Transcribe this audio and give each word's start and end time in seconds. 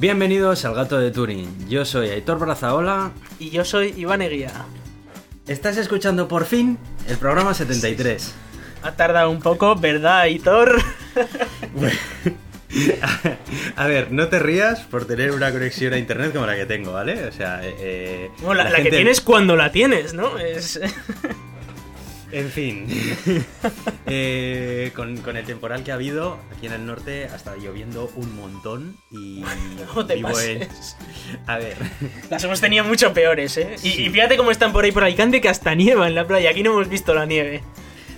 Bienvenidos 0.00 0.64
al 0.64 0.74
Gato 0.74 0.98
de 0.98 1.10
Turing. 1.10 1.68
Yo 1.68 1.84
soy 1.84 2.08
Aitor 2.08 2.38
Brazaola. 2.38 3.10
Y 3.38 3.50
yo 3.50 3.66
soy 3.66 3.92
Iván 3.98 4.22
Eguía. 4.22 4.50
Estás 5.46 5.76
escuchando 5.76 6.26
por 6.26 6.46
fin 6.46 6.78
el 7.06 7.18
programa 7.18 7.52
73. 7.52 8.34
Ha 8.82 8.92
tardado 8.92 9.30
un 9.30 9.40
poco, 9.40 9.76
¿verdad, 9.76 10.20
Aitor? 10.20 10.80
A 13.76 13.86
ver, 13.88 14.10
no 14.10 14.28
te 14.28 14.38
rías 14.38 14.80
por 14.84 15.04
tener 15.04 15.32
una 15.32 15.52
conexión 15.52 15.92
a 15.92 15.98
internet 15.98 16.32
como 16.32 16.46
la 16.46 16.56
que 16.56 16.64
tengo, 16.64 16.92
¿vale? 16.92 17.26
O 17.26 17.32
sea, 17.32 17.60
eh, 17.62 18.30
no, 18.40 18.54
la, 18.54 18.82
que 18.82 18.88
tienes 18.88 19.20
cuando 19.20 19.54
la 19.54 19.70
tienes, 19.70 20.14
¿no? 20.14 20.38
Es... 20.38 20.80
En 22.32 22.48
fin, 22.50 22.86
eh, 24.06 24.92
con, 24.94 25.36
el 25.36 25.44
temporal 25.44 25.82
que 25.82 25.90
ha 25.90 25.94
habido 25.94 26.38
aquí 26.56 26.66
en 26.66 26.72
el 26.72 26.86
norte 26.86 27.28
ha 27.30 27.34
estado 27.34 27.56
lloviendo 27.56 28.10
un 28.14 28.36
montón 28.36 28.96
y 29.10 29.42
no 29.94 30.06
te 30.06 30.14
vivo 30.14 30.28
A 31.46 31.58
ver. 31.58 31.76
Las 32.30 32.44
hemos 32.44 32.60
tenido 32.60 32.84
mucho 32.84 33.12
peores, 33.12 33.56
¿eh? 33.56 33.76
Y, 33.82 34.02
y, 34.02 34.10
fíjate 34.10 34.36
cómo 34.36 34.50
están 34.50 34.72
por 34.72 34.84
ahí 34.84 34.92
por 34.92 35.02
Alicante 35.02 35.40
que 35.40 35.48
hasta 35.48 35.74
nieva 35.74 36.06
en 36.06 36.14
la 36.14 36.26
playa. 36.26 36.50
Aquí 36.50 36.62
no 36.62 36.72
hemos 36.72 36.88
visto 36.88 37.14
la 37.14 37.26
nieve. 37.26 37.62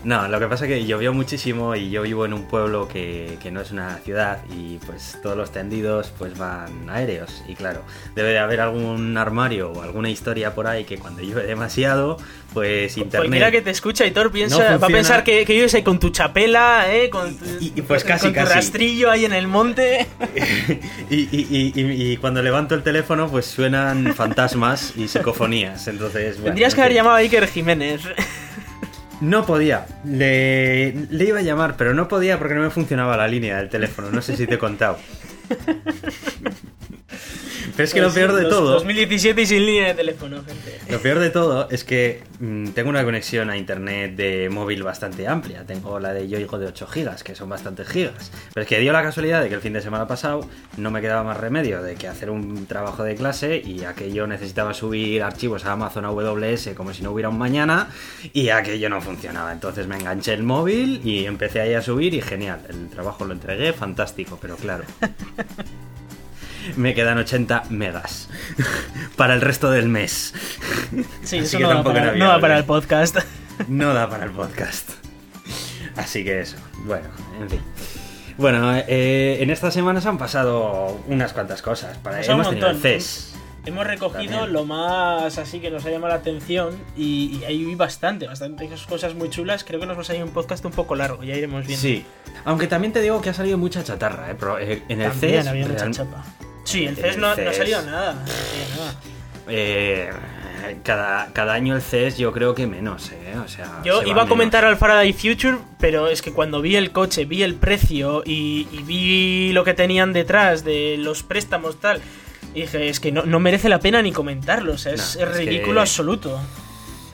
No, 0.04 0.26
lo 0.26 0.40
que 0.40 0.46
pasa 0.48 0.64
es 0.64 0.68
que 0.68 0.84
llovió 0.84 1.12
muchísimo 1.12 1.76
y 1.76 1.90
yo 1.90 2.02
vivo 2.02 2.24
en 2.24 2.32
un 2.32 2.44
pueblo 2.46 2.88
que, 2.88 3.38
no 3.52 3.60
es 3.60 3.70
una 3.70 3.98
ciudad 3.98 4.38
y 4.50 4.78
pues 4.78 5.18
todos 5.22 5.36
los 5.36 5.52
tendidos 5.52 6.12
pues 6.18 6.38
van 6.38 6.88
aéreos 6.88 7.44
y 7.46 7.54
claro, 7.54 7.82
debe 8.14 8.30
de 8.30 8.38
haber 8.38 8.60
algún 8.60 9.16
armario 9.18 9.70
o 9.72 9.82
alguna 9.82 10.08
historia 10.08 10.54
por 10.54 10.66
ahí 10.66 10.84
que 10.84 10.96
cuando 10.96 11.22
llueve 11.22 11.46
demasiado 11.46 12.16
pues 12.54 12.96
internet... 12.96 13.28
Cualquiera 13.28 13.50
que 13.50 13.62
te 13.62 13.70
escucha, 13.70 14.06
Hitor, 14.06 14.32
piensa, 14.32 14.78
va 14.78 14.86
a 14.86 14.90
pensar 14.90 15.22
que, 15.22 15.44
que 15.44 15.52
vives 15.52 15.74
ahí 15.74 15.82
con 15.82 15.98
tu 15.98 16.10
chapela, 16.10 16.86
¿eh? 16.88 17.10
Con, 17.10 17.36
y, 17.60 17.70
pues 17.82 18.04
casi, 18.04 18.32
con 18.32 18.44
tu 18.44 18.50
rastrillo 18.50 19.10
ahí 19.10 19.24
en 19.24 19.32
el 19.32 19.46
monte. 19.48 20.06
y, 21.10 21.28
y, 21.30 22.16
cuando 22.18 22.42
levanto 22.42 22.74
el 22.74 22.82
teléfono 22.82 23.28
pues 23.30 23.46
suenan 23.46 24.14
fantasmas 24.14 24.94
y 24.96 25.08
psicofonías, 25.08 25.86
entonces... 25.88 26.36
Bueno, 26.36 26.46
Tendrías 26.46 26.74
que 26.74 26.80
haber 26.80 26.94
llamado 26.94 27.16
a 27.16 27.20
Iker 27.20 27.46
Jiménez. 27.46 28.02
No 29.22 29.46
podía. 29.46 29.86
Le, 30.04 30.92
iba 31.12 31.38
a 31.38 31.42
llamar, 31.42 31.76
pero 31.76 31.94
no 31.94 32.08
podía 32.08 32.40
porque 32.40 32.54
no 32.54 32.62
me 32.62 32.70
funcionaba 32.70 33.16
la 33.16 33.28
línea 33.28 33.56
del 33.56 33.68
teléfono. 33.68 34.10
No 34.10 34.20
sé 34.20 34.36
si 34.36 34.48
te 34.48 34.54
he 34.54 34.58
contado. 34.58 34.98
Pero 37.76 37.84
es 37.84 37.94
que 37.94 38.00
lo 38.00 38.08
pues 38.08 38.14
peor 38.16 38.34
de 38.34 38.44
todo. 38.44 38.72
2017 38.72 39.42
y 39.42 39.46
sin 39.46 39.66
línea 39.66 39.88
de 39.88 39.94
teléfono, 39.94 40.42
gente. 40.44 40.78
Lo 40.90 41.00
peor 41.00 41.18
de 41.18 41.30
todo 41.30 41.68
es 41.70 41.84
que 41.84 42.22
mm, 42.38 42.68
tengo 42.68 42.90
una 42.90 43.04
conexión 43.04 43.50
a 43.50 43.56
internet 43.56 44.14
de 44.14 44.50
móvil 44.50 44.82
bastante 44.82 45.26
amplia. 45.26 45.64
Tengo 45.64 45.98
la 45.98 46.12
de 46.12 46.28
Yoigo 46.28 46.58
de 46.58 46.66
8 46.66 46.86
gigas, 46.86 47.24
que 47.24 47.34
son 47.34 47.48
bastantes 47.48 47.88
gigas. 47.88 48.30
Pero 48.52 48.62
es 48.62 48.68
que 48.68 48.78
dio 48.78 48.92
la 48.92 49.02
casualidad 49.02 49.42
de 49.42 49.48
que 49.48 49.54
el 49.54 49.60
fin 49.60 49.72
de 49.72 49.80
semana 49.80 50.06
pasado 50.06 50.46
no 50.76 50.90
me 50.90 51.00
quedaba 51.00 51.22
más 51.22 51.38
remedio 51.38 51.82
de 51.82 51.94
que 51.94 52.08
hacer 52.08 52.30
un 52.30 52.66
trabajo 52.66 53.04
de 53.04 53.14
clase 53.14 53.62
y 53.64 53.84
aquello 53.84 54.26
necesitaba 54.26 54.74
subir 54.74 55.22
archivos 55.22 55.64
a 55.64 55.72
Amazon 55.72 56.04
AWS 56.04 56.70
como 56.76 56.92
si 56.92 57.02
no 57.02 57.12
hubiera 57.12 57.28
un 57.28 57.38
mañana 57.38 57.88
y 58.32 58.50
aquello 58.50 58.88
no 58.90 59.00
funcionaba. 59.00 59.52
Entonces 59.52 59.86
me 59.86 59.96
enganché 59.96 60.34
el 60.34 60.42
móvil 60.42 61.00
y 61.04 61.24
empecé 61.24 61.60
ahí 61.60 61.74
a 61.74 61.82
subir 61.82 62.12
y 62.14 62.20
genial. 62.20 62.60
El 62.68 62.88
trabajo 62.88 63.24
lo 63.24 63.32
entregué, 63.32 63.72
fantástico, 63.72 64.38
pero 64.40 64.56
claro. 64.56 64.84
me 66.76 66.94
quedan 66.94 67.18
80 67.18 67.64
megas 67.70 68.28
para 69.16 69.34
el 69.34 69.40
resto 69.40 69.70
del 69.70 69.88
mes. 69.88 70.34
Sí, 71.22 71.38
eso 71.38 71.58
no, 71.58 71.68
da 71.68 71.82
para, 71.82 72.12
no 72.12 72.28
da 72.28 72.40
para 72.40 72.58
el 72.58 72.64
podcast. 72.64 73.18
No 73.68 73.94
da 73.94 74.08
para 74.08 74.24
el 74.24 74.30
podcast. 74.30 74.90
Así 75.96 76.24
que 76.24 76.40
eso, 76.40 76.56
bueno, 76.84 77.08
en 77.40 77.50
fin. 77.50 77.60
Bueno, 78.38 78.74
eh, 78.74 79.38
en 79.40 79.50
estas 79.50 79.74
semanas 79.74 80.06
han 80.06 80.18
pasado 80.18 81.00
unas 81.06 81.32
cuantas 81.32 81.62
cosas. 81.62 81.98
Para, 81.98 82.22
hemos 82.22 82.48
tenido 82.48 82.70
el 82.70 82.80
CES. 82.80 83.31
Hemos 83.64 83.86
recogido 83.86 84.46
lo 84.48 84.64
más 84.64 85.38
así 85.38 85.60
que 85.60 85.70
nos 85.70 85.84
ha 85.84 85.90
llamado 85.90 86.08
la 86.08 86.20
atención 86.20 86.76
y, 86.96 87.38
y 87.38 87.44
hay 87.44 87.74
bastante, 87.76 88.26
bastante 88.26 88.68
cosas 88.88 89.14
muy 89.14 89.30
chulas. 89.30 89.62
Creo 89.62 89.78
que 89.78 89.86
nos 89.86 89.96
va 89.96 90.00
a 90.00 90.04
salir 90.04 90.24
un 90.24 90.30
podcast 90.30 90.64
un 90.64 90.72
poco 90.72 90.96
largo, 90.96 91.22
ya 91.22 91.36
iremos 91.36 91.66
viendo. 91.66 91.80
Sí, 91.80 92.04
aunque 92.44 92.66
también 92.66 92.92
te 92.92 93.00
digo 93.00 93.20
que 93.20 93.30
ha 93.30 93.34
salido 93.34 93.58
mucha 93.58 93.84
chatarra, 93.84 94.32
¿eh? 94.32 94.36
eh 94.60 94.82
en 94.88 95.00
el 95.00 95.12
CES. 95.12 95.46
Había 95.46 95.66
mucha 95.66 95.90
chapa. 95.90 96.24
Sí, 96.64 96.86
el 96.86 96.96
CES, 96.96 97.18
no, 97.18 97.28
ha 97.28 97.52
salido 97.52 97.82
nada. 97.82 98.24
Eh, 99.48 100.10
cada, 100.82 101.32
cada, 101.32 101.54
año 101.54 101.74
el 101.74 101.82
CES 101.82 102.18
yo 102.18 102.32
creo 102.32 102.54
que 102.54 102.66
menos, 102.66 103.10
¿eh? 103.12 103.34
O 103.44 103.48
sea, 103.48 103.80
yo 103.84 104.02
iba 104.04 104.22
a 104.22 104.28
comentar 104.28 104.64
al 104.64 104.76
Faraday 104.76 105.12
Future, 105.12 105.58
pero 105.78 106.08
es 106.08 106.22
que 106.22 106.32
cuando 106.32 106.62
vi 106.62 106.76
el 106.76 106.92
coche, 106.92 107.24
vi 107.24 107.42
el 107.42 107.54
precio 107.54 108.22
y, 108.24 108.64
vi 108.84 109.52
lo 109.52 109.64
que 109.64 109.74
tenían 109.74 110.12
detrás 110.12 110.64
de 110.64 110.96
los 110.98 111.22
préstamos 111.22 111.80
tal, 111.80 112.00
dije, 112.60 112.88
es 112.88 113.00
que 113.00 113.12
no, 113.12 113.40
merece 113.40 113.68
la 113.68 113.80
pena 113.80 114.02
ni 114.02 114.12
comentarlo, 114.12 114.74
o 114.74 114.78
sea, 114.78 114.92
es, 114.92 115.18
ridículo 115.20 115.80
absoluto. 115.80 116.40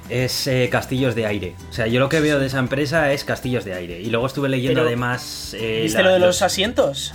Es 0.08 0.46
eh, 0.46 0.68
castillos 0.70 1.14
de 1.14 1.26
aire. 1.26 1.54
O 1.70 1.72
sea, 1.72 1.86
yo 1.86 2.00
lo 2.00 2.08
que 2.08 2.20
veo 2.20 2.38
de 2.38 2.46
esa 2.46 2.58
empresa 2.58 3.12
es 3.12 3.24
castillos 3.24 3.64
de 3.64 3.74
aire. 3.74 4.00
Y 4.00 4.06
luego 4.06 4.26
estuve 4.26 4.48
leyendo 4.48 4.80
además... 4.80 5.54
Eh, 5.58 5.80
¿Viste 5.82 6.02
lo 6.02 6.10
de 6.10 6.18
los 6.18 6.40
asientos? 6.40 7.12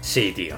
Sí, 0.00 0.32
tío 0.32 0.56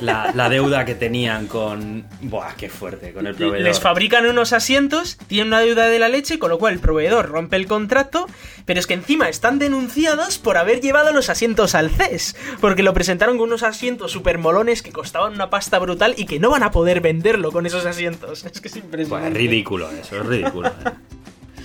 la, 0.00 0.48
deuda 0.48 0.84
que 0.84 0.94
tenían 0.94 1.46
con. 1.46 2.04
Buah, 2.22 2.54
qué 2.56 2.68
fuerte, 2.68 3.12
con 3.12 3.26
el 3.26 3.34
proveedor. 3.34 3.66
Les 3.66 3.80
fabrican 3.80 4.26
unos 4.26 4.52
asientos, 4.52 5.18
tienen 5.26 5.48
una 5.48 5.60
deuda 5.60 5.86
de 5.86 5.98
la 5.98 6.08
leche, 6.08 6.38
con 6.38 6.50
lo 6.50 6.58
cual 6.58 6.74
el 6.74 6.80
proveedor 6.80 7.28
rompe 7.28 7.56
el 7.56 7.66
contrato, 7.66 8.26
pero 8.64 8.80
es 8.80 8.86
que 8.86 8.94
encima 8.94 9.28
están 9.28 9.58
denunciados 9.58 10.38
por 10.38 10.56
haber 10.56 10.80
llevado 10.80 11.12
los 11.12 11.30
asientos 11.30 11.74
al 11.74 11.90
CES, 11.90 12.36
porque 12.60 12.82
lo 12.82 12.94
presentaron 12.94 13.38
con 13.38 13.48
unos 13.48 13.62
asientos 13.62 14.12
super 14.12 14.38
molones 14.38 14.82
que 14.82 14.92
costaban 14.92 15.32
una 15.34 15.50
pasta 15.50 15.78
brutal 15.78 16.14
y 16.16 16.26
que 16.26 16.38
no 16.38 16.50
van 16.50 16.62
a 16.62 16.70
poder 16.70 17.00
venderlo 17.00 17.52
con 17.52 17.66
esos 17.66 17.86
asientos. 17.86 18.44
Es 18.58 18.62
que 18.62 18.68
es 18.68 18.76
impresionante. 18.76 19.28
es 19.28 19.34
ridículo 19.34 19.90
eso, 19.90 20.16
es 20.16 20.26
ridículo. 20.26 20.68
¿eh? 20.68 20.90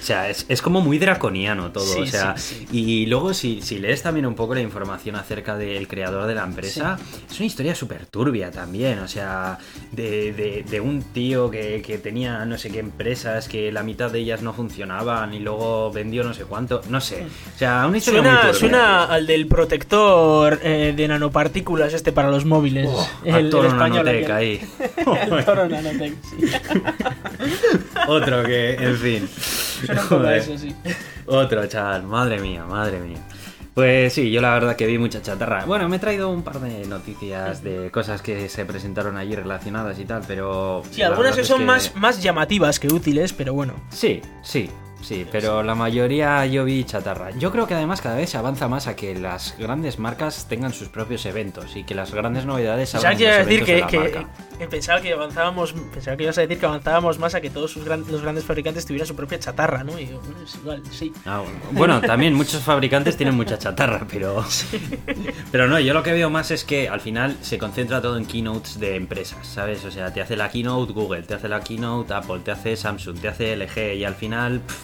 O 0.04 0.06
sea, 0.06 0.30
es, 0.30 0.62
como 0.62 0.82
muy 0.82 1.00
draconiano 1.00 1.72
todo. 1.72 2.02
o 2.02 2.06
sea, 2.06 2.36
y 2.74 3.06
luego 3.06 3.34
si, 3.34 3.62
lees 3.80 4.02
también 4.02 4.26
un 4.26 4.36
poco 4.36 4.54
la 4.54 4.60
información 4.60 5.16
acerca 5.16 5.56
del 5.56 5.88
creador 5.88 6.28
de 6.28 6.36
la 6.36 6.44
empresa, 6.44 7.00
es 7.32 7.40
una 7.40 7.46
historia 7.46 7.74
súper 7.74 8.06
turbia 8.08 8.52
también. 8.52 9.00
O 9.00 9.08
sea, 9.08 9.58
de, 9.94 10.82
un 10.84 11.04
tío 11.14 11.50
que, 11.50 12.02
tenía 12.04 12.44
no 12.44 12.58
sé 12.58 12.70
qué 12.70 12.80
empresas, 12.80 13.48
que 13.48 13.72
la 13.72 13.82
mitad 13.82 14.12
de 14.12 14.20
ellas 14.20 14.42
no 14.42 14.52
funcionaban 14.52 15.34
y 15.34 15.40
luego 15.40 15.90
vendió 15.90 16.26
no 16.26 16.34
sé 16.34 16.44
cuánto. 16.44 16.82
No 16.90 17.00
sé. 17.00 17.26
O 17.56 17.58
sea, 17.58 17.88
una 17.88 18.00
historia 18.00 18.20
suena, 18.20 18.34
muy 18.34 18.42
turbia. 18.42 18.60
Suena 18.60 19.06
al 19.06 19.26
del 19.26 19.48
protector 19.48 20.60
eh, 20.64 20.94
de 20.94 21.08
nanopartículas 21.08 21.94
este 21.94 22.12
para 22.12 22.30
los 22.30 22.44
móviles. 22.44 22.90
Oh, 22.92 23.10
el, 23.24 23.50
toro 23.50 23.74
nanotec 23.74 24.30
ahí. 24.32 24.60
el 25.32 25.46
toro 25.46 25.70
nanotec, 25.70 26.14
Otro 28.10 28.44
que, 28.44 28.74
en 28.74 28.98
fin. 28.98 29.30
Otro, 31.26 31.68
chaval. 31.68 32.04
Madre 32.04 32.40
mía, 32.40 32.66
madre 32.66 33.00
mía. 33.00 33.20
Pues 33.74 34.14
sí, 34.14 34.30
yo 34.30 34.40
la 34.40 34.54
verdad 34.54 34.76
que 34.76 34.86
vi 34.86 35.00
mucha 35.00 35.22
chatarra. 35.22 35.66
Bueno, 35.66 35.90
me 35.90 35.96
he 35.96 36.00
traído 36.00 36.30
un 36.30 36.44
par 36.44 36.60
de 36.60 36.86
noticias 36.86 37.64
de 37.64 37.90
cosas 37.90 38.22
que 38.22 38.48
se 38.48 38.66
presentaron 38.66 39.18
allí 39.18 39.36
relacionadas 39.36 39.98
y 39.98 40.06
tal, 40.06 40.24
pero... 40.28 40.84
Sí, 40.92 41.02
algunas 41.02 41.36
que 41.36 41.44
son 41.44 41.66
más, 41.66 41.96
más 41.96 42.22
llamativas 42.22 42.80
que 42.80 42.90
útiles, 42.90 43.34
pero 43.34 43.56
bueno. 43.56 43.74
Sí, 43.90 44.22
sí. 44.44 44.70
Sí, 45.04 45.28
pero 45.30 45.64
la 45.64 45.76
mayoría 45.76 46.46
yo 46.46 46.64
vi 46.64 46.86
chatarra. 46.86 47.32
Yo 47.32 47.52
creo 47.52 47.68
que 47.68 47.74
además 47.74 48.02
cada 48.02 48.16
vez 48.16 48.30
se 48.30 48.38
avanza 48.38 48.70
más 48.70 48.88
a 48.88 48.96
que 48.96 49.14
las 49.16 49.56
grandes 49.58 50.00
marcas 50.00 50.48
tengan 50.48 50.72
sus 50.74 50.88
propios 50.88 51.26
eventos 51.26 51.76
y 51.76 51.84
que 51.84 51.94
las 51.94 52.14
grandes 52.14 52.46
novedades 52.46 52.90
salgan 52.90 53.18
de 53.18 53.26
decir 53.26 53.66
que, 53.66 53.86
que, 54.58 54.68
pensaba 54.68 55.02
que 55.02 55.12
avanzábamos, 55.12 55.74
pensaba 55.94 56.16
que 56.16 56.24
ibas 56.24 56.38
a 56.38 56.42
decir 56.42 56.58
que 56.58 56.66
avanzábamos 56.66 57.20
más 57.20 57.36
a 57.36 57.42
que 57.42 57.50
todos 57.50 57.72
sus 57.72 57.86
los 57.86 58.22
grandes 58.22 58.46
fabricantes 58.46 58.86
tuvieran 58.86 59.06
su 59.06 59.16
propia 59.16 59.38
chatarra, 59.40 59.84
¿no? 59.84 60.00
Y 60.00 60.06
bueno, 60.06 60.42
es 60.42 60.56
igual, 60.56 60.82
sí. 60.90 61.12
Ah, 61.26 61.44
bueno, 61.72 62.00
también 62.00 62.34
muchos 62.34 62.64
fabricantes 62.64 63.18
tienen 63.18 63.36
mucha 63.36 63.58
chatarra, 63.58 64.08
pero 64.10 64.46
pero 65.52 65.68
no, 65.68 65.80
yo 65.82 65.94
lo 65.94 66.02
que 66.02 66.14
veo 66.14 66.30
más 66.30 66.50
es 66.52 66.64
que 66.64 66.88
al 66.88 67.02
final 67.02 67.38
se 67.42 67.58
concentra 67.58 68.02
todo 68.02 68.18
en 68.18 68.26
keynotes 68.26 68.80
de 68.80 68.96
empresas, 68.96 69.46
¿sabes? 69.46 69.84
O 69.84 69.92
sea, 69.92 70.14
te 70.14 70.22
hace 70.22 70.38
la 70.38 70.50
keynote 70.50 70.94
Google, 70.94 71.24
te 71.24 71.34
hace 71.34 71.50
la 71.50 71.60
keynote 71.60 72.14
Apple, 72.14 72.40
te 72.40 72.52
hace 72.52 72.78
Samsung, 72.78 73.20
te 73.20 73.28
hace 73.28 73.56
LG 73.58 73.96
y 73.98 74.06
al 74.06 74.16
final 74.16 74.62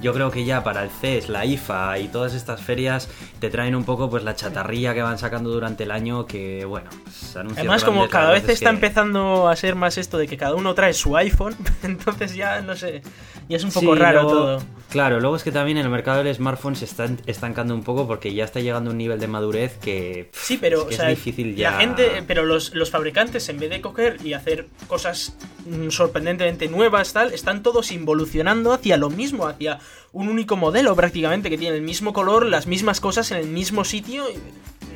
yo 0.00 0.12
creo 0.12 0.30
que 0.30 0.44
ya 0.44 0.62
para 0.62 0.82
el 0.82 0.90
CES, 0.90 1.28
la 1.28 1.44
IFA 1.44 1.98
y 1.98 2.08
todas 2.08 2.34
estas 2.34 2.60
ferias 2.60 3.08
te 3.38 3.50
traen 3.50 3.74
un 3.74 3.84
poco 3.84 4.10
pues 4.10 4.24
la 4.24 4.34
chatarrilla 4.34 4.94
que 4.94 5.02
van 5.02 5.18
sacando 5.18 5.50
durante 5.50 5.84
el 5.84 5.90
año 5.90 6.26
que 6.26 6.64
bueno, 6.64 6.90
pues, 7.04 7.36
Además 7.36 7.84
como 7.84 8.08
cada 8.08 8.32
vez 8.32 8.48
está 8.48 8.70
empezando 8.70 9.48
a 9.48 9.56
ser 9.56 9.74
más 9.74 9.98
esto 9.98 10.18
de 10.18 10.26
que 10.26 10.36
cada 10.36 10.54
uno 10.54 10.74
trae 10.74 10.92
su 10.92 11.16
iPhone, 11.16 11.56
entonces 11.82 12.34
ya 12.34 12.60
no 12.60 12.76
sé, 12.76 13.02
ya 13.48 13.56
es 13.56 13.64
un 13.64 13.72
poco 13.72 13.94
raro 13.94 14.26
todo. 14.26 14.62
Claro, 14.90 15.18
luego 15.20 15.36
es 15.36 15.42
que 15.42 15.50
también 15.50 15.78
el 15.78 15.88
mercado 15.88 16.22
del 16.22 16.34
smartphone 16.34 16.76
se 16.76 16.84
está 16.84 17.08
estancando 17.26 17.74
un 17.74 17.82
poco 17.82 18.06
porque 18.06 18.32
ya 18.32 18.44
está 18.44 18.60
llegando 18.60 18.90
a 18.90 18.92
un 18.92 18.98
nivel 18.98 19.18
de 19.18 19.26
madurez 19.26 19.76
que 19.78 20.30
Sí, 20.32 20.58
pero 20.60 20.88
es, 20.88 21.06
difícil 21.06 21.56
ya. 21.56 21.72
La 21.72 21.78
gente, 21.78 22.22
pero 22.26 22.44
los, 22.44 22.74
los 22.74 22.90
fabricantes 22.90 23.48
en 23.48 23.58
vez 23.58 23.70
de 23.70 23.80
coger 23.80 24.18
y 24.24 24.32
hacer 24.34 24.68
cosas 24.86 25.36
mm, 25.66 25.90
sorprendentemente 25.90 26.68
nuevas 26.68 27.12
tal, 27.12 27.34
están 27.34 27.62
todos 27.62 27.90
involucionando 27.90 28.72
hacia 28.72 28.96
lo 28.96 29.10
mismo, 29.10 29.46
hacia 29.48 29.80
un 30.12 30.28
único 30.28 30.56
modelo 30.56 30.94
prácticamente, 30.96 31.50
que 31.50 31.58
tiene 31.58 31.76
el 31.76 31.82
mismo 31.82 32.12
color, 32.12 32.46
las 32.46 32.66
mismas 32.66 33.00
cosas 33.00 33.30
en 33.30 33.38
el 33.38 33.46
mismo 33.46 33.84
sitio. 33.84 34.24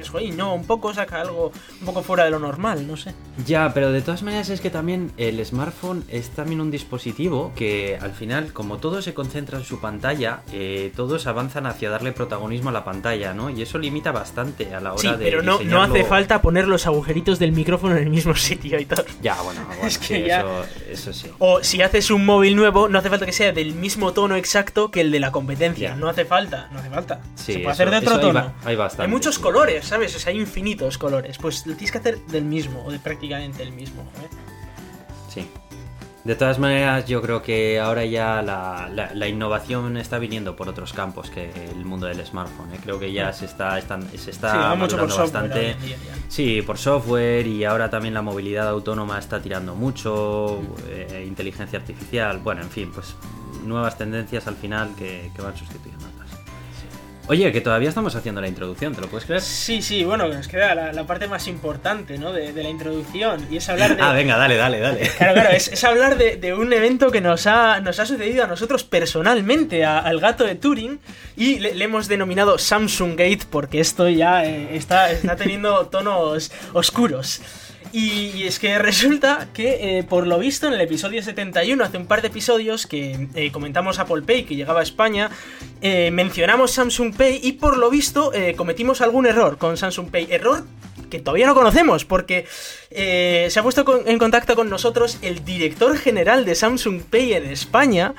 Dices, 0.01 0.15
oye, 0.15 0.33
no, 0.33 0.55
un 0.55 0.65
poco 0.67 0.93
saca 0.95 1.21
algo 1.21 1.53
un 1.81 1.87
poco 1.87 2.03
fuera 2.03 2.25
de 2.25 2.31
lo 2.31 2.39
normal, 2.39 2.87
no 2.87 2.97
sé. 2.97 3.15
Ya, 3.47 3.73
pero 3.75 3.93
de 3.93 4.03
todas 4.03 4.23
maneras 4.23 4.49
es 4.51 4.61
que 4.61 4.71
también 4.71 5.13
el 5.17 5.45
smartphone 5.45 6.05
es 6.09 6.31
también 6.31 6.61
un 6.61 6.71
dispositivo 6.71 7.53
que 7.57 7.99
al 8.01 8.13
final, 8.13 8.53
como 8.53 8.79
todo 8.79 9.01
se 9.03 9.15
concentra 9.15 9.59
en 9.59 9.65
su 9.65 9.81
pantalla, 9.81 10.41
eh, 10.53 10.93
todos 10.95 11.27
avanzan 11.27 11.67
hacia 11.67 11.91
darle 11.91 12.13
protagonismo 12.13 12.69
a 12.71 12.73
la 12.73 12.85
pantalla, 12.85 13.33
¿no? 13.35 13.51
Y 13.51 13.63
eso 13.63 13.79
limita 13.79 14.13
bastante 14.13 14.75
a 14.75 14.81
la 14.81 14.93
hora 14.93 15.01
Sí, 15.01 15.09
de. 15.09 15.17
pero 15.17 15.43
no, 15.43 15.61
no 15.63 15.83
hace 15.83 16.05
falta 16.05 16.43
poner 16.43 16.67
los 16.69 16.87
agujeritos 16.87 17.39
del 17.39 17.53
micrófono 17.53 17.97
en 17.97 18.03
el 18.03 18.11
mismo 18.11 18.35
sitio 18.35 18.79
y 18.81 18.85
todo. 18.87 19.05
Ya, 19.23 19.41
bueno, 19.43 19.61
bueno, 19.67 19.87
Es 19.87 19.99
que 19.99 20.07
sí, 20.07 20.23
ya- 20.27 20.41
Eso, 20.41 20.65
eso 20.91 21.13
sí. 21.13 21.31
O 21.39 21.63
si 21.63 21.83
haces 21.83 22.11
un 22.11 22.25
móvil 22.27 22.57
nuevo, 22.57 22.89
no 22.89 22.99
hace 22.99 23.09
falta 23.11 23.27
que 23.27 23.33
sea 23.33 23.53
del 23.53 23.75
mismo 23.75 24.13
tono 24.13 24.37
exacto 24.37 24.91
que 24.91 25.01
el 25.01 25.11
de 25.11 25.21
la 25.21 25.33
competencia. 25.33 25.91
Ya. 25.91 25.97
No 25.97 26.09
hace 26.09 26.25
falta, 26.25 26.69
no 26.73 26.79
hace 26.81 26.91
falta. 26.91 27.21
Sí, 27.35 27.45
Se 27.45 27.53
puede 27.55 27.63
eso- 27.63 27.71
hacer 27.71 27.91
de 27.91 27.97
otro 27.99 28.15
hay 28.15 28.21
tono. 28.21 28.53
hay 28.65 28.77
bastante, 28.77 29.03
Hay 29.05 29.09
muchos 29.09 29.39
colores, 29.39 29.90
¿sabes? 29.91 30.15
O 30.17 30.19
sea, 30.19 30.33
hay 30.33 30.39
infinitos 30.41 30.97
colores. 30.97 31.37
Pues 31.39 31.67
lo 31.67 31.75
tienes 31.75 31.91
que 31.93 31.99
hacer 31.99 32.19
del 32.27 32.45
mismo, 32.45 32.85
o 32.87 32.91
de 32.93 32.99
prácticamente 32.99 33.63
el 33.63 33.73
mismo. 33.73 34.03
joder. 34.15 34.31
Sí. 35.29 35.47
De 36.23 36.35
todas 36.35 36.59
maneras, 36.59 37.07
yo 37.07 37.23
creo 37.23 37.41
que 37.43 37.81
ahora 37.81 38.05
ya 38.05 38.43
la, 38.43 38.91
la- 38.93 39.15
la 39.15 39.27
innovación 39.27 39.97
está 39.97 40.19
viniendo 40.19 40.55
por 40.55 40.69
otros 40.69 40.93
campos 40.93 41.31
que 41.31 41.51
el 41.71 41.85
mundo 41.87 42.07
del 42.07 42.25
smartphone. 42.27 42.75
¿eh? 42.75 42.79
Creo 42.83 42.99
que 43.01 43.11
ya 43.11 43.33
se 43.33 43.47
está, 43.47 43.79
están- 43.79 44.07
se 44.19 44.31
está 44.31 44.71
Sí, 44.73 44.79
mucho 44.79 44.99
por 44.99 45.11
software 45.11 45.49
bastante. 45.49 45.77
ya. 45.89 45.97
Sí, 46.29 46.61
por 46.61 46.77
software 46.77 47.47
y 47.47 47.65
ahora 47.65 47.89
también 47.89 48.13
la 48.13 48.21
movilidad 48.23 48.69
autónoma 48.69 49.19
está 49.19 49.41
tirando 49.41 49.75
mucho, 49.75 50.61
eh, 50.89 51.25
inteligencia 51.27 51.79
artificial, 51.79 52.39
bueno, 52.39 52.61
en 52.61 52.69
fin, 52.71 52.93
pues 52.95 53.15
nuevas 53.65 53.97
tendencias 53.97 54.47
al 54.47 54.57
final 54.57 54.95
que, 54.97 55.31
que 55.35 55.41
van 55.43 55.57
sustituyendo. 55.57 56.00
Oye, 57.31 57.53
que 57.53 57.61
todavía 57.61 57.89
estamos 57.89 58.17
haciendo 58.17 58.41
la 58.41 58.49
introducción, 58.49 58.93
¿te 58.93 59.01
lo 59.01 59.07
puedes 59.07 59.25
creer? 59.25 59.41
Sí, 59.41 59.83
sí, 59.83 60.03
bueno, 60.03 60.27
nos 60.27 60.49
queda 60.49 60.75
la, 60.75 60.93
la 60.93 61.07
parte 61.07 61.29
más 61.29 61.47
importante, 61.47 62.19
¿no? 62.19 62.33
De, 62.33 62.53
de 62.53 62.63
la 62.65 62.69
introducción. 62.69 63.47
Y 63.49 63.59
es 63.59 63.69
hablar 63.69 63.95
de. 63.97 64.03
Ah, 64.11 64.13
venga, 64.13 64.37
dale, 64.37 64.57
dale, 64.57 64.81
dale. 64.81 65.09
Claro, 65.17 65.35
claro, 65.35 65.51
es, 65.51 65.69
es 65.69 65.85
hablar 65.85 66.19
de, 66.19 66.39
de 66.39 66.55
un 66.55 66.73
evento 66.73 67.13
que 67.13 67.21
nos 67.21 67.47
ha, 67.47 67.79
nos 67.81 68.01
ha 68.01 68.07
sucedido 68.07 68.43
a 68.43 68.47
nosotros 68.49 68.83
personalmente, 68.83 69.85
a- 69.85 70.01
al 70.01 70.19
gato 70.19 70.45
de 70.45 70.57
Turing, 70.57 70.99
y 71.37 71.61
le, 71.61 71.77
le 71.77 71.85
hemos 71.85 72.09
denominado 72.09 72.59
Samsung 72.59 73.13
Gate 73.13 73.43
porque 73.49 73.79
esto 73.79 74.09
ya 74.09 74.45
eh, 74.45 74.77
está, 74.77 75.13
está 75.13 75.37
teniendo 75.37 75.87
tonos 75.87 76.51
oscuros. 76.73 77.41
Y, 77.93 78.45
es 78.45 78.59
que 78.59 78.79
resulta 78.91 79.49
que, 79.53 79.99
eh, 79.99 80.03
por 80.05 80.27
lo 80.27 80.39
visto, 80.39 80.69
en 80.69 80.75
el 80.75 80.81
episodio 80.81 81.23
71, 81.23 81.83
hace 81.83 81.97
un 81.97 82.07
par 82.07 82.23
de 82.23 82.29
episodios 82.29 82.87
que 82.87 83.29
eh, 83.35 83.51
comentamos 83.53 83.99
Apple 83.99 84.23
Pay, 84.23 84.45
que 84.45 84.57
llegaba 84.57 84.81
a 84.81 84.83
España, 84.83 85.31
eh, 85.81 86.11
mencionamos 86.11 86.73
Samsung 86.73 87.15
Pay 87.15 87.41
y 87.43 87.53
por 87.53 87.77
lo 87.77 87.91
visto 87.91 88.33
eh, 88.33 88.55
cometimos 88.57 89.01
algún 89.01 89.27
error 89.27 89.59
con 89.59 89.77
Samsung 89.77 90.11
Pay. 90.11 90.29
Error 90.31 90.65
que 91.11 91.19
todavía 91.19 91.49
no 91.49 91.57
conocemos 91.57 92.05
porque 92.05 92.47
se 92.93 93.53
ha 93.57 93.63
puesto 93.65 94.05
en 94.07 94.17
contacto 94.19 94.55
con 94.55 94.71
nosotros 94.71 95.19
el 95.23 95.45
director 95.45 95.99
general 95.99 96.45
de 96.45 96.55
Samsung 96.55 97.03
Pay 97.03 97.33
en 97.33 97.47
España. 97.47 98.15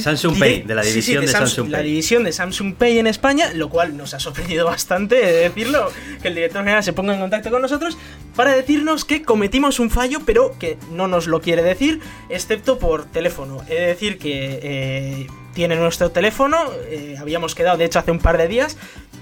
Samsung 0.00 0.38
Pay, 0.38 0.62
de 0.62 0.74
la 0.74 0.82
sí, 0.82 0.88
sí, 0.88 0.94
división 0.94 1.26
de 1.26 1.32
Samsung 1.32 1.68
La 1.68 1.78
Pay. 1.78 1.86
división 1.86 2.24
de 2.24 2.32
Samsung 2.32 2.74
Pay 2.74 2.98
en 2.98 3.06
España, 3.06 3.52
lo 3.54 3.68
cual 3.68 3.96
nos 3.96 4.14
ha 4.14 4.20
sorprendido 4.20 4.64
bastante 4.66 5.16
de 5.16 5.32
decirlo, 5.32 5.90
que 6.22 6.28
el 6.28 6.34
director 6.34 6.62
general 6.62 6.82
se 6.82 6.92
ponga 6.92 7.14
en 7.14 7.20
contacto 7.20 7.50
con 7.50 7.60
nosotros 7.62 7.98
para 8.36 8.54
decirnos 8.54 9.04
que 9.04 9.22
cometimos 9.22 9.80
un 9.80 9.90
fallo, 9.90 10.20
pero 10.24 10.58
que 10.58 10.78
no 10.92 11.08
nos 11.08 11.26
lo 11.26 11.40
quiere 11.40 11.62
decir, 11.62 12.00
excepto 12.28 12.78
por 12.78 13.04
teléfono. 13.04 13.60
Es 13.68 13.80
decir, 13.86 14.18
que 14.18 14.60
eh, 14.62 15.26
tiene 15.54 15.76
nuestro 15.76 16.10
teléfono, 16.10 16.58
eh, 16.88 17.16
habíamos 17.20 17.54
quedado 17.54 17.76
de 17.76 17.84
hecho 17.84 17.98
hace 17.98 18.10
un 18.12 18.20
par 18.20 18.38
de 18.38 18.48
días, 18.48 18.76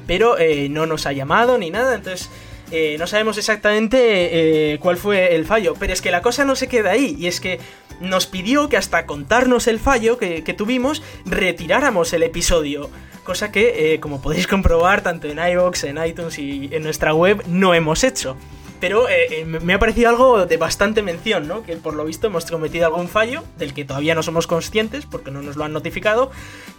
pero 0.07 0.39
eh, 0.39 0.69
no 0.69 0.87
nos 0.87 1.07
ha 1.07 1.13
llamado 1.13 1.59
ni 1.59 1.71
nada, 1.71 1.95
entonces... 1.97 2.31
eh, 2.71 2.97
no 2.99 3.07
sabemos 3.07 3.39
exactamente 3.39 4.79
cuál 4.81 4.99
fue 4.99 5.35
el 5.35 5.47
fallo, 5.47 5.75
pero 5.81 5.93
es 5.95 6.03
que 6.03 6.11
la 6.11 6.21
cosa 6.21 6.45
no 6.45 6.55
se 6.55 6.67
queda 6.69 6.91
ahí, 6.91 7.17
y 7.19 7.27
es 7.27 7.41
que 7.41 7.59
nos 8.01 8.27
pidió 8.27 8.69
que 8.69 8.77
hasta 8.77 9.07
contarnos 9.07 9.67
el 9.67 9.79
fallo 9.79 10.19
que, 10.19 10.55
tuvimos, 10.57 11.03
retiráramos 11.25 12.13
el 12.13 12.23
episodio. 12.23 12.91
Cosa 13.25 13.53
que, 13.53 13.95
eh, 13.95 14.01
como 14.01 14.23
podéis 14.23 14.47
comprobar, 14.47 15.03
tanto 15.03 15.29
en 15.29 15.39
iVoox, 15.39 15.85
en 15.85 16.05
iTunes 16.05 16.39
y 16.39 16.71
en 16.73 16.83
nuestra 16.83 17.13
web, 17.15 17.43
no 17.47 17.75
hemos 17.75 18.05
hecho. 18.05 18.37
Pero 18.81 19.09
eh, 19.09 19.41
eh, 19.41 19.45
me 19.45 19.75
ha 19.75 19.79
parecido 19.79 20.09
algo 20.09 20.47
de 20.47 20.57
bastante 20.57 21.03
mención, 21.03 21.49
¿no? 21.49 21.65
Que 21.65 21.77
por 21.77 21.95
lo 21.95 22.05
visto 22.05 22.29
hemos 22.29 22.47
cometido 22.47 22.87
algún 22.87 23.09
fallo, 23.09 23.43
del 23.59 23.75
que 23.75 23.85
todavía 23.85 24.15
no 24.15 24.23
somos 24.23 24.47
conscientes, 24.47 25.05
porque 25.05 25.31
no 25.31 25.43
nos 25.43 25.57
lo 25.57 25.65
han 25.65 25.73
notificado, 25.73 26.31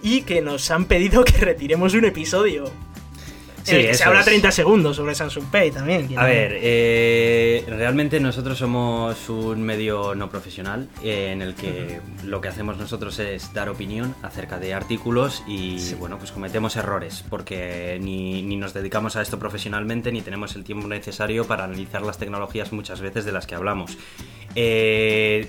y 0.02 0.22
que 0.22 0.42
nos 0.42 0.72
han 0.72 0.86
pedido 0.86 1.24
que 1.26 1.38
retiremos 1.38 1.94
un 1.94 2.06
episodio. 2.06 2.72
Sí, 3.70 3.76
en 3.76 3.82
el 3.82 3.88
que 3.92 3.94
se 3.98 4.04
habla 4.04 4.20
es. 4.20 4.26
30 4.26 4.52
segundos 4.52 4.96
sobre 4.98 5.16
Samsung 5.16 5.46
Pay 5.52 5.72
también. 5.72 6.10
A 6.18 6.22
no- 6.24 6.28
ver, 6.28 6.58
eh, 6.62 7.64
realmente 7.68 8.20
nosotros 8.20 8.58
somos 8.58 9.30
un 9.30 9.62
medio 9.62 10.16
no 10.16 10.30
profesional 10.30 10.90
eh, 11.04 11.32
en 11.32 11.42
el 11.42 11.56
que 11.56 12.00
lo 12.24 12.42
que 12.42 12.48
hacemos 12.50 12.78
nosotros 12.78 13.18
es 13.20 13.54
dar 13.54 13.70
opinión 13.70 14.16
acerca 14.24 14.60
de 14.60 14.74
artículos 14.74 15.44
y 15.48 15.94
bueno, 15.96 16.18
pues 16.18 16.32
cometemos 16.32 16.76
errores 16.76 17.24
porque 17.30 17.98
ni, 18.02 18.42
ni 18.44 18.56
nos 18.58 18.74
dedicamos 18.74 19.16
a 19.16 19.22
esto 19.22 19.40
profesionalmente 19.40 20.12
ni 20.12 20.22
tenemos 20.22 20.56
el 20.56 20.64
tiempo 20.64 20.88
necesario 20.88 21.46
para 21.46 21.64
analizar 21.66 22.02
las 22.02 22.18
tecnologías 22.18 22.72
muchas 22.72 23.02
veces 23.02 23.26
de 23.26 23.32
las 23.32 23.46
que 23.48 23.56
hablamos. 23.56 23.98
Eh, 24.56 25.48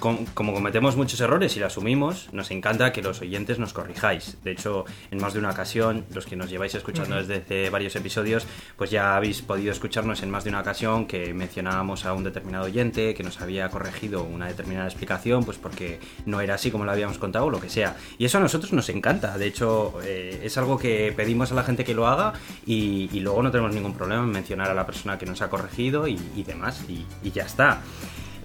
com- 0.00 0.24
como 0.34 0.52
cometemos 0.54 0.96
muchos 0.96 1.20
errores 1.20 1.56
y 1.56 1.60
lo 1.60 1.66
asumimos, 1.66 2.28
nos 2.32 2.50
encanta 2.50 2.92
que 2.92 3.02
los 3.02 3.20
oyentes 3.20 3.58
nos 3.58 3.72
corrijáis. 3.72 4.36
De 4.44 4.52
hecho, 4.52 4.84
en 5.10 5.20
más 5.20 5.32
de 5.32 5.38
una 5.38 5.50
ocasión, 5.50 6.04
los 6.14 6.26
que 6.26 6.36
nos 6.36 6.50
lleváis 6.50 6.74
escuchando 6.74 7.16
desde 7.16 7.36
hace 7.36 7.70
varios 7.70 7.96
episodios, 7.96 8.46
pues 8.76 8.90
ya 8.90 9.16
habéis 9.16 9.42
podido 9.42 9.72
escucharnos 9.72 10.22
en 10.22 10.30
más 10.30 10.44
de 10.44 10.50
una 10.50 10.60
ocasión 10.60 11.06
que 11.06 11.34
mencionábamos 11.34 12.04
a 12.04 12.12
un 12.12 12.24
determinado 12.24 12.64
oyente 12.64 13.14
que 13.14 13.22
nos 13.22 13.40
había 13.40 13.68
corregido 13.70 14.22
una 14.24 14.46
determinada 14.46 14.86
explicación, 14.86 15.44
pues 15.44 15.58
porque 15.58 16.00
no 16.26 16.40
era 16.40 16.54
así 16.54 16.70
como 16.70 16.84
lo 16.84 16.92
habíamos 16.92 17.18
contado 17.18 17.46
o 17.46 17.50
lo 17.50 17.60
que 17.60 17.68
sea. 17.68 17.96
Y 18.18 18.24
eso 18.24 18.38
a 18.38 18.40
nosotros 18.40 18.72
nos 18.72 18.88
encanta. 18.88 19.36
De 19.38 19.46
hecho, 19.46 19.94
eh, 20.04 20.40
es 20.42 20.56
algo 20.58 20.78
que 20.78 21.12
pedimos 21.16 21.52
a 21.52 21.54
la 21.54 21.64
gente 21.64 21.84
que 21.84 21.94
lo 21.94 22.06
haga 22.06 22.32
y, 22.66 23.08
y 23.12 23.20
luego 23.20 23.42
no 23.42 23.50
tenemos 23.50 23.74
ningún 23.74 23.94
problema 23.94 24.22
en 24.22 24.30
mencionar 24.30 24.70
a 24.70 24.74
la 24.74 24.86
persona 24.86 25.18
que 25.18 25.26
nos 25.26 25.42
ha 25.42 25.50
corregido 25.50 26.06
y, 26.08 26.18
y 26.36 26.42
demás. 26.42 26.84
Y, 26.88 27.04
y 27.22 27.30
ya 27.30 27.44
está. 27.44 27.80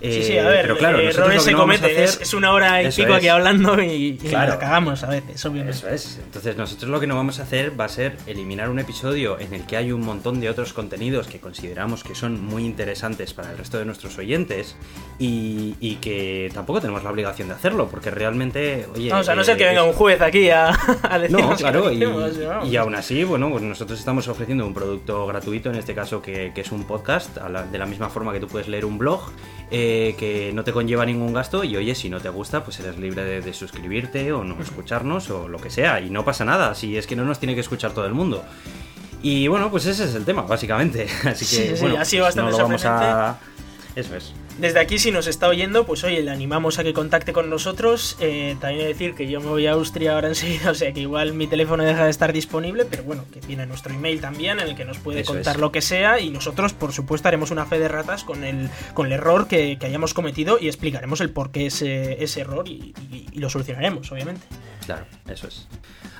Sí, 0.01 0.23
sí, 0.23 0.33
Eh, 0.33 0.39
a 0.41 0.47
ver, 0.47 0.61
pero 0.61 0.77
claro, 0.77 0.99
eh, 0.99 1.09
errores 1.09 1.41
se 1.43 1.53
cometen. 1.53 1.89
Es, 2.03 2.21
es 2.21 2.33
una 2.33 2.51
hora 2.51 2.83
y 2.83 2.91
pico 2.91 3.09
es. 3.11 3.15
aquí 3.17 3.27
hablando 3.29 3.81
y, 3.81 3.87
y 3.87 4.17
Claro. 4.17 4.53
la 4.53 4.59
cagamos 4.59 5.03
a 5.03 5.07
veces, 5.07 5.43
obviamente. 5.45 5.77
Eso 5.77 5.89
es. 5.89 6.19
Entonces 6.23 6.55
nosotros 6.55 6.89
lo 6.91 6.99
que 6.99 7.07
no 7.07 7.15
vamos 7.15 7.39
a 7.39 7.43
hacer 7.43 7.79
va 7.79 7.85
a 7.85 7.89
ser 7.89 8.15
eliminar 8.27 8.69
un 8.69 8.77
episodio 8.79 9.39
en 9.39 9.53
el 9.53 9.65
que 9.65 9.75
hay 9.77 9.91
un 9.91 10.01
montón 10.01 10.39
de 10.39 10.49
otros 10.49 10.73
contenidos 10.73 11.27
que 11.27 11.39
consideramos 11.39 12.03
que 12.03 12.13
son 12.13 12.43
muy 12.43 12.63
interesantes 12.65 13.33
para 13.33 13.51
el 13.51 13.57
resto 13.57 13.79
de 13.79 13.85
nuestros 13.85 14.17
oyentes 14.19 14.75
y, 15.17 15.75
y 15.79 15.95
que 15.95 16.51
tampoco 16.53 16.79
tenemos 16.81 17.03
la 17.03 17.09
obligación 17.09 17.47
de 17.47 17.55
hacerlo 17.55 17.87
porque 17.89 18.11
realmente, 18.11 18.85
oye... 18.93 19.09
Vamos, 19.09 19.27
a 19.29 19.35
no 19.35 19.41
eh, 19.41 19.45
ser 19.45 19.57
que 19.57 19.65
venga 19.65 19.83
un 19.83 19.93
juez 19.93 20.21
aquí 20.21 20.49
a, 20.51 20.69
a 21.09 21.17
decirnos 21.19 21.49
No, 21.49 21.55
claro, 21.55 21.91
y, 21.91 22.03
y 22.69 22.75
aún 22.75 22.93
así, 22.95 23.23
bueno, 23.23 23.49
pues 23.49 23.63
nosotros 23.63 23.97
estamos 23.97 24.27
ofreciendo 24.27 24.65
un 24.65 24.73
producto 24.73 25.25
gratuito, 25.25 25.69
en 25.69 25.77
este 25.77 25.95
caso 25.95 26.21
que, 26.21 26.51
que 26.53 26.61
es 26.61 26.71
un 26.71 26.83
podcast, 26.83 27.35
la- 27.49 27.63
de 27.63 27.77
la 27.77 27.85
misma 27.87 28.09
forma 28.09 28.31
que 28.31 28.39
tú 28.39 28.47
puedes 28.47 28.67
leer 28.67 28.85
un 28.85 28.97
blog, 28.99 29.21
eh, 29.71 29.86
que 30.17 30.51
no 30.53 30.63
te 30.63 30.73
conlleva 30.73 31.05
ningún 31.05 31.33
gasto 31.33 31.63
y 31.63 31.75
oye, 31.75 31.95
si 31.95 32.09
no 32.09 32.19
te 32.19 32.29
gusta, 32.29 32.63
pues 32.63 32.79
eres 32.79 32.97
libre 32.97 33.23
de, 33.23 33.41
de 33.41 33.53
suscribirte 33.53 34.31
o 34.31 34.43
no 34.43 34.61
escucharnos 34.61 35.29
o 35.29 35.47
lo 35.47 35.59
que 35.59 35.69
sea, 35.69 36.01
y 36.01 36.09
no 36.09 36.23
pasa 36.25 36.45
nada, 36.45 36.75
si 36.75 36.97
es 36.97 37.07
que 37.07 37.15
no 37.15 37.25
nos 37.25 37.39
tiene 37.39 37.55
que 37.55 37.61
escuchar 37.61 37.91
todo 37.91 38.05
el 38.05 38.13
mundo. 38.13 38.43
Y 39.21 39.47
bueno, 39.47 39.71
pues 39.71 39.85
ese 39.85 40.05
es 40.05 40.15
el 40.15 40.25
tema, 40.25 40.43
básicamente. 40.43 41.07
Así 41.25 41.45
que, 41.45 41.69
Sí, 41.69 41.75
sí, 41.75 41.81
bueno, 41.81 41.99
ha 41.99 42.05
sido 42.05 42.23
pues 42.23 42.35
bastante 42.35 42.51
no 42.51 42.57
lo 42.57 42.63
vamos 42.63 42.85
a... 42.85 43.37
Eso 43.95 44.15
es. 44.15 44.33
Desde 44.59 44.79
aquí, 44.79 44.97
si 44.97 45.11
nos 45.11 45.27
está 45.27 45.47
oyendo, 45.49 45.85
pues 45.85 46.03
oye, 46.03 46.23
le 46.23 46.31
animamos 46.31 46.79
a 46.79 46.83
que 46.83 46.91
contacte 46.91 47.31
con 47.31 47.47
nosotros. 47.47 48.17
Eh, 48.19 48.55
también 48.59 48.87
decir 48.87 49.13
que 49.13 49.27
yo 49.29 49.39
me 49.39 49.47
voy 49.49 49.67
a 49.67 49.73
Austria 49.73 50.15
ahora 50.15 50.27
enseguida, 50.29 50.71
o 50.71 50.73
sea 50.73 50.91
que 50.93 51.01
igual 51.01 51.33
mi 51.33 51.45
teléfono 51.45 51.83
deja 51.83 52.05
de 52.05 52.09
estar 52.09 52.33
disponible, 52.33 52.85
pero 52.85 53.03
bueno, 53.03 53.23
que 53.31 53.39
tiene 53.39 53.67
nuestro 53.67 53.93
email 53.93 54.19
también, 54.19 54.59
en 54.59 54.69
el 54.69 54.75
que 54.75 54.83
nos 54.83 54.97
puede 54.97 55.19
Eso 55.19 55.33
contar 55.33 55.57
es. 55.57 55.61
lo 55.61 55.71
que 55.71 55.81
sea. 55.81 56.19
Y 56.19 56.31
nosotros, 56.31 56.73
por 56.73 56.91
supuesto, 56.91 57.27
haremos 57.27 57.51
una 57.51 57.67
fe 57.67 57.77
de 57.77 57.87
ratas 57.87 58.23
con 58.23 58.43
el, 58.43 58.69
con 58.95 59.05
el 59.05 59.11
error 59.13 59.47
que, 59.47 59.77
que 59.79 59.85
hayamos 59.85 60.15
cometido 60.15 60.57
y 60.59 60.67
explicaremos 60.67 61.21
el 61.21 61.29
por 61.29 61.51
qué 61.51 61.67
ese, 61.67 62.23
ese 62.23 62.41
error 62.41 62.67
y, 62.67 62.93
y- 63.11 63.27
y 63.31 63.39
lo 63.39 63.49
solucionaremos, 63.51 64.11
obviamente. 64.11 64.41
Claro, 64.87 65.05
eso 65.27 65.49
es. 65.49 65.67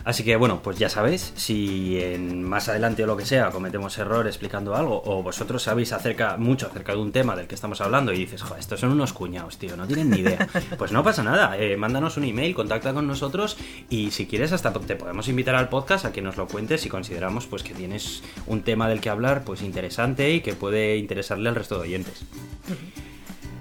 Así 0.04 0.26
que 0.26 0.36
bueno, 0.36 0.62
pues 0.62 0.78
ya 0.78 0.90
sabéis, 0.90 1.32
si 1.38 2.02
en 2.02 2.44
más 2.44 2.68
adelante 2.68 3.02
o 3.06 3.08
lo 3.08 3.16
que 3.16 3.26
sea 3.26 3.50
cometemos 3.50 3.98
error 3.98 4.28
explicando 4.28 4.76
algo, 4.76 5.02
o 5.06 5.24
vosotros 5.24 5.64
sabéis 5.64 5.94
acerca, 5.94 6.36
mucho 6.36 6.68
acerca 6.68 6.92
de 6.92 6.98
un 6.98 7.14
tema 7.14 7.38
del 7.38 7.48
que 7.48 7.56
estamos 7.56 7.80
hablando 7.80 8.12
y 8.12 8.18
dices, 8.18 8.42
joder, 8.42 8.60
estos 8.60 8.82
son 8.82 8.92
unos 8.92 9.14
cuñados, 9.14 9.58
tío, 9.58 9.78
no 9.78 9.88
tienen 9.88 10.10
ni 10.10 10.20
idea. 10.20 10.50
Pues 10.78 10.92
no 10.92 11.02
pasa 11.02 11.24
nada, 11.24 11.58
eh, 11.58 11.78
mándanos 11.78 12.18
un 12.18 12.26
email, 12.26 12.54
contacta 12.54 12.94
con 12.94 13.08
nosotros 13.08 13.56
y 13.90 14.12
si 14.12 14.28
quieres 14.28 14.52
hasta 14.52 14.74
te 14.74 14.98
podemos 14.98 15.30
invitar 15.30 15.56
al 15.56 15.70
podcast 15.70 16.04
a 16.04 16.12
que 16.12 16.22
nos 16.22 16.36
lo 16.36 16.48
cuentes 16.48 16.82
si 16.82 16.90
consideramos 16.90 17.48
pues 17.48 17.64
que 17.64 17.74
tienes 17.74 18.22
un 18.48 18.64
tema 18.64 18.90
del 18.90 19.00
que 19.00 19.10
hablar 19.10 19.46
pues 19.46 19.62
interesante 19.62 20.30
y 20.34 20.42
que 20.42 20.56
puede 20.56 20.98
interesarle 20.98 21.48
al 21.48 21.56
resto 21.56 21.76
de 21.76 21.84
oyentes. 21.84 22.26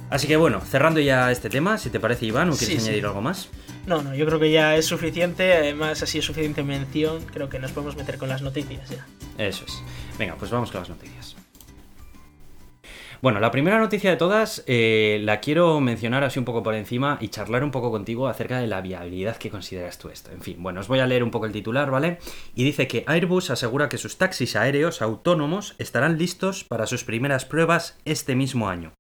Así 0.09 0.29
que 0.29 0.37
bueno, 0.37 0.61
cerrando 0.61 1.01
ya 1.01 1.31
este 1.33 1.51
tema, 1.51 1.79
si 1.79 1.91
te 1.91 1.99
parece 1.99 2.27
Iván, 2.27 2.49
¿o 2.51 2.57
quieres 2.57 2.77
Sí, 2.77 2.81
sí. 2.81 2.87
añadir 2.89 3.07
algo 3.07 3.21
más? 3.23 3.49
No, 3.87 4.03
no, 4.03 4.15
yo 4.15 4.25
creo 4.27 4.39
que 4.39 4.51
ya 4.53 4.77
es 4.77 4.87
suficiente, 4.87 5.53
además 5.55 6.03
así 6.03 6.19
es 6.19 6.25
suficiente 6.25 6.63
mención, 6.63 7.25
creo 7.33 7.49
que 7.49 7.59
nos 7.59 7.73
podemos 7.73 7.97
meter 7.97 8.17
con 8.19 8.29
las 8.29 8.41
noticias 8.43 8.89
ya. 8.89 9.05
Eso 9.39 9.65
es. 9.67 9.83
Venga, 10.19 10.37
pues 10.37 10.51
vamos 10.51 10.71
con 10.71 10.81
las 10.81 10.89
noticias. 10.91 11.37
Bueno, 13.23 13.41
la 13.41 13.51
primera 13.51 13.79
noticia 13.79 14.11
de 14.11 14.17
todas 14.17 14.63
eh, 14.67 15.19
la 15.23 15.41
quiero 15.41 15.81
mencionar 15.81 16.23
así 16.23 16.39
un 16.39 16.45
poco 16.45 16.63
por 16.63 16.75
encima 16.75 17.17
y 17.21 17.29
charlar 17.29 17.65
un 17.65 17.71
poco 17.71 17.91
contigo 17.91 18.29
acerca 18.29 18.59
de 18.61 18.67
la 18.67 18.83
viabilidad 18.83 19.37
que 19.39 19.51
consideras 19.51 19.99
tú 19.99 20.11
esto. 20.11 20.31
En 20.31 20.43
fin, 20.43 20.57
bueno, 20.63 20.81
os 20.81 20.89
voy 20.89 21.01
a 21.01 21.07
leer 21.07 21.25
un 21.25 21.31
poco 21.31 21.47
el 21.47 21.53
titular, 21.53 21.91
¿vale? 21.91 22.19
Y 22.55 22.63
dice 22.65 22.87
que 22.87 23.05
Airbus 23.07 23.51
asegura 23.51 23.89
que 23.89 23.97
sus 23.99 24.19
taxis 24.19 24.55
aéreos 24.55 25.01
autónomos 25.03 25.75
estarán 25.79 26.19
listos 26.19 26.65
para 26.65 26.87
sus 26.87 27.05
primeras 27.05 27.45
pruebas 27.47 27.99
este 28.05 28.37
mismo 28.37 28.69
año. 28.69 28.93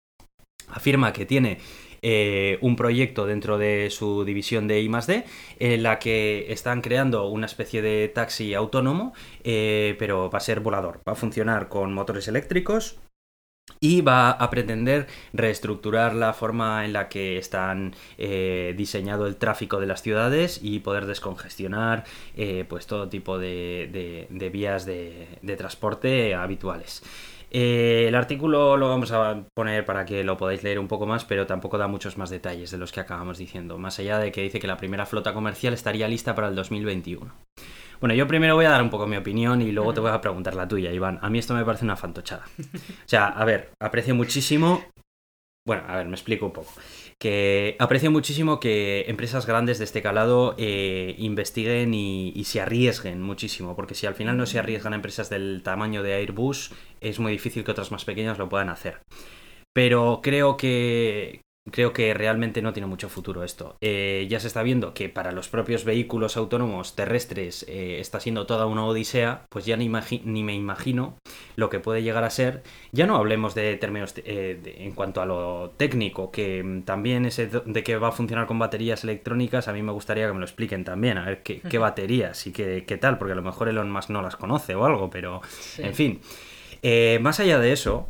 Afirma 0.68 1.12
que 1.12 1.26
tiene 1.26 1.58
eh, 2.02 2.58
un 2.60 2.76
proyecto 2.76 3.26
dentro 3.26 3.58
de 3.58 3.90
su 3.90 4.24
división 4.24 4.68
de 4.68 4.80
I+D 4.80 5.24
en 5.58 5.82
la 5.82 5.98
que 5.98 6.52
están 6.52 6.80
creando 6.80 7.28
una 7.28 7.46
especie 7.46 7.82
de 7.82 8.08
taxi 8.08 8.54
autónomo, 8.54 9.12
eh, 9.44 9.96
pero 9.98 10.30
va 10.30 10.38
a 10.38 10.40
ser 10.40 10.60
volador. 10.60 11.00
Va 11.08 11.12
a 11.12 11.16
funcionar 11.16 11.68
con 11.68 11.92
motores 11.92 12.28
eléctricos 12.28 12.98
y 13.80 14.00
va 14.00 14.30
a 14.30 14.50
pretender 14.50 15.06
reestructurar 15.32 16.14
la 16.14 16.32
forma 16.32 16.84
en 16.84 16.92
la 16.92 17.08
que 17.08 17.36
están 17.36 17.94
eh, 18.16 18.74
diseñado 18.76 19.26
el 19.26 19.36
tráfico 19.36 19.80
de 19.80 19.86
las 19.86 20.02
ciudades 20.02 20.60
y 20.62 20.80
poder 20.80 21.06
descongestionar 21.06 22.04
eh, 22.36 22.64
pues 22.68 22.86
todo 22.86 23.08
tipo 23.08 23.38
de, 23.38 24.28
vías 24.52 24.86
de, 24.86 25.56
transporte 25.58 26.34
habituales. 26.34 27.02
Eh, 27.50 28.06
el 28.08 28.14
artículo 28.14 28.76
lo 28.76 28.88
vamos 28.88 29.12
a 29.12 29.44
poner 29.54 29.84
para 29.84 30.04
que 30.04 30.24
lo 30.24 30.36
podáis 30.36 30.62
leer 30.62 30.78
un 30.78 30.88
poco 30.88 31.06
más, 31.06 31.24
pero 31.24 31.46
tampoco 31.46 31.78
da 31.78 31.86
muchos 31.86 32.18
más 32.18 32.30
detalles 32.30 32.70
de 32.70 32.78
los 32.78 32.92
que 32.92 33.00
acabamos 33.00 33.38
diciendo, 33.38 33.78
más 33.78 33.98
allá 33.98 34.18
de 34.18 34.32
que 34.32 34.42
dice 34.42 34.58
que 34.58 34.66
la 34.66 34.76
primera 34.76 35.06
flota 35.06 35.32
comercial 35.32 35.72
estaría 35.72 36.08
lista 36.08 36.34
para 36.34 36.48
el 36.48 36.54
2021. 36.54 37.32
Bueno, 38.00 38.14
yo 38.14 38.26
primero 38.26 38.54
voy 38.56 38.66
a 38.66 38.70
dar 38.70 38.82
un 38.82 38.90
poco 38.90 39.06
mi 39.06 39.16
opinión 39.16 39.62
y 39.62 39.72
luego 39.72 39.94
te 39.94 40.00
voy 40.00 40.10
a 40.10 40.20
preguntar 40.20 40.54
la 40.54 40.68
tuya, 40.68 40.92
Iván. 40.92 41.18
A 41.22 41.30
mí 41.30 41.38
esto 41.38 41.54
me 41.54 41.64
parece 41.64 41.84
una 41.84 41.96
fantochada. 41.96 42.44
O 42.46 43.08
sea, 43.08 43.28
a 43.28 43.44
ver, 43.44 43.70
aprecio 43.80 44.14
muchísimo. 44.14 44.84
Bueno, 45.66 45.82
a 45.88 45.96
ver, 45.96 46.06
me 46.06 46.14
explico 46.14 46.46
un 46.46 46.52
poco. 46.52 46.70
Que 47.18 47.76
aprecio 47.78 48.10
muchísimo 48.10 48.60
que 48.60 49.06
empresas 49.08 49.46
grandes 49.46 49.78
de 49.78 49.84
este 49.84 50.02
calado 50.02 50.54
eh, 50.58 51.14
investiguen 51.18 51.94
y, 51.94 52.30
y, 52.36 52.44
se 52.44 52.60
arriesguen 52.60 53.22
muchísimo, 53.22 53.74
porque 53.74 53.94
si 53.94 54.06
al 54.06 54.14
final 54.14 54.36
no 54.36 54.44
se 54.44 54.58
arriesgan 54.58 54.92
empresas 54.92 55.30
del 55.30 55.62
tamaño 55.62 56.02
de 56.02 56.12
Airbus, 56.12 56.72
es 57.00 57.18
muy 57.18 57.32
difícil 57.32 57.64
que 57.64 57.70
otras 57.70 57.90
más 57.90 58.04
pequeñas 58.04 58.36
lo 58.36 58.50
puedan 58.50 58.68
hacer. 58.68 59.00
Pero 59.72 60.20
creo 60.22 60.56
que, 60.56 61.42
creo 61.70 61.92
que 61.92 62.14
realmente 62.14 62.62
no 62.62 62.72
tiene 62.72 62.86
mucho 62.86 63.08
futuro 63.08 63.42
esto. 63.42 63.76
Eh, 63.80 64.26
ya 64.30 64.40
se 64.40 64.46
está 64.46 64.62
viendo 64.62 64.94
que 64.94 65.08
para 65.08 65.32
los 65.32 65.48
propios 65.48 65.84
vehículos 65.84 66.36
autónomos 66.36 66.94
terrestres 66.94 67.64
eh, 67.68 67.98
está 68.00 68.20
siendo 68.20 68.46
toda 68.46 68.66
una 68.66 68.84
odisea, 68.84 69.46
pues 69.48 69.66
ya 69.66 69.76
ni, 69.76 69.90
ni, 70.24 70.44
me 70.44 70.54
imagino 70.54 71.18
lo 71.56 71.68
que 71.68 71.80
puede 71.80 72.02
llegar 72.02 72.24
a 72.24 72.30
ser. 72.30 72.62
Ya 72.92 73.06
no 73.06 73.16
hablemos 73.16 73.54
de 73.54 73.76
términos 73.76 74.14
eh, 74.16 74.76
en 74.78 74.92
cuanto 74.92 75.20
a 75.20 75.26
lo 75.26 75.74
técnico, 75.76 76.30
que 76.30 76.62
mm, 76.62 76.82
también 76.82 77.26
ese 77.26 77.46
de 77.48 77.82
que 77.82 77.96
va 77.96 78.08
a 78.08 78.12
funcionar 78.12 78.46
con 78.46 78.58
baterías 78.58 79.02
electrónicas, 79.04 79.68
a 79.68 79.72
mí 79.72 79.82
me 79.82 79.92
gustaría 79.92 80.26
que 80.26 80.32
me 80.32 80.40
lo 80.40 80.44
expliquen 80.44 80.84
también, 80.84 81.18
a 81.18 81.26
ver 81.26 81.42
qué, 81.42 81.78
baterías 81.78 82.46
y 82.46 82.52
qué, 82.52 82.84
qué, 82.86 82.96
tal, 82.96 83.18
porque 83.18 83.32
a 83.32 83.36
lo 83.36 83.42
mejor 83.42 83.68
Elon 83.68 83.90
Musk 83.90 84.10
no 84.10 84.22
las 84.22 84.36
conoce 84.36 84.74
o 84.74 84.84
algo, 84.84 85.10
pero 85.10 85.42
en 85.78 85.94
fin. 85.94 86.20
más 87.20 87.40
allá 87.40 87.58
de 87.58 87.72
eso, 87.72 88.08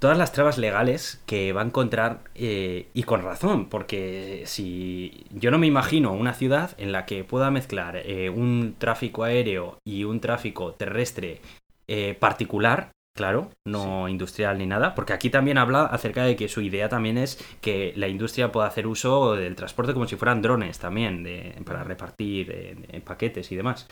todas 0.00 0.18
las 0.18 0.32
trabas 0.32 0.58
legales 0.58 1.22
que 1.26 1.52
va 1.52 1.60
a 1.60 1.66
encontrar 1.66 2.22
eh, 2.34 2.88
y 2.94 3.04
con 3.04 3.22
razón, 3.22 3.68
porque 3.68 4.42
si 4.46 5.26
yo 5.30 5.50
no 5.50 5.58
me 5.58 5.66
imagino 5.66 6.12
una 6.12 6.32
ciudad 6.32 6.74
en 6.78 6.90
la 6.90 7.04
que 7.04 7.22
pueda 7.22 7.50
mezclar 7.50 7.98
eh, 7.98 8.30
un 8.30 8.74
tráfico 8.78 9.22
aéreo 9.22 9.78
y 9.84 10.04
un 10.04 10.20
tráfico 10.20 10.72
terrestre 10.72 11.42
eh, 11.86 12.16
particular, 12.18 12.92
claro, 13.14 13.50
no 13.66 14.08
industrial 14.08 14.56
ni 14.56 14.66
nada, 14.66 14.94
porque 14.94 15.12
aquí 15.12 15.28
también 15.28 15.58
habla 15.58 15.84
acerca 15.84 16.24
de 16.24 16.34
que 16.34 16.48
su 16.48 16.62
idea 16.62 16.88
también 16.88 17.18
es 17.18 17.36
que 17.60 17.92
la 17.94 18.08
industria 18.08 18.50
pueda 18.50 18.68
hacer 18.68 18.86
uso 18.86 19.36
del 19.36 19.54
transporte 19.54 19.92
como 19.92 20.08
si 20.08 20.16
fueran 20.16 20.40
drones 20.40 20.78
también, 20.78 21.22
de, 21.22 21.60
para 21.66 21.84
repartir 21.84 23.02
paquetes 23.04 23.52
y 23.52 23.56
demás. 23.56 23.86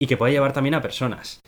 Y 0.00 0.06
que 0.06 0.16
pueda 0.16 0.32
llevar 0.32 0.52
también 0.52 0.74
a 0.74 0.82
personas. 0.82 1.40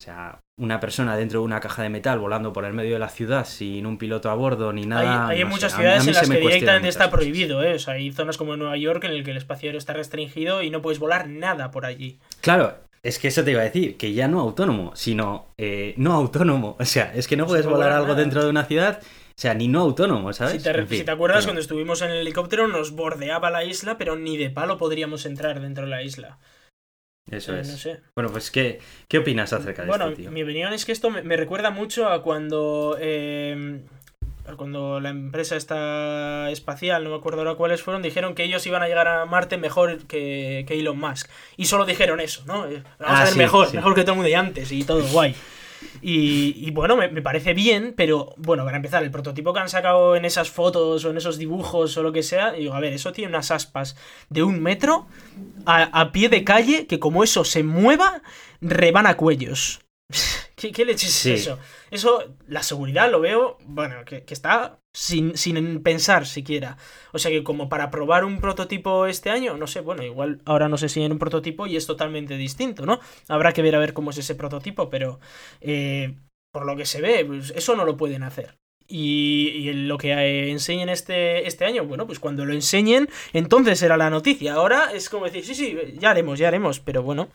O 0.00 0.02
sea, 0.02 0.40
una 0.56 0.80
persona 0.80 1.14
dentro 1.14 1.40
de 1.40 1.44
una 1.44 1.60
caja 1.60 1.82
de 1.82 1.90
metal 1.90 2.18
volando 2.18 2.54
por 2.54 2.64
el 2.64 2.72
medio 2.72 2.94
de 2.94 2.98
la 2.98 3.10
ciudad 3.10 3.44
sin 3.44 3.84
un 3.84 3.98
piloto 3.98 4.30
a 4.30 4.34
bordo 4.34 4.72
ni 4.72 4.86
nada. 4.86 5.28
Hay, 5.28 5.44
muchas 5.44 5.74
ciudades 5.74 6.06
en 6.06 6.14
las 6.14 6.26
que 6.26 6.38
directamente 6.38 6.88
está 6.88 7.10
prohibido, 7.10 7.62
¿eh? 7.62 7.74
O 7.74 7.78
sea, 7.78 7.94
hay 7.94 8.10
zonas 8.10 8.38
como 8.38 8.56
Nueva 8.56 8.78
York 8.78 9.04
en 9.04 9.10
el 9.10 9.24
que 9.24 9.32
el 9.32 9.36
espacio 9.36 9.68
aéreo 9.68 9.78
está 9.78 9.92
restringido 9.92 10.62
y 10.62 10.70
no 10.70 10.80
puedes 10.80 11.00
volar 11.00 11.28
nada 11.28 11.70
por 11.70 11.84
allí. 11.84 12.18
Claro, 12.40 12.78
es 13.02 13.18
que 13.18 13.28
eso 13.28 13.44
te 13.44 13.50
iba 13.50 13.60
a 13.60 13.64
decir, 13.64 13.98
que 13.98 14.14
ya 14.14 14.26
no 14.26 14.40
autónomo, 14.40 14.96
sino 14.96 15.48
eh, 15.58 15.92
no 15.98 16.14
autónomo. 16.14 16.76
O 16.80 16.84
sea, 16.86 17.12
es 17.14 17.28
que 17.28 17.36
no, 17.36 17.46
puedes 17.46 17.66
volar 17.66 17.92
algo 17.92 18.14
dentro 18.14 18.42
de 18.42 18.48
una 18.48 18.64
ciudad. 18.64 19.00
O 19.02 19.40
sea, 19.40 19.52
ni 19.52 19.68
no 19.68 19.80
autónomo, 19.80 20.32
¿sabes? 20.32 20.62
Si 20.62 21.04
te, 21.04 21.10
acuerdas, 21.10 21.44
cuando 21.44 21.60
estuvimos 21.60 22.00
en 22.00 22.10
el 22.10 22.18
helicóptero 22.18 22.68
nos 22.68 22.92
bordeaba 22.92 23.50
la 23.50 23.64
isla, 23.64 23.98
pero 23.98 24.16
ni 24.16 24.38
de 24.38 24.48
palo 24.48 24.78
podríamos 24.78 25.26
entrar 25.26 25.60
dentro 25.60 25.84
de 25.84 25.90
la 25.90 26.02
isla. 26.02 26.38
Eso 27.30 27.54
eh, 27.54 27.60
es. 27.60 27.88
Bueno, 28.14 28.30
pues, 28.30 28.50
¿qué, 28.50 28.80
¿qué 29.08 29.18
opinas 29.18 29.52
acerca 29.52 29.84
de 29.84 29.90
esto, 29.90 30.12
tío? 30.14 30.30
Mi 30.30 30.42
opinión 30.42 30.72
es 30.72 30.84
que 30.84 30.92
esto 30.92 31.10
me, 31.10 31.36
recuerda 31.36 31.70
mucho 31.70 32.08
a 32.08 32.22
cuando. 32.22 32.96
Eh, 33.00 33.80
cuando 34.56 35.00
la 35.00 35.10
empresa 35.10 35.56
esta 35.56 36.50
espacial, 36.50 37.04
no 37.04 37.10
me 37.10 37.16
acuerdo 37.16 37.40
ahora 37.40 37.54
cuáles 37.54 37.82
fueron, 37.82 38.02
dijeron 38.02 38.34
que 38.34 38.44
ellos 38.44 38.66
iban 38.66 38.82
a 38.82 38.88
llegar 38.88 39.06
a 39.06 39.24
Marte 39.26 39.58
mejor 39.58 39.98
que, 40.06 40.64
que 40.66 40.78
Elon 40.78 40.98
Musk. 40.98 41.30
Y 41.56 41.66
solo 41.66 41.84
dijeron 41.84 42.20
eso, 42.20 42.42
¿no? 42.46 42.66
Eh, 42.66 42.82
vamos 42.98 43.18
a 43.18 43.22
ah, 43.22 43.24
ver 43.26 43.36
mejor, 43.36 43.72
mejor 43.72 43.94
que 43.94 44.02
todo 44.02 44.12
el 44.12 44.16
mundo 44.16 44.28
de 44.28 44.36
antes 44.36 44.72
y 44.72 44.84
todo 44.84 45.02
guay. 45.08 45.34
Y, 46.02 46.70
bueno, 46.70 46.96
me, 46.96 47.22
parece 47.22 47.54
bien, 47.54 47.94
pero 47.96 48.34
bueno, 48.36 48.64
para 48.64 48.76
empezar, 48.76 49.02
el 49.02 49.10
prototipo 49.10 49.52
que 49.52 49.60
han 49.60 49.68
sacado 49.68 50.16
en 50.16 50.24
esas 50.24 50.50
fotos 50.50 51.04
o 51.04 51.10
en 51.10 51.16
esos 51.16 51.38
dibujos 51.38 51.96
o 51.96 52.02
lo 52.02 52.12
que 52.12 52.22
sea, 52.22 52.52
digo, 52.52 52.74
a 52.74 52.80
ver, 52.80 52.92
eso 52.92 53.12
tiene 53.12 53.28
unas 53.28 53.50
aspas 53.50 53.96
de 54.28 54.42
un 54.42 54.62
metro 54.62 55.06
a, 55.66 56.12
pie 56.12 56.28
de 56.28 56.44
calle 56.44 56.86
que 56.86 56.98
como 56.98 57.24
eso 57.24 57.44
se 57.44 57.62
mueva, 57.62 58.22
rebana 58.60 59.16
cuellos. 59.16 59.80
¿Qué, 60.56 60.72
qué 60.72 60.84
leches 60.84 61.26
es 61.26 61.42
eso? 61.42 61.58
Eso, 61.90 62.24
la 62.46 62.62
seguridad 62.62 63.10
lo 63.10 63.20
veo, 63.20 63.58
bueno, 63.66 64.04
que, 64.04 64.24
está 64.28 64.78
sin, 64.92 65.36
sin, 65.36 65.82
pensar 65.82 66.26
siquiera. 66.26 66.76
O 67.12 67.18
sea 67.18 67.30
que 67.30 67.42
como 67.42 67.68
para 67.68 67.90
probar 67.90 68.24
un 68.24 68.40
prototipo 68.40 69.06
este 69.06 69.30
año, 69.30 69.56
no 69.56 69.66
sé, 69.66 69.80
bueno, 69.80 70.02
igual 70.02 70.40
ahora 70.44 70.68
no 70.68 70.78
sé 70.78 70.88
si 70.88 71.02
en 71.02 71.12
un 71.12 71.18
prototipo 71.18 71.66
y 71.66 71.76
es 71.76 71.86
totalmente 71.86 72.36
distinto, 72.36 72.86
¿no? 72.86 73.00
Habrá 73.28 73.52
que 73.52 73.62
ver 73.62 73.74
a 73.74 73.80
ver 73.80 73.92
cómo 73.92 74.10
es 74.10 74.18
ese 74.18 74.34
prototipo, 74.34 74.88
pero 74.90 75.20
eh, 75.60 76.14
por 76.52 76.66
lo 76.66 76.76
que 76.76 76.86
se 76.86 77.00
ve, 77.00 77.24
pues 77.24 77.52
eso 77.56 77.76
no 77.76 77.84
lo 77.84 77.96
pueden 77.96 78.22
hacer. 78.22 78.56
Y, 78.92 79.72
lo 79.72 79.98
que 79.98 80.12
eh, 80.12 80.50
enseñen 80.50 80.88
este, 80.88 81.46
este 81.46 81.64
año, 81.64 81.84
bueno, 81.84 82.06
pues 82.06 82.18
cuando 82.18 82.44
lo 82.44 82.52
enseñen, 82.52 83.08
entonces 83.32 83.78
será 83.78 83.96
la 83.96 84.10
noticia. 84.10 84.54
Ahora 84.54 84.92
es 84.92 85.08
como 85.08 85.26
decir, 85.26 85.44
sí, 85.44 85.54
sí, 85.54 85.76
ya 85.98 86.10
haremos, 86.10 86.40
ya 86.40 86.48
haremos, 86.48 86.80
pero 86.80 87.02
bueno, 87.04 87.28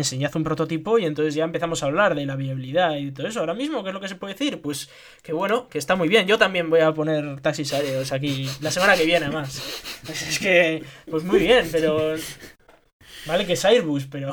enseñad 0.00 0.34
un 0.36 0.44
prototipo 0.44 0.98
y 0.98 1.04
entonces 1.04 1.34
ya 1.34 1.44
empezamos 1.44 1.82
a 1.82 1.86
hablar 1.86 2.14
de 2.14 2.26
la 2.26 2.36
viabilidad 2.36 2.96
y 2.96 3.10
todo 3.12 3.26
eso. 3.26 3.40
Ahora 3.40 3.54
mismo, 3.54 3.82
¿qué 3.82 3.90
es 3.90 3.94
lo 3.94 4.00
que 4.00 4.08
se 4.08 4.16
puede 4.16 4.34
decir? 4.34 4.60
Pues 4.60 4.90
que 5.22 5.32
bueno, 5.32 5.68
que 5.68 5.78
está 5.78 5.96
muy 5.96 6.08
bien. 6.08 6.26
Yo 6.26 6.38
también 6.38 6.70
voy 6.70 6.80
a 6.80 6.92
poner 6.92 7.40
taxis 7.40 7.72
aéreos 7.72 8.12
aquí 8.12 8.48
la 8.60 8.70
semana 8.70 8.96
que 8.96 9.04
viene, 9.04 9.28
más. 9.28 9.62
Es 10.08 10.38
que, 10.38 10.82
pues 11.10 11.24
muy 11.24 11.38
bien, 11.38 11.68
pero. 11.72 12.14
Vale 13.26 13.46
que 13.46 13.54
es 13.54 13.64
Airbus, 13.64 14.06
pero, 14.06 14.32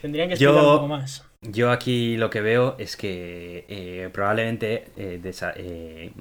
tendrían 0.00 0.28
que 0.28 0.34
explicar 0.34 0.64
un 0.64 0.76
poco 0.76 0.88
más. 0.88 1.24
Yo 1.42 1.70
aquí 1.70 2.16
lo 2.16 2.30
que 2.30 2.40
veo 2.40 2.76
es 2.78 2.96
que 2.96 3.64
eh, 3.68 4.10
probablemente 4.12 4.86
eh, 4.96 5.20
eh, 5.56 6.12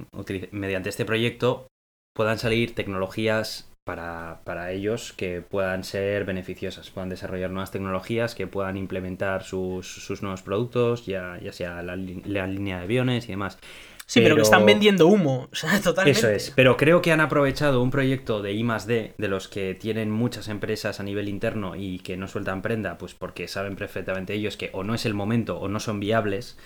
mediante 0.51 0.89
este 0.89 1.05
proyecto 1.05 1.67
puedan 2.13 2.39
salir 2.39 2.73
tecnologías 2.73 3.69
para, 3.83 4.71
ellos 4.71 5.13
que 5.13 5.41
puedan 5.41 5.83
ser 5.83 6.25
beneficiosas, 6.25 6.89
puedan 6.91 7.09
desarrollar 7.09 7.49
nuevas 7.49 7.71
tecnologías, 7.71 8.35
que 8.35 8.47
puedan 8.47 8.77
implementar 8.77 9.43
sus, 9.43 10.21
nuevos 10.21 10.41
productos, 10.43 11.05
ya, 11.05 11.39
ya 11.41 11.51
sea 11.51 11.81
la, 11.81 11.95
línea 11.95 12.77
de 12.77 12.83
aviones 12.83 13.25
y 13.25 13.29
demás. 13.29 13.57
Sí, 14.05 14.21
pero... 14.21 14.35
que 14.35 14.41
están 14.41 14.65
vendiendo 14.65 15.07
humo, 15.07 15.49
o 15.51 15.55
sea, 15.55 15.79
totalmente. 15.83 16.19
Eso 16.19 16.29
es, 16.29 16.51
pero 16.55 16.77
creo 16.77 17.01
que 17.01 17.11
han 17.11 17.21
aprovechado 17.21 17.81
un 17.81 17.91
proyecto 17.91 18.41
de 18.41 18.53
I 18.53 18.63
D, 18.87 19.13
de 19.17 19.27
los 19.27 19.47
que 19.47 19.75
tienen 19.75 20.09
muchas 20.09 20.47
empresas 20.47 20.99
a 20.99 21.03
nivel 21.03 21.29
interno 21.29 21.75
y 21.75 21.99
que 21.99 22.17
no 22.17 22.27
sueltan 22.27 22.61
prenda, 22.61 22.97
pues 22.97 23.13
porque 23.13 23.47
saben 23.47 23.75
perfectamente 23.75 24.33
ellos 24.33 24.57
que 24.57 24.69
o 24.73 24.83
no 24.83 24.93
es 24.95 25.05
el 25.05 25.13
momento 25.13 25.59
o 25.59 25.67
no 25.67 25.79
son 25.79 25.99
viables, 25.99 26.57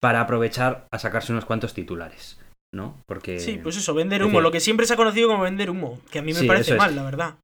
para 0.00 0.20
aprovechar 0.20 0.86
a 0.90 0.98
sacarse 0.98 1.32
unos 1.32 1.44
cuantos 1.44 1.74
titulares. 1.74 2.37
¿No? 2.72 3.02
Porque... 3.06 3.40
Sí, 3.40 3.58
pues 3.62 3.76
eso, 3.76 3.94
vender 3.94 4.24
humo, 4.24 4.40
lo 4.40 4.50
que 4.50 4.60
siempre 4.60 4.86
se 4.86 4.94
ha 4.94 4.96
conocido 4.96 5.28
como 5.28 5.42
vender 5.42 5.70
humo, 5.70 6.00
que 6.10 6.18
a 6.18 6.22
mí 6.22 6.32
me 6.32 6.44
parece 6.44 6.74
mal, 6.74 6.94
la 6.94 7.02
verdad. 7.02 7.36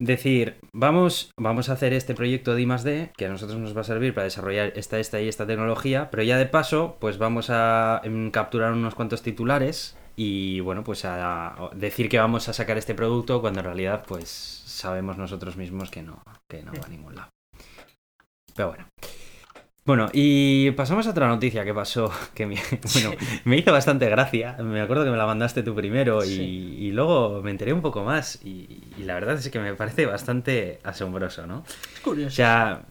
Decir, 0.00 0.56
vamos, 0.72 1.32
vamos 1.36 1.68
a 1.68 1.72
hacer 1.72 1.92
este 1.92 2.14
proyecto 2.14 2.54
de 2.54 2.62
I+.D., 2.62 3.12
que 3.16 3.26
a 3.26 3.30
nosotros 3.30 3.58
nos 3.58 3.76
va 3.76 3.80
a 3.80 3.84
servir 3.84 4.14
para 4.14 4.24
desarrollar 4.24 4.72
esta, 4.76 5.00
esta 5.00 5.20
y 5.20 5.26
esta 5.26 5.46
tecnología, 5.46 6.08
pero 6.10 6.22
ya 6.22 6.38
de 6.38 6.46
paso, 6.46 6.96
pues 7.00 7.18
vamos 7.18 7.50
a 7.50 8.00
em, 8.04 8.30
capturar 8.30 8.72
unos 8.72 8.94
cuantos 8.94 9.22
titulares 9.22 9.96
y, 10.14 10.60
bueno, 10.60 10.84
pues 10.84 11.04
a 11.04 11.70
decir 11.74 12.08
que 12.08 12.18
vamos 12.18 12.48
a 12.48 12.52
sacar 12.52 12.78
este 12.78 12.94
producto 12.94 13.40
cuando 13.40 13.60
en 13.60 13.66
realidad, 13.66 14.04
pues 14.06 14.28
sabemos 14.28 15.18
nosotros 15.18 15.56
mismos 15.56 15.90
que 15.90 16.02
no, 16.02 16.22
que 16.48 16.62
no 16.62 16.72
va 16.72 16.86
a 16.86 16.88
ningún 16.88 17.16
lado. 17.16 17.30
Pero 18.54 18.68
bueno. 18.68 18.86
Bueno, 19.88 20.10
y 20.12 20.70
pasamos 20.72 21.06
a 21.06 21.10
otra 21.12 21.28
noticia 21.28 21.64
que 21.64 21.72
pasó, 21.72 22.12
que 22.34 22.44
me, 22.44 22.56
bueno, 22.92 23.12
me 23.46 23.56
hizo 23.56 23.72
bastante 23.72 24.06
gracia. 24.10 24.52
Me 24.62 24.82
acuerdo 24.82 25.04
que 25.04 25.10
me 25.10 25.16
la 25.16 25.24
mandaste 25.24 25.62
tú 25.62 25.74
primero 25.74 26.22
y, 26.22 26.28
Sí. 26.28 26.76
y 26.78 26.92
luego 26.92 27.40
me 27.42 27.50
enteré 27.50 27.72
un 27.72 27.80
poco 27.80 28.04
más 28.04 28.38
y, 28.44 28.82
y 28.98 29.04
la 29.04 29.14
verdad 29.14 29.36
es 29.36 29.48
que 29.48 29.58
me 29.58 29.72
parece 29.74 30.04
bastante 30.04 30.78
asombroso, 30.84 31.46
¿no? 31.46 31.64
Es 31.66 32.00
O 32.00 32.02
curioso. 32.04 32.36
sea, 32.36 32.82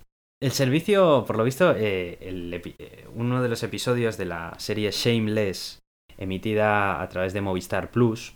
el 0.42 0.52
servicio, 0.52 1.24
por 1.28 1.38
lo 1.38 1.44
visto, 1.44 1.72
eh, 1.78 2.18
el 2.20 2.52
eh, 2.56 3.06
uno 3.14 3.44
de 3.44 3.50
los 3.50 3.62
episodios 3.62 4.18
de 4.18 4.26
la 4.26 4.56
serie 4.58 4.90
Shameless, 4.90 5.78
emitida 6.18 7.00
a 7.00 7.08
través 7.10 7.32
de 7.34 7.42
Movistar 7.42 7.92
Plus, 7.92 8.34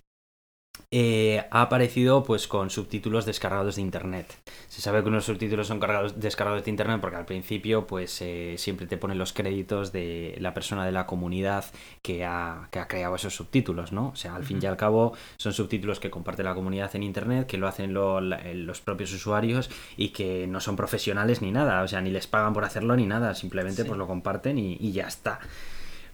eh, 0.93 1.45
ha 1.51 1.61
aparecido 1.61 2.21
pues 2.25 2.47
con 2.49 2.69
subtítulos 2.69 3.25
descargados 3.25 3.77
de 3.77 3.81
internet. 3.81 4.27
Se 4.67 4.81
sabe 4.81 5.01
que 5.01 5.07
unos 5.07 5.23
subtítulos 5.23 5.67
son 5.67 5.79
cargados, 5.79 6.19
descargados 6.19 6.65
de 6.65 6.69
internet 6.69 6.99
porque 6.99 7.15
al 7.15 7.25
principio 7.25 7.87
pues 7.87 8.21
eh, 8.21 8.55
siempre 8.57 8.87
te 8.87 8.97
ponen 8.97 9.17
los 9.17 9.31
créditos 9.31 9.93
de 9.93 10.35
la 10.41 10.53
persona 10.53 10.85
de 10.85 10.91
la 10.91 11.05
comunidad 11.05 11.63
que 12.01 12.25
ha, 12.25 12.67
que 12.71 12.79
ha 12.79 12.89
creado 12.89 13.15
esos 13.15 13.33
subtítulos, 13.33 13.93
¿no? 13.93 14.09
O 14.09 14.15
sea, 14.17 14.35
al 14.35 14.43
fin 14.43 14.59
y 14.61 14.65
al 14.65 14.75
cabo 14.75 15.13
son 15.37 15.53
subtítulos 15.53 16.01
que 16.01 16.09
comparte 16.09 16.43
la 16.43 16.53
comunidad 16.53 16.93
en 16.95 17.03
internet, 17.03 17.47
que 17.47 17.57
lo 17.57 17.67
hacen 17.69 17.93
lo- 17.93 18.19
eh, 18.19 18.53
los 18.55 18.81
propios 18.81 19.13
usuarios 19.13 19.69
y 19.95 20.09
que 20.09 20.45
no 20.47 20.59
son 20.59 20.75
profesionales 20.75 21.41
ni 21.41 21.51
nada, 21.51 21.83
o 21.83 21.87
sea, 21.87 22.01
ni 22.01 22.09
les 22.11 22.27
pagan 22.27 22.53
por 22.53 22.65
hacerlo 22.65 22.97
ni 22.97 23.05
nada, 23.05 23.33
simplemente 23.33 23.83
Sí. 23.83 23.87
pues 23.87 23.97
lo 23.97 24.07
comparten 24.07 24.57
y, 24.59 24.77
y 24.79 24.91
ya 24.91 25.07
está. 25.07 25.39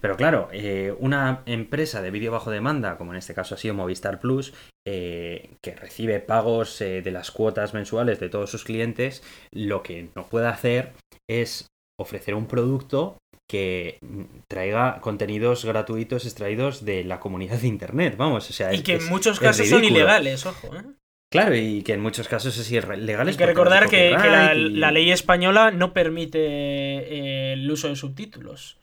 Pero 0.00 0.16
claro, 0.16 0.48
eh, 0.52 0.94
una 1.00 1.42
empresa 1.46 2.02
de 2.02 2.10
vídeo 2.10 2.30
bajo 2.32 2.50
demanda, 2.50 2.96
como 2.96 3.12
en 3.12 3.18
este 3.18 3.34
caso 3.34 3.54
ha 3.54 3.58
sido 3.58 3.74
Movistar 3.74 4.20
Plus, 4.20 4.54
eh, 4.86 5.50
que 5.62 5.74
recibe 5.74 6.20
pagos 6.20 6.80
eh, 6.80 7.02
de 7.02 7.10
las 7.10 7.30
cuotas 7.30 7.74
mensuales 7.74 8.20
de 8.20 8.28
todos 8.28 8.50
sus 8.50 8.64
clientes, 8.64 9.22
lo 9.52 9.82
que 9.82 10.08
no 10.14 10.26
puede 10.28 10.46
hacer 10.46 10.92
es 11.28 11.66
ofrecer 12.00 12.34
un 12.34 12.46
producto 12.46 13.18
que 13.50 13.98
traiga 14.46 15.00
contenidos 15.00 15.64
gratuitos 15.64 16.26
extraídos 16.26 16.84
de 16.84 17.02
la 17.02 17.18
comunidad 17.18 17.58
de 17.58 17.66
Internet, 17.68 18.14
vamos, 18.16 18.48
o 18.50 18.52
sea, 18.52 18.72
y 18.72 18.76
es- 18.76 18.82
que 18.82 18.92
en 18.92 18.98
es- 18.98 19.08
muchos 19.10 19.40
casos 19.40 19.66
son 19.68 19.82
ilegales, 19.84 20.46
ojo, 20.46 20.76
¿eh? 20.76 20.82
Claro, 21.30 21.54
y 21.56 21.82
que 21.82 21.92
en 21.92 22.00
muchos 22.00 22.26
casos 22.26 22.56
es 22.56 22.70
ilegal. 22.72 23.28
Hay 23.28 23.36
que 23.36 23.44
recordar 23.46 23.88
que, 23.90 23.96
que 24.22 24.28
la, 24.30 24.54
la 24.54 24.90
ley 24.92 25.10
española 25.10 25.70
no 25.70 25.92
permite 25.92 26.38
eh, 26.40 27.52
el 27.52 27.70
uso 27.70 27.88
de 27.88 27.96
subtítulos. 27.96 28.78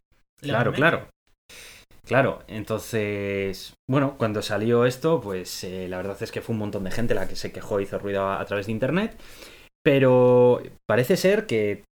Claro, 0.45 0.71
claro. 0.73 1.07
Claro, 2.05 2.43
entonces, 2.47 3.73
bueno, 3.89 4.15
cuando 4.17 4.43
salió 4.43 4.85
esto, 4.85 5.19
pues 5.21 5.63
eh, 5.63 5.87
la 5.89 5.97
verdad 5.97 6.21
es 6.21 6.31
que 6.31 6.41
fue 6.41 6.53
un 6.53 6.59
montón 6.59 6.83
de 6.83 6.91
gente 6.91 7.15
la 7.15 7.27
que 7.27 7.35
se 7.35 7.51
quejó 7.51 7.79
y 7.79 7.83
hizo 7.83 7.97
ruido 7.97 8.21
a, 8.23 8.39
a 8.39 8.45
través 8.45 8.67
de 8.67 8.73
internet, 8.73 9.19
pero 9.83 10.61
parece 10.87 11.17
ser 11.17 11.47
que 11.47 11.83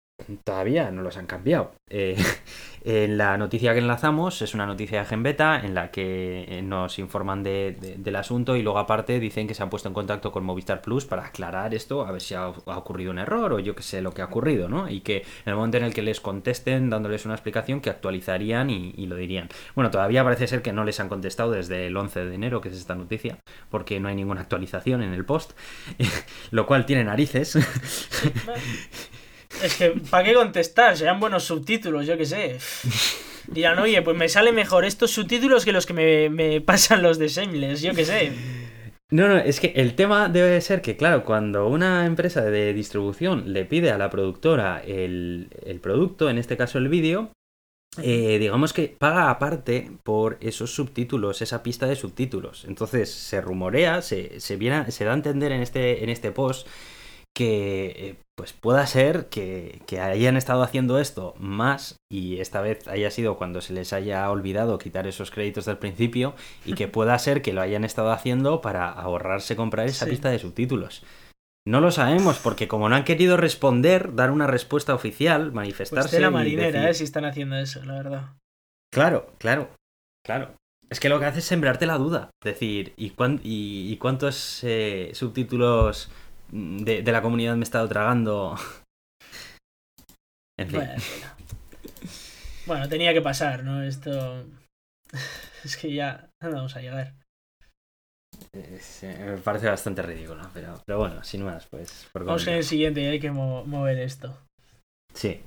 todavía 0.45 0.91
no 0.91 1.01
los 1.01 1.17
han 1.17 1.27
cambiado. 1.27 1.73
Eh, 1.89 2.15
en 2.85 3.17
la 3.17 3.37
noticia 3.37 3.71
que 3.73 3.79
enlazamos 3.79 4.41
es 4.41 4.53
una 4.53 4.65
noticia 4.65 4.99
de 4.99 5.05
Genbeta 5.05 5.61
en 5.63 5.73
la 5.73 5.89
que 5.91 6.45
eh, 6.47 6.61
nos 6.61 6.99
informan 6.99 7.41
de- 7.43 7.77
de- 7.79 7.95
del 7.97 8.15
asunto 8.17 8.55
y 8.57 8.61
luego 8.61 8.77
aparte 8.79 9.19
dicen 9.19 9.47
que 9.47 9.53
se 9.53 9.63
han 9.63 9.69
puesto 9.69 9.87
en 9.87 9.93
contacto 9.93 10.31
con 10.31 10.43
Movistar 10.43 10.81
Plus 10.81 11.05
para 11.05 11.25
aclarar 11.25 11.73
esto, 11.73 12.05
a 12.05 12.11
ver 12.11 12.21
si 12.21 12.33
ha, 12.35 12.43
ha 12.45 12.77
ocurrido 12.77 13.11
un 13.11 13.19
error 13.19 13.53
o 13.53 13.59
yo 13.59 13.73
qué 13.75 13.83
sé 13.83 14.01
lo 14.01 14.13
que 14.13 14.21
ha 14.21 14.25
ocurrido, 14.25 14.67
¿no? 14.67 14.89
Y 14.89 14.99
que 15.01 15.17
en 15.17 15.23
el 15.45 15.55
momento 15.55 15.77
en 15.77 15.83
el 15.85 15.93
que 15.93 16.01
les 16.01 16.19
contesten 16.19 16.89
dándoles 16.89 17.25
una 17.25 17.35
explicación 17.35 17.79
que 17.81 17.89
actualizarían 17.89 18.69
y, 18.69 18.93
y 18.97 19.05
lo 19.07 19.15
dirían. 19.15 19.49
Bueno, 19.75 19.89
todavía 19.89 20.23
parece 20.23 20.47
ser 20.47 20.61
que 20.61 20.73
no 20.73 20.83
les 20.83 20.99
han 20.99 21.09
contestado 21.09 21.51
desde 21.51 21.87
el 21.87 21.95
11 21.95 22.25
de 22.25 22.35
enero, 22.35 22.59
que 22.61 22.69
es 22.69 22.75
esta 22.77 22.95
noticia, 22.95 23.37
porque 23.69 23.99
no 23.99 24.09
hay 24.09 24.15
ninguna 24.15 24.41
actualización 24.41 25.03
en 25.03 25.13
el 25.13 25.25
post, 25.25 25.53
lo 26.51 26.65
cual 26.65 26.85
tiene 26.85 27.03
narices. 27.05 27.57
Es 29.61 29.75
que, 29.75 29.89
¿para 30.09 30.23
qué 30.23 30.33
contestar? 30.33 30.97
Serán 30.97 31.19
buenos 31.19 31.43
subtítulos, 31.43 32.07
yo 32.07 32.17
qué 32.17 32.25
sé. 32.25 32.57
Dirán, 33.47 33.77
oye, 33.79 34.01
pues 34.01 34.17
me 34.17 34.29
sale 34.29 34.51
mejor 34.51 34.85
estos 34.85 35.11
subtítulos 35.11 35.65
que 35.65 35.73
los 35.73 35.85
que 35.85 35.93
me, 35.93 36.29
me 36.29 36.61
pasan 36.61 37.03
los 37.03 37.19
de 37.19 37.27
Shameless, 37.27 37.81
yo 37.81 37.93
qué 37.93 38.05
sé. 38.05 38.31
No, 39.11 39.27
no, 39.27 39.37
es 39.37 39.59
que 39.59 39.73
el 39.75 39.95
tema 39.95 40.27
debe 40.27 40.59
ser 40.61 40.81
que, 40.81 40.97
claro, 40.97 41.23
cuando 41.23 41.67
una 41.67 42.05
empresa 42.05 42.41
de 42.41 42.73
distribución 42.73 43.53
le 43.53 43.65
pide 43.65 43.91
a 43.91 43.97
la 43.97 44.09
productora 44.09 44.81
el, 44.83 45.49
el 45.65 45.79
producto, 45.79 46.29
en 46.29 46.39
este 46.39 46.57
caso 46.57 46.79
el 46.79 46.87
vídeo, 46.87 47.31
eh, 48.01 48.39
digamos 48.39 48.73
que 48.73 48.95
paga 48.97 49.29
aparte 49.29 49.91
por 50.03 50.37
esos 50.41 50.73
subtítulos, 50.73 51.43
esa 51.43 51.61
pista 51.61 51.85
de 51.85 51.95
subtítulos. 51.95 52.65
Entonces 52.65 53.11
se 53.11 53.39
rumorea, 53.39 54.01
se, 54.01 54.39
se, 54.39 54.55
viene, 54.55 54.89
se 54.89 55.05
da 55.05 55.11
a 55.11 55.15
entender 55.15 55.51
en 55.51 55.61
este, 55.61 56.03
en 56.03 56.09
este 56.09 56.31
post 56.31 56.67
que 57.35 57.85
eh, 57.97 58.15
pues 58.37 58.53
pueda 58.53 58.85
ser 58.87 59.27
que, 59.27 59.81
que 59.87 59.99
hayan 59.99 60.37
estado 60.37 60.61
haciendo 60.63 60.99
esto 60.99 61.33
más 61.39 61.97
y 62.11 62.39
esta 62.39 62.61
vez 62.61 62.87
haya 62.87 63.09
sido 63.11 63.37
cuando 63.37 63.61
se 63.61 63.73
les 63.73 63.91
haya 63.93 64.29
olvidado 64.29 64.77
quitar 64.77 65.07
esos 65.07 65.31
créditos 65.31 65.65
del 65.65 65.77
principio 65.77 66.35
y 66.65 66.73
que 66.73 66.87
pueda 66.89 67.17
ser 67.19 67.41
que 67.41 67.53
lo 67.53 67.61
hayan 67.61 67.83
estado 67.83 68.11
haciendo 68.11 68.61
para 68.61 68.89
ahorrarse 68.89 69.55
comprar 69.55 69.87
esa 69.87 70.05
Sí. 70.05 70.11
pista 70.11 70.29
de 70.29 70.39
subtítulos. 70.39 71.03
No 71.65 71.79
lo 71.79 71.91
sabemos 71.91 72.39
porque 72.39 72.67
como 72.67 72.89
no 72.89 72.95
han 72.95 73.05
querido 73.05 73.37
responder, 73.37 74.13
dar 74.15 74.31
una 74.31 74.47
respuesta 74.47 74.93
oficial, 74.93 75.43
Pues 75.43 75.53
manifestarse 75.53 76.21
y 76.21 76.29
marinera, 76.29 76.81
decir- 76.81 76.89
eh, 76.89 76.93
si 76.93 77.03
están 77.05 77.25
haciendo 77.25 77.55
eso, 77.55 77.83
la 77.85 77.93
verdad. 77.93 78.23
Claro, 78.93 79.27
claro, 79.39 79.69
claro. 80.25 80.51
Es 80.89 80.99
que 80.99 81.09
lo 81.09 81.19
que 81.19 81.25
hace 81.25 81.39
es 81.39 81.45
sembrarte 81.45 81.85
la 81.87 81.97
duda. 81.97 82.29
Decir, 82.43 82.93
¿y, 82.97 83.11
cuán- 83.11 83.39
y- 83.43 83.91
y 83.91 83.97
cuántos 83.97 84.59
eh, 84.63 85.11
subtítulos 85.13 86.11
de, 86.53 87.01
de 87.01 87.11
la 87.11 87.21
comunidad 87.21 87.55
me 87.55 87.61
he 87.61 87.63
estado 87.63 87.87
tragando? 87.87 88.55
En 90.59 90.69
fin. 90.69 90.81
Bueno, 92.67 92.87
tenía 92.87 93.13
que 93.13 93.21
pasar, 93.21 93.63
¿no? 93.63 93.83
Esto... 93.83 94.45
Es 95.63 95.77
que 95.77 95.93
ya... 95.93 96.29
¿dónde 96.39 96.57
vamos 96.57 96.75
a 96.75 96.81
llegar? 96.81 97.13
Eh, 98.53 98.79
me 99.25 99.37
parece 99.37 99.67
bastante 99.67 100.01
ridículo, 100.01 100.41
pero, 100.53 100.81
pero 100.85 100.99
bueno, 100.99 101.23
sin 101.23 101.43
más, 101.43 101.65
pues. 101.67 102.07
por 102.11 102.23
Vamos 102.23 102.47
en 102.47 102.53
el 102.55 102.63
siguiente 102.63 103.01
y 103.01 103.05
hay 103.05 103.19
que 103.19 103.31
mo- 103.31 103.65
mover 103.65 103.97
esto. 103.99 104.37
Sí. 105.13 105.41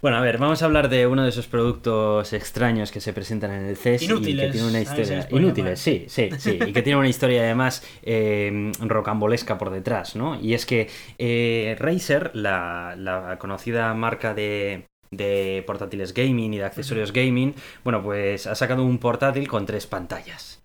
Bueno, 0.00 0.16
a 0.16 0.20
ver, 0.20 0.38
vamos 0.38 0.62
a 0.62 0.64
hablar 0.64 0.88
de 0.88 1.06
uno 1.06 1.22
de 1.24 1.28
esos 1.28 1.46
productos 1.46 2.32
extraños 2.32 2.90
que 2.90 3.00
se 3.00 3.12
presentan 3.12 3.52
en 3.52 3.66
el 3.66 3.76
CES 3.76 4.02
y 4.02 4.06
que 4.06 4.12
Inútiles, 4.12 4.52
tiene 4.52 4.68
una 4.68 4.78
a 4.78 4.94
ver 4.94 5.06
si 5.06 5.14
historia 5.14 5.38
inútiles, 5.38 5.78
sí, 5.78 6.06
sí, 6.08 6.30
sí, 6.38 6.58
y 6.66 6.72
que 6.72 6.82
tiene 6.82 6.98
una 6.98 7.08
historia 7.16 7.42
además 7.42 7.86
eh, 8.02 8.72
rocambolesca 8.80 9.58
por 9.58 9.70
detrás, 9.70 10.16
¿no? 10.16 10.40
Y 10.40 10.54
es 10.54 10.64
que 10.64 10.88
eh, 11.18 11.76
Razer, 11.78 12.30
la, 12.34 12.94
la 12.96 13.38
conocida 13.38 13.92
marca 13.94 14.32
de 14.34 14.86
de 15.10 15.64
portátiles 15.66 16.14
gaming 16.14 16.54
y 16.54 16.58
de 16.58 16.64
accesorios 16.64 17.12
gaming, 17.12 17.54
bueno, 17.82 18.02
pues 18.02 18.46
ha 18.46 18.54
sacado 18.54 18.84
un 18.84 18.98
portátil 18.98 19.48
con 19.48 19.66
tres 19.66 19.86
pantallas. 19.86 20.59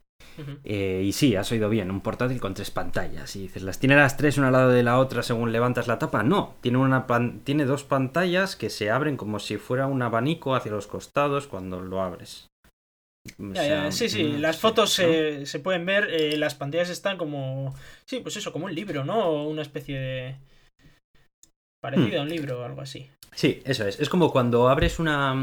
Eh, 0.64 1.04
y 1.06 1.12
sí, 1.12 1.36
has 1.36 1.52
oído 1.52 1.70
bien, 1.70 1.92
un 1.92 2.02
portátil 2.02 2.40
con 2.40 2.54
tres 2.54 2.72
pantallas. 2.72 3.36
Y 3.36 3.44
dices, 3.44 3.64
¿las 3.64 3.80
tiene 3.80 3.96
las 3.96 4.18
tres 4.18 4.38
una 4.38 4.48
al 4.48 4.54
lado 4.54 4.70
de 4.72 4.84
la 4.84 4.98
otra 5.00 5.24
según 5.24 5.52
levantas 5.52 5.88
la 5.88 6.00
tapa? 6.00 6.24
No, 6.24 6.56
tiene, 6.62 6.78
una 6.78 7.08
pan- 7.08 7.42
tiene 7.44 7.66
dos 7.66 7.84
pantallas 7.84 8.56
que 8.56 8.70
se 8.70 8.90
abren 8.92 9.18
como 9.18 9.40
si 9.40 9.58
fuera 9.58 9.88
un 9.88 10.02
abanico 10.02 10.56
hacia 10.56 10.72
los 10.72 10.88
costados 10.88 11.48
cuando 11.48 11.82
lo 11.82 12.02
abres. 12.02 12.48
O 13.40 13.56
sea, 13.56 13.92
sí, 13.92 14.08
sí, 14.08 14.24
no 14.24 14.38
las 14.38 14.58
fotos 14.60 14.92
se, 14.92 15.46
se 15.46 15.60
pueden 15.60 15.86
ver, 15.86 16.10
eh, 16.12 16.38
las 16.38 16.54
pantallas 16.54 16.90
están 16.90 17.18
como... 17.18 17.74
Sí, 18.06 18.20
pues 18.20 18.38
eso, 18.38 18.52
como 18.52 18.66
un 18.66 18.76
libro, 18.76 19.04
¿no? 19.04 19.26
O 19.26 19.48
una 19.50 19.64
especie 19.64 19.98
de... 19.98 20.36
Parecido 21.82 22.20
a 22.20 22.24
un 22.24 22.30
libro 22.30 22.62
o 22.62 22.64
algo 22.64 22.82
así. 22.82 23.10
Sí, 23.36 23.62
eso 23.66 23.86
es. 23.86 24.00
Es 24.00 24.10
como 24.10 24.32
cuando 24.32 24.70
abres 24.70 24.98
una, 24.98 25.34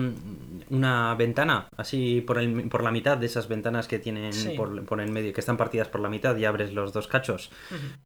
una 0.70 1.14
ventana, 1.14 1.68
así 1.76 2.22
por, 2.22 2.38
el, 2.38 2.68
por 2.68 2.83
la 2.83 2.90
mitad 2.90 3.18
de 3.18 3.26
esas 3.26 3.48
ventanas 3.48 3.87
que 3.87 3.98
tienen 3.98 4.33
Sí. 4.33 4.55
por, 4.57 4.85
por 4.87 5.00
el 5.00 5.11
medio, 5.12 5.33
que 5.33 5.40
están 5.40 5.57
partidas 5.59 5.88
por 5.88 6.00
la 6.00 6.09
mitad 6.09 6.35
y 6.37 6.44
abres 6.46 6.72
los 6.72 6.92
dos 6.92 7.07
cachos. 7.07 7.50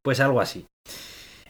Pues 0.03 0.19
algo 0.21 0.41
así. 0.41 0.67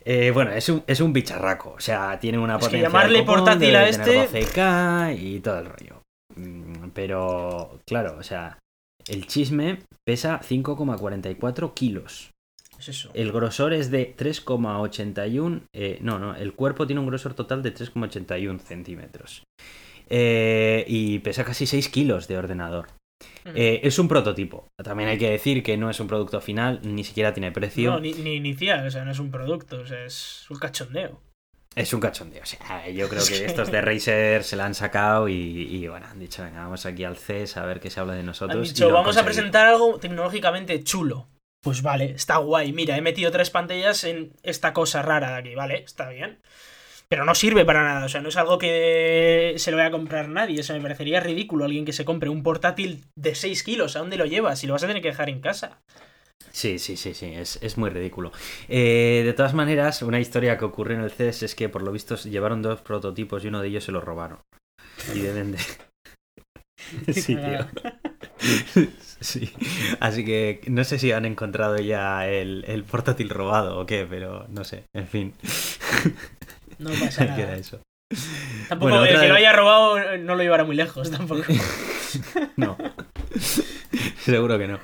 Eh, 0.05 0.31
bueno, 0.33 0.53
es 0.53 0.69
un, 0.69 0.85
es 0.87 1.01
un 1.01 1.13
bicharraco. 1.13 1.71
O 1.77 1.81
sea, 1.81 2.21
tiene 2.21 2.39
una 2.39 2.55
Es 2.57 2.59
que 2.61 2.65
potencia. 2.67 2.89
llamarle 2.89 3.19
del 3.19 3.27
copón, 3.27 3.41
portátil 3.45 3.75
a 3.75 3.89
este- 3.89 4.29
12K 4.29 5.17
y 5.19 5.41
todo 5.41 5.59
el 5.59 5.67
rollo. 5.67 6.03
Mm, 6.37 6.89
Pero, 6.95 7.81
claro, 7.87 8.17
o 8.19 8.23
sea, 8.23 8.59
el 9.09 9.27
chisme 9.27 9.79
pesa 10.07 10.41
5,44 10.43 11.73
kilos. 11.75 12.31
Es 12.79 12.89
eso. 12.89 13.11
El 13.15 13.33
grosor 13.33 13.73
es 13.73 13.91
de 13.91 14.15
3,81. 14.17 15.63
eh, 15.73 15.99
no, 16.01 16.19
no, 16.19 16.35
el 16.35 16.53
cuerpo 16.55 16.87
tiene 16.87 17.01
un 17.01 17.07
grosor 17.07 17.35
total 17.35 17.63
de 17.63 17.75
3,81 17.75 18.59
centímetros. 18.61 19.43
Eh, 20.09 20.85
y 20.87 21.19
pesa 21.21 21.45
casi 21.45 21.67
6 21.67 21.89
kilos 21.89 22.29
de 22.29 22.39
ordenador. 22.39 22.89
Ujú. 23.47 23.55
Eh, 23.57 23.81
es 23.83 23.99
un 23.99 24.09
prototipo. 24.09 24.69
También 24.83 25.09
hay 25.09 25.19
que 25.19 25.31
decir 25.31 25.63
que 25.63 25.77
no 25.77 25.89
es 25.91 25.99
un 26.01 26.07
producto 26.07 26.41
final, 26.41 26.81
ni 26.83 27.03
siquiera 27.03 27.33
tiene 27.33 27.51
precio. 27.53 27.93
No, 27.93 28.01
ni, 28.01 28.13
ni 28.13 28.35
inicial, 28.35 28.87
o 28.87 28.91
sea, 28.91 29.05
no 29.05 29.11
es 29.11 29.19
un 29.19 29.31
producto, 29.31 29.81
o 29.81 29.87
sea, 29.87 30.05
es 30.05 30.47
un 30.51 30.59
cachondeo. 30.59 31.21
Es 31.75 31.93
un 31.93 32.01
cachondeo. 32.01 32.43
O 32.43 32.47
sea, 32.47 32.89
yo 32.89 33.09
creo 33.09 33.23
que 33.27 33.45
estos 33.45 33.71
de 33.71 33.81
Razer 33.83 34.45
se 34.45 34.57
la 34.57 34.65
han 34.65 34.75
sacado 34.75 35.29
y, 35.29 35.35
y, 35.35 35.87
bueno, 35.89 36.07
han 36.07 36.19
dicho, 36.19 36.43
venga, 36.43 36.63
vamos 36.63 36.87
aquí 36.87 37.05
al 37.05 37.17
CES 37.17 37.57
a 37.59 37.67
ver 37.67 37.81
qué 37.81 37.91
se 37.91 38.01
habla 38.01 38.15
de 38.15 38.21
Han 38.21 38.27
nosotros. 38.27 38.67
y 38.67 38.73
dicho, 38.73 38.87
han 38.89 38.95
vamos 38.95 39.17
a 39.17 39.25
presentar 39.25 39.67
algo 39.67 39.99
tecnológicamente 39.99 40.83
chulo. 40.85 41.29
Pues 41.63 41.83
vale, 41.83 42.13
está 42.13 42.37
guay. 42.39 42.73
Mira, 42.73 42.97
he 42.97 43.03
metido 43.03 43.31
tres 43.31 43.51
pantallas 43.51 44.05
en 44.05 44.33
esta 44.43 44.73
cosa 44.73 45.03
rara 45.03 45.31
de 45.33 45.37
aquí, 45.37 45.55
¿vale? 45.55 45.79
Está 45.79 46.09
bien. 46.11 46.41
Pero 47.09 47.25
no 47.25 47.35
sirve 47.35 47.65
para 47.65 47.85
nada, 47.85 48.05
o 48.05 48.09
sea, 48.09 48.21
no 48.21 48.31
es 48.31 48.37
algo 48.37 48.59
que 48.59 49.55
se 49.59 49.71
lo 49.71 49.77
vaya 49.77 49.89
a 49.89 49.93
comprar 49.93 50.29
nadie. 50.29 50.61
O 50.61 50.63
sea, 50.63 50.75
me 50.75 50.83
parecería 50.83 51.21
ridículo 51.21 51.65
alguien 51.65 51.85
que 51.85 51.93
se 51.93 52.05
compre 52.05 52.29
un 52.29 52.43
portátil 52.43 53.05
de 53.15 53.35
6 53.35 53.63
kilos. 53.63 53.95
¿A 53.95 54.01
dónde 54.01 54.17
lo 54.17 54.27
llevas? 54.27 54.59
Si 54.59 54.67
lo 54.67 54.73
vas 54.73 54.83
a 54.83 54.89
tener 54.89 55.03
que 55.03 55.09
dejar 55.09 55.29
en 55.29 55.41
casa. 55.41 55.81
Sí, 56.51 56.79
sí, 56.79 56.97
sí, 56.97 57.15
sí, 57.15 57.27
es, 57.27 57.59
es 57.63 57.79
muy 57.79 57.91
ridículo. 57.91 58.33
Eh, 58.69 59.23
de 59.25 59.33
todas 59.35 59.55
maneras, 59.55 60.03
una 60.03 60.21
historia 60.21 60.59
que 60.59 60.65
ocurrió 60.65 60.97
en 60.97 61.05
el 61.05 61.11
CES 61.11 61.43
es 61.45 61.55
que 61.55 61.69
por 61.69 61.83
lo 61.83 61.93
visto 61.93 62.17
llevaron 62.17 62.63
dos 62.63 62.81
prototipos 62.81 63.45
y 63.45 63.49
uno 63.49 63.61
de 63.61 63.69
ellos 63.69 63.85
se 63.85 63.93
lo 63.93 64.01
robaron. 64.01 64.41
Y 65.15 65.21
deben 65.21 65.53
de... 65.53 65.59
Sí, 67.13 67.37
tío. 67.37 67.67
Sí. 69.21 69.51
Así 70.01 70.25
que 70.25 70.61
no 70.67 70.85
sé 70.85 70.99
si 70.99 71.11
han 71.13 71.25
encontrado 71.25 71.77
ya 71.79 72.27
el, 72.29 72.65
el 72.69 72.85
portátil 72.85 73.31
robado 73.31 73.79
o 73.81 73.87
qué, 73.87 74.07
pero 74.09 74.47
no 74.51 74.65
sé. 74.65 74.85
En 74.95 75.09
fin. 75.09 75.33
No 76.79 76.91
pasa 76.91 77.25
queda 77.37 77.47
nada. 77.47 77.57
eso. 77.57 77.81
Tampoco 78.69 78.91
Bueno, 78.91 79.05
el 79.05 79.09
otra 79.09 79.21
que 79.21 79.23
de- 79.27 79.29
lo 79.31 79.35
haya 79.37 79.53
robado 79.55 79.99
eh, 79.99 80.19
no 80.19 80.35
lo 80.35 80.43
llevará 80.43 80.65
muy 80.65 80.77
lejos 80.77 81.11
tampoco. 81.11 81.43
No. 82.57 82.77
Seguro 84.19 84.59
que 84.59 84.67
no. 84.67 84.79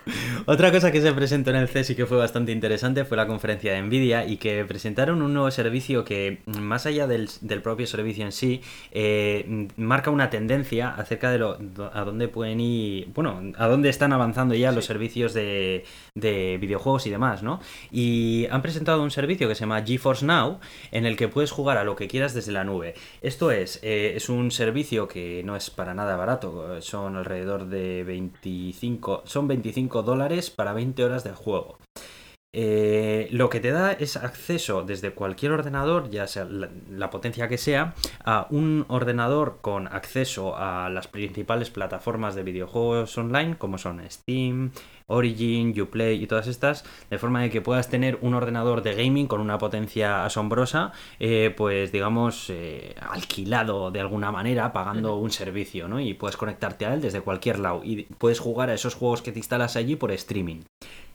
Otra 0.47 0.71
cosa 0.71 0.93
que 0.93 1.01
se 1.01 1.13
presentó 1.13 1.51
en 1.51 1.57
el 1.57 1.69
CES 1.69 1.91
y 1.91 1.95
que 1.95 2.07
fue 2.07 2.17
bastante 2.17 2.53
interesante 2.53 3.05
fue 3.05 3.17
la 3.17 3.27
conferencia 3.27 3.73
de 3.73 3.83
Nvidia 3.83 4.27
y 4.27 4.37
que 4.37 4.65
presentaron 4.65 5.23
un 5.23 5.35
nuevo 5.35 5.51
servicio 5.51 6.05
que, 6.05 6.43
más 6.47 6.87
allá 6.87 7.07
del, 7.07 7.29
del 7.41 7.63
propio 7.63 7.87
servicio 7.87 8.25
en 8.25 8.33
sí, 8.33 8.63
eh, 8.93 9.69
marca 9.77 10.11
una 10.11 10.31
tendencia 10.31 10.91
acerca 10.91 11.31
de 11.31 11.39
lo, 11.39 11.59
a 11.93 12.05
dónde 12.05 12.29
pueden 12.29 12.61
ir, 12.61 13.09
bueno, 13.15 13.53
a 13.57 13.67
dónde 13.67 13.89
están 13.89 14.13
avanzando 14.13 14.55
ya 14.55 14.73
los 14.73 14.85
servicios 14.85 15.35
de, 15.35 15.85
de 16.15 16.59
videojuegos 16.61 17.07
y 17.07 17.11
demás, 17.11 17.43
¿no? 17.43 17.61
Y 17.91 18.47
han 18.51 18.63
presentado 18.63 19.03
un 19.03 19.11
servicio 19.11 19.49
que 19.49 19.55
se 19.55 19.61
llama 19.61 19.83
GeForce 19.83 20.25
Now, 20.25 20.61
en 20.91 21.07
el 21.07 21.17
que 21.17 21.29
puedes 21.29 21.51
jugar 21.51 21.79
a 21.79 21.85
lo 21.85 21.97
que 21.97 22.09
quieras 22.09 22.35
desde 22.35 22.53
la 22.53 22.65
nube. 22.65 22.95
Esto 23.23 23.51
es, 23.51 23.79
eh, 23.83 24.15
es 24.17 24.29
un 24.29 24.51
servicio 24.51 25.09
que 25.09 25.43
no 25.45 25.57
es 25.57 25.71
para 25.71 25.95
nada 25.95 26.17
barato, 26.17 26.81
son 26.81 27.22
alrededor 27.23 27.67
de 27.67 28.05
25, 28.05 29.23
son 29.25 29.49
25 29.49 30.03
dólares 30.03 30.51
para 30.51 30.73
20 30.73 31.05
horas 31.05 31.25
de 31.25 31.33
juego. 31.33 31.79
Eh, 32.55 33.29
lo 33.31 33.49
que 33.49 33.61
te 33.61 33.71
da 33.71 33.93
es 33.93 34.19
acceso 34.19 34.83
desde 34.83 35.13
cualquier 35.13 35.53
ordenador, 35.53 36.11
ya 36.11 36.27
sea 36.27 36.45
la, 36.45 36.69
la 36.91 37.09
potencia 37.09 37.49
que 37.49 37.57
sea, 37.57 37.95
a 38.25 38.47
un 38.51 38.85
ordenador 38.89 39.61
con 39.63 39.87
acceso 39.87 40.55
a 40.57 40.91
las 40.91 41.09
principales 41.09 41.71
plataformas 41.71 42.35
de 42.35 42.43
videojuegos 42.43 43.17
online, 43.17 43.57
como 43.57 43.79
son 43.79 44.03
Steam, 44.11 44.73
Origin, 45.07 45.79
Uplay 45.81 46.23
y 46.23 46.27
todas 46.27 46.47
estas, 46.47 46.85
de 47.11 47.19
forma 47.19 47.43
de 47.43 47.51
que 47.51 47.61
puedas 47.61 47.89
tener 47.89 48.19
un 48.21 48.35
ordenador 48.35 48.83
de 48.83 48.95
gaming 48.95 49.27
con 49.27 49.41
una 49.41 49.59
potencia 49.59 50.25
asombrosa, 50.25 50.93
eh, 51.21 51.53
pues 51.57 51.93
digamos, 51.93 52.51
eh, 52.51 52.95
alquilado 53.01 53.91
de 53.91 54.01
alguna 54.01 54.31
manera, 54.31 54.73
pagando 54.73 55.17
un 55.17 55.31
servicio, 55.31 55.89
¿no? 55.89 56.01
Y 56.01 56.15
puedes 56.15 56.37
conectarte 56.37 56.87
a 56.87 56.95
él 56.95 57.01
desde 57.01 57.21
cualquier 57.21 57.59
lado 57.59 57.83
y 57.85 58.05
puedes 58.19 58.41
jugar 58.41 58.71
a 58.71 58.75
esos 58.75 58.95
juegos 58.95 59.23
que 59.23 59.33
te 59.33 59.39
instalas 59.39 59.77
allí 59.77 59.97
por 59.97 60.13
streaming. 60.13 60.61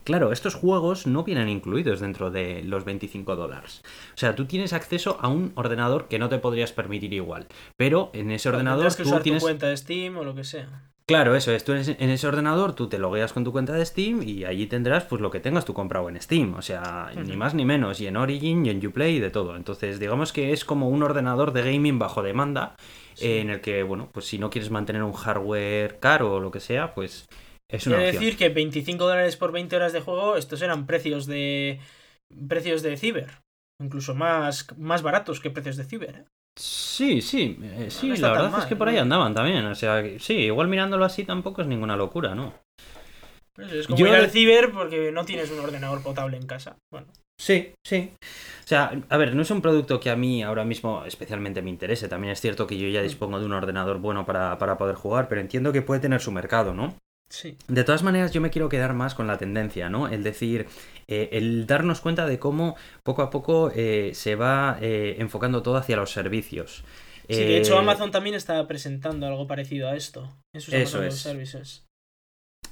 Claro, 0.08 0.32
estos 0.32 0.54
juegos 0.54 1.06
no 1.06 1.22
vienen 1.22 1.50
incluidos 1.50 2.00
dentro 2.00 2.30
de 2.30 2.62
los 2.64 2.86
25 2.86 3.36
dólares. 3.36 3.82
O 4.14 4.16
sea, 4.16 4.34
tú 4.34 4.46
tienes 4.46 4.72
acceso 4.72 5.18
a 5.20 5.28
un 5.28 5.52
ordenador 5.54 6.08
que 6.08 6.18
no 6.18 6.30
te 6.30 6.38
podrías 6.38 6.72
permitir 6.72 7.12
igual. 7.12 7.46
Pero 7.76 8.08
en 8.14 8.30
ese 8.30 8.48
ordenador 8.48 8.96
que 8.96 9.02
tú 9.02 9.10
usar 9.10 9.22
tienes... 9.22 9.42
tu 9.42 9.48
cuenta 9.48 9.68
de 9.68 9.76
Steam 9.76 10.16
o 10.16 10.24
lo 10.24 10.34
que 10.34 10.44
sea. 10.44 10.88
Claro, 11.04 11.36
eso 11.36 11.52
es. 11.52 11.62
Tú 11.62 11.72
en 11.72 11.78
ese, 11.80 11.98
en 12.00 12.08
ese 12.08 12.26
ordenador 12.26 12.72
tú 12.72 12.88
te 12.88 12.98
logueas 12.98 13.34
con 13.34 13.44
tu 13.44 13.52
cuenta 13.52 13.74
de 13.74 13.84
Steam 13.84 14.22
y 14.22 14.46
allí 14.46 14.66
tendrás 14.66 15.04
pues 15.04 15.20
lo 15.20 15.30
que 15.30 15.40
tengas 15.40 15.66
tú 15.66 15.74
comprado 15.74 16.08
en 16.08 16.18
Steam. 16.22 16.54
O 16.54 16.62
sea, 16.62 17.10
ni 17.14 17.36
más 17.36 17.52
ni 17.52 17.66
menos. 17.66 18.00
Y 18.00 18.06
en 18.06 18.16
Origin 18.16 18.64
y 18.64 18.70
en 18.70 18.86
Uplay 18.86 19.16
y 19.16 19.20
de 19.20 19.28
todo. 19.28 19.56
Entonces, 19.56 20.00
digamos 20.00 20.32
que 20.32 20.54
es 20.54 20.64
como 20.64 20.88
un 20.88 21.02
ordenador 21.02 21.52
de 21.52 21.70
gaming 21.70 21.98
bajo 21.98 22.22
demanda. 22.22 22.76
eh, 23.20 23.40
en 23.40 23.50
el 23.50 23.60
que, 23.60 23.82
bueno, 23.82 24.08
pues 24.10 24.24
si 24.24 24.38
no 24.38 24.48
quieres 24.48 24.70
mantener 24.70 25.02
un 25.02 25.12
hardware 25.12 25.98
caro 25.98 26.36
o 26.36 26.40
lo 26.40 26.50
que 26.50 26.60
sea, 26.60 26.94
pues 26.94 27.28
es 27.70 27.86
una 27.86 27.96
Quiere 27.96 28.12
decir 28.12 28.36
que 28.36 28.48
25 28.48 29.04
dólares 29.06 29.36
por 29.36 29.52
20 29.52 29.76
horas 29.76 29.92
de 29.92 30.00
juego, 30.00 30.36
estos 30.36 30.62
eran 30.62 30.86
precios 30.86 31.26
de. 31.26 31.80
precios 32.48 32.82
de 32.82 32.96
ciber. 32.96 33.30
Incluso 33.80 34.14
más, 34.14 34.66
más 34.76 35.02
baratos 35.02 35.40
que 35.40 35.50
precios 35.50 35.76
de 35.76 35.84
ciber. 35.84 36.14
¿eh? 36.16 36.24
Sí, 36.58 37.20
sí, 37.22 37.56
eh, 37.62 37.86
sí, 37.90 38.08
No 38.08 38.16
la 38.16 38.32
verdad 38.32 38.58
es 38.58 38.66
que 38.66 38.74
por 38.74 38.88
ahí 38.88 38.96
¿no? 38.96 39.02
andaban 39.02 39.34
también. 39.34 39.64
O 39.66 39.74
sea, 39.74 40.02
sí, 40.18 40.34
igual 40.34 40.66
mirándolo 40.68 41.04
así 41.04 41.24
tampoco 41.24 41.62
es 41.62 41.68
ninguna 41.68 41.96
locura, 41.96 42.34
¿no? 42.34 42.54
Pues 43.54 43.72
Es 43.72 43.86
como 43.86 43.98
Yo- 43.98 44.06
ir 44.08 44.14
al 44.14 44.30
ciber 44.30 44.72
porque 44.72 45.12
no 45.12 45.24
tienes 45.24 45.50
un 45.50 45.60
ordenador 45.60 46.02
potable 46.02 46.36
en 46.36 46.46
casa. 46.46 46.76
Bueno, 46.92 47.06
Sí, 47.40 47.72
sí. 47.86 48.10
O 48.64 48.66
sea, 48.66 49.00
a 49.08 49.16
ver, 49.16 49.36
no 49.36 49.42
es 49.42 49.50
un 49.52 49.62
producto 49.62 50.00
que 50.00 50.10
a 50.10 50.16
mí 50.16 50.42
ahora 50.42 50.64
mismo 50.64 51.04
especialmente 51.04 51.62
me 51.62 51.70
interese. 51.70 52.08
También 52.08 52.32
es 52.32 52.40
cierto 52.40 52.66
que 52.66 52.76
yo 52.76 52.88
ya 52.88 53.00
dispongo 53.02 53.38
de 53.38 53.46
un 53.46 53.52
ordenador 53.52 53.98
bueno 53.98 54.26
para, 54.26 54.58
para 54.58 54.76
poder 54.76 54.96
jugar, 54.96 55.28
pero 55.28 55.40
entiendo 55.40 55.72
que 55.72 55.82
puede 55.82 56.00
tener 56.00 56.20
su 56.20 56.32
mercado, 56.32 56.74
¿no? 56.74 56.96
Sí. 57.28 57.56
De 57.68 57.84
todas 57.84 58.02
maneras, 58.02 58.32
yo 58.32 58.40
me 58.40 58.50
quiero 58.50 58.68
quedar 58.68 58.94
más 58.94 59.14
con 59.14 59.26
la 59.26 59.38
tendencia, 59.38 59.88
¿no? 59.88 60.08
El 60.08 60.22
decir, 60.22 60.66
eh, 61.06 61.30
el 61.32 61.66
darnos 61.66 62.00
cuenta 62.00 62.26
de 62.26 62.38
cómo 62.38 62.76
poco 63.02 63.22
a 63.22 63.30
poco 63.30 63.70
eh, 63.74 64.12
se 64.14 64.34
va 64.34 64.78
eh, 64.80 65.16
enfocando 65.18 65.62
todo 65.62 65.76
hacia 65.76 65.96
los 65.96 66.12
servicios. 66.12 66.84
Sí, 67.28 67.34
de 67.34 67.58
hecho 67.58 67.76
Amazon 67.76 68.10
también 68.10 68.34
está 68.34 68.66
presentando 68.66 69.26
algo 69.26 69.46
parecido 69.46 69.88
a 69.88 69.96
esto. 69.96 70.34
En 70.54 70.62
sus 70.62 70.72
Eso 70.72 70.96
Amazon 70.96 71.00
Web 71.00 71.08
es. 71.08 71.20
Services. 71.20 71.84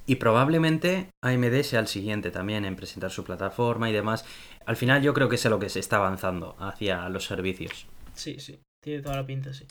Y 0.06 0.16
probablemente 0.16 1.10
AMD 1.22 1.62
sea 1.62 1.80
el 1.80 1.88
siguiente 1.88 2.30
también 2.30 2.64
en 2.64 2.76
presentar 2.76 3.10
su 3.10 3.24
plataforma 3.24 3.90
y 3.90 3.92
demás. 3.92 4.24
Al 4.64 4.76
final 4.76 5.02
yo 5.02 5.12
creo 5.14 5.28
que 5.28 5.34
es 5.34 5.44
a 5.46 5.50
lo 5.50 5.58
que 5.58 5.68
se 5.68 5.80
está 5.80 5.96
avanzando 5.96 6.56
hacia 6.58 7.08
los 7.08 7.26
servicios. 7.26 7.86
Sí, 8.14 8.38
sí. 8.38 8.60
Tiene 8.82 9.02
toda 9.02 9.16
la 9.16 9.26
pinta, 9.26 9.52
sí. 9.52 9.66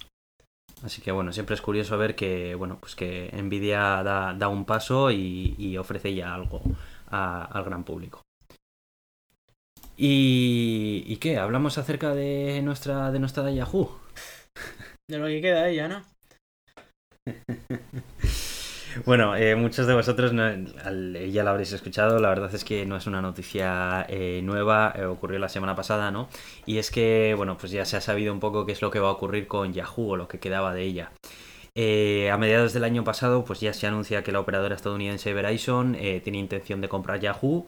Así 0.86 1.02
que 1.02 1.12
bueno, 1.12 1.34
siempre 1.34 1.56
es 1.56 1.62
curioso 1.62 1.98
ver 1.98 2.16
que, 2.16 2.54
bueno, 2.54 2.78
pues 2.80 2.96
que 2.96 3.32
Nvidia 3.34 4.04
da, 4.04 4.34
da 4.36 4.48
un 4.50 4.66
paso 4.66 5.10
y, 5.10 5.56
y 5.58 5.78
ofrece 5.78 6.14
ya 6.14 6.34
algo 6.36 6.62
a- 7.10 7.44
al 7.46 7.64
gran 7.64 7.84
público. 7.84 8.22
¿Y, 9.98 11.04
¿Y 11.06 11.18
qué? 11.18 11.38
¿Hablamos 11.38 11.78
acerca 11.78 12.14
de 12.14 12.62
nuestra, 12.64 13.12
de 13.12 13.20
nuestra 13.20 13.52
Yahoo? 13.52 13.92
De 15.08 15.18
lo 15.18 15.28
que 15.28 15.42
queda 15.42 15.68
ella, 15.70 15.88
¿no? 15.88 16.04
Bueno, 19.04 19.36
eh, 19.36 19.56
muchos 19.56 19.88
de 19.88 19.94
vosotros 19.94 20.32
no- 20.32 20.50
ya 21.28 21.44
lo 21.44 21.50
habréis 21.50 21.72
escuchado, 21.74 22.20
la 22.20 22.30
verdad 22.30 22.54
es 22.54 22.64
que 22.64 22.86
no 22.86 22.96
es 22.96 23.08
una 23.08 23.22
noticia 23.22 24.06
eh, 24.08 24.42
nueva, 24.44 24.94
eh, 24.96 25.06
ocurrió 25.06 25.40
la 25.40 25.50
semana 25.50 25.76
pasada, 25.76 26.12
¿no? 26.12 26.30
Y 26.66 26.78
es 26.78 26.92
que, 26.92 27.34
bueno, 27.36 27.58
pues 27.58 27.72
ya 27.72 27.84
se 27.86 27.98
ha 27.98 28.02
sabido 28.02 28.32
un 28.32 28.40
poco 28.40 28.66
qué 28.66 28.72
es 28.72 28.82
lo 28.82 28.92
que 28.92 29.00
va 29.00 29.10
a 29.10 29.12
ocurrir 29.12 29.48
con 29.48 29.74
Yahoo 29.74 30.12
o 30.12 30.16
lo 30.18 30.28
que 30.28 30.40
quedaba 30.40 30.74
de 30.74 30.84
ella. 30.84 31.12
Eh, 31.76 32.32
a 32.32 32.38
mediados 32.38 32.74
del 32.74 32.86
año 32.86 33.04
pasado, 33.04 33.44
pues 33.46 33.60
ya 33.62 33.74
se 33.74 33.88
anuncia 33.88 34.24
que 34.24 34.32
la 34.32 34.40
operadora 34.40 34.76
estadounidense 34.76 35.34
Verizon 35.34 35.94
tiene 36.24 36.38
intención 36.40 36.80
de 36.82 36.90
comprar 36.90 37.20
Yahoo. 37.20 37.68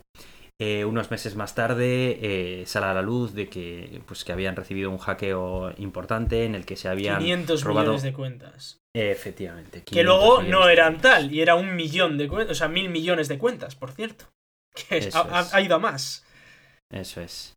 Eh, 0.60 0.86
unos 0.86 1.12
meses 1.12 1.36
más 1.36 1.54
tarde 1.54 2.18
eh, 2.20 2.66
sale 2.66 2.88
a 2.88 2.94
la 2.96 3.04
luz 3.04 3.34
de 3.36 3.48
que, 3.48 4.02
pues, 4.08 4.24
que 4.24 4.32
habían 4.32 4.56
recibido 4.56 4.90
un 4.90 4.98
hackeo 4.98 5.72
importante 5.78 6.46
en 6.46 6.56
el 6.56 6.66
que 6.66 6.76
se 6.76 6.90
habían 6.90 7.20
500 7.20 7.64
robado... 7.64 7.86
millones 7.86 8.04
de 8.04 8.14
cuentas. 8.14 8.80
Efectivamente. 8.96 9.80
Que 9.80 9.92
500 9.92 10.06
luego 10.06 10.42
no 10.42 10.68
eran 10.68 11.00
tal, 11.00 11.32
y 11.32 11.42
era 11.42 11.54
un 11.54 11.76
millón 11.76 12.18
de 12.18 12.28
cuentas, 12.28 12.58
o 12.58 12.60
sea, 12.60 12.68
mil 12.70 12.90
millones 12.90 13.28
de 13.28 13.38
cuentas, 13.38 13.76
por 13.76 13.92
cierto. 13.92 14.26
Que 14.90 15.10
ha, 15.14 15.48
ha 15.52 15.62
ido 15.62 15.76
a 15.76 15.80
más. 15.80 16.24
Eso 16.92 17.22
es. 17.22 17.57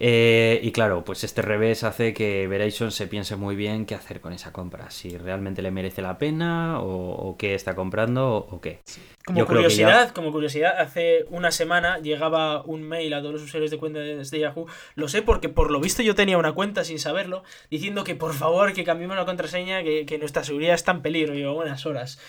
Eh, 0.00 0.60
y 0.62 0.70
claro, 0.70 1.04
pues 1.04 1.24
este 1.24 1.42
revés 1.42 1.82
hace 1.82 2.14
que 2.14 2.46
Verizon 2.46 2.92
se 2.92 3.08
piense 3.08 3.34
muy 3.34 3.56
bien 3.56 3.84
qué 3.84 3.96
hacer 3.96 4.20
con 4.20 4.32
esa 4.32 4.52
compra. 4.52 4.90
Si 4.90 5.18
realmente 5.18 5.60
le 5.60 5.72
merece 5.72 6.02
la 6.02 6.18
pena 6.18 6.80
o, 6.80 7.12
o 7.12 7.36
qué 7.36 7.54
está 7.54 7.74
comprando 7.74 8.36
o, 8.36 8.56
o 8.56 8.60
qué. 8.60 8.80
Como 9.26 9.40
Yo 9.40 9.46
curiosidad, 9.46 10.10
como 10.10 10.30
curiosidad, 10.30 10.78
hace 10.78 11.26
una 11.30 11.50
semana 11.50 11.98
llegaba 11.98 12.62
un 12.62 12.82
mail 12.82 13.12
a 13.12 13.20
todos 13.20 13.34
los 13.34 13.42
usuarios 13.42 13.70
de 13.70 13.78
cuentas 13.78 14.30
de 14.30 14.38
Yahoo. 14.38 14.66
Lo 14.94 15.08
sé 15.08 15.22
porque 15.22 15.48
por 15.48 15.70
lo 15.70 15.80
visto 15.80 16.02
yo 16.02 16.14
tenía 16.14 16.38
una 16.38 16.52
cuenta 16.52 16.84
sin 16.84 16.98
saberlo, 16.98 17.42
diciendo 17.68 18.04
que 18.04 18.14
por 18.14 18.34
favor 18.34 18.72
que 18.72 18.84
cambiemos 18.84 19.16
la 19.16 19.26
contraseña, 19.26 19.82
que, 19.82 20.06
que 20.06 20.18
nuestra 20.18 20.44
seguridad 20.44 20.74
está 20.74 20.92
en 20.92 21.02
peligro. 21.02 21.34
Y 21.34 21.42
yo, 21.42 21.54
buenas 21.54 21.84
horas. 21.86 22.20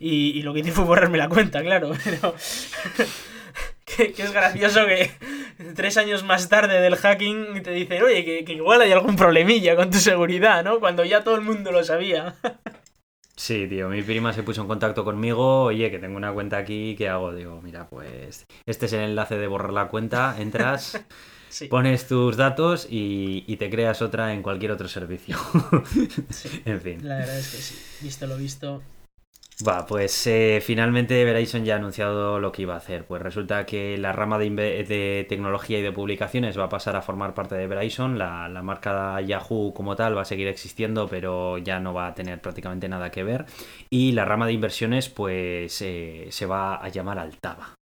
Y, 0.00 0.30
y 0.30 0.42
lo 0.42 0.54
que 0.54 0.60
hice 0.60 0.72
fue 0.72 0.84
borrarme 0.84 1.18
la 1.18 1.28
cuenta, 1.28 1.62
claro. 1.62 1.92
Pero 2.04 2.34
que, 3.98 4.12
que 4.12 4.22
es 4.22 4.32
gracioso 4.32 4.86
que 4.86 5.10
tres 5.74 5.96
años 5.96 6.22
más 6.24 6.48
tarde 6.48 6.80
del 6.80 6.96
hacking 6.96 7.62
te 7.62 7.72
dicen, 7.72 8.02
oye, 8.02 8.24
que, 8.24 8.44
que 8.44 8.52
igual 8.52 8.80
hay 8.80 8.92
algún 8.92 9.16
problemilla 9.16 9.76
con 9.76 9.90
tu 9.90 9.98
seguridad, 9.98 10.64
¿no? 10.64 10.80
Cuando 10.80 11.04
ya 11.04 11.24
todo 11.24 11.34
el 11.34 11.42
mundo 11.42 11.72
lo 11.72 11.82
sabía. 11.84 12.36
Sí, 13.36 13.66
tío, 13.68 13.88
mi 13.88 14.02
prima 14.02 14.32
se 14.32 14.42
puso 14.42 14.62
en 14.62 14.68
contacto 14.68 15.04
conmigo, 15.04 15.64
oye, 15.64 15.90
que 15.90 15.98
tengo 15.98 16.16
una 16.16 16.32
cuenta 16.32 16.58
aquí, 16.58 16.96
¿qué 16.96 17.08
hago? 17.08 17.32
Digo, 17.32 17.60
mira, 17.62 17.88
pues 17.88 18.46
este 18.66 18.86
es 18.86 18.92
el 18.94 19.00
enlace 19.00 19.36
de 19.36 19.46
borrar 19.46 19.72
la 19.72 19.88
cuenta, 19.88 20.36
entras, 20.38 21.00
Sí, 21.48 21.66
pones 21.68 22.06
tus 22.06 22.36
datos 22.36 22.86
y, 22.90 23.44
y 23.46 23.56
te 23.56 23.70
creas 23.70 24.02
otra 24.02 24.34
en 24.34 24.42
cualquier 24.42 24.70
otro 24.72 24.86
servicio. 24.86 25.38
sí. 26.30 26.62
en 26.66 26.80
fin. 26.80 27.08
La 27.08 27.18
verdad 27.18 27.38
es 27.38 27.50
que 27.50 27.56
sí. 27.58 27.78
Visto 28.02 28.26
lo 28.26 28.36
visto. 28.36 28.82
Va, 29.66 29.86
pues 29.86 30.24
eh, 30.28 30.62
finalmente 30.64 31.24
Verizon 31.24 31.64
ya 31.64 31.74
ha 31.74 31.78
anunciado 31.78 32.38
lo 32.38 32.52
que 32.52 32.62
iba 32.62 32.74
a 32.74 32.76
hacer. 32.76 33.04
Pues 33.04 33.20
resulta 33.20 33.66
que 33.66 33.98
la 33.98 34.12
rama 34.12 34.38
de, 34.38 34.50
de 34.50 35.26
tecnología 35.28 35.80
y 35.80 35.82
de 35.82 35.90
publicaciones 35.90 36.56
va 36.56 36.64
a 36.64 36.68
pasar 36.68 36.94
a 36.94 37.02
formar 37.02 37.34
parte 37.34 37.56
de 37.56 37.66
Verizon. 37.66 38.18
La, 38.18 38.48
la, 38.48 38.62
marca 38.62 39.20
Yahoo 39.20 39.74
como 39.74 39.96
tal 39.96 40.16
va 40.16 40.22
a 40.22 40.24
seguir 40.24 40.46
existiendo, 40.46 41.08
pero 41.08 41.58
ya 41.58 41.80
no 41.80 41.92
va 41.92 42.06
a 42.06 42.14
tener 42.14 42.40
prácticamente 42.40 42.88
nada 42.88 43.10
que 43.10 43.24
ver. 43.24 43.46
Y 43.90 44.12
la 44.12 44.24
rama 44.24 44.46
de 44.46 44.52
inversiones, 44.52 45.08
pues 45.08 45.82
eh, 45.82 46.28
se 46.30 46.46
va 46.46 46.76
a 46.76 46.88
llamar 46.88 47.18
Altava. 47.18 47.74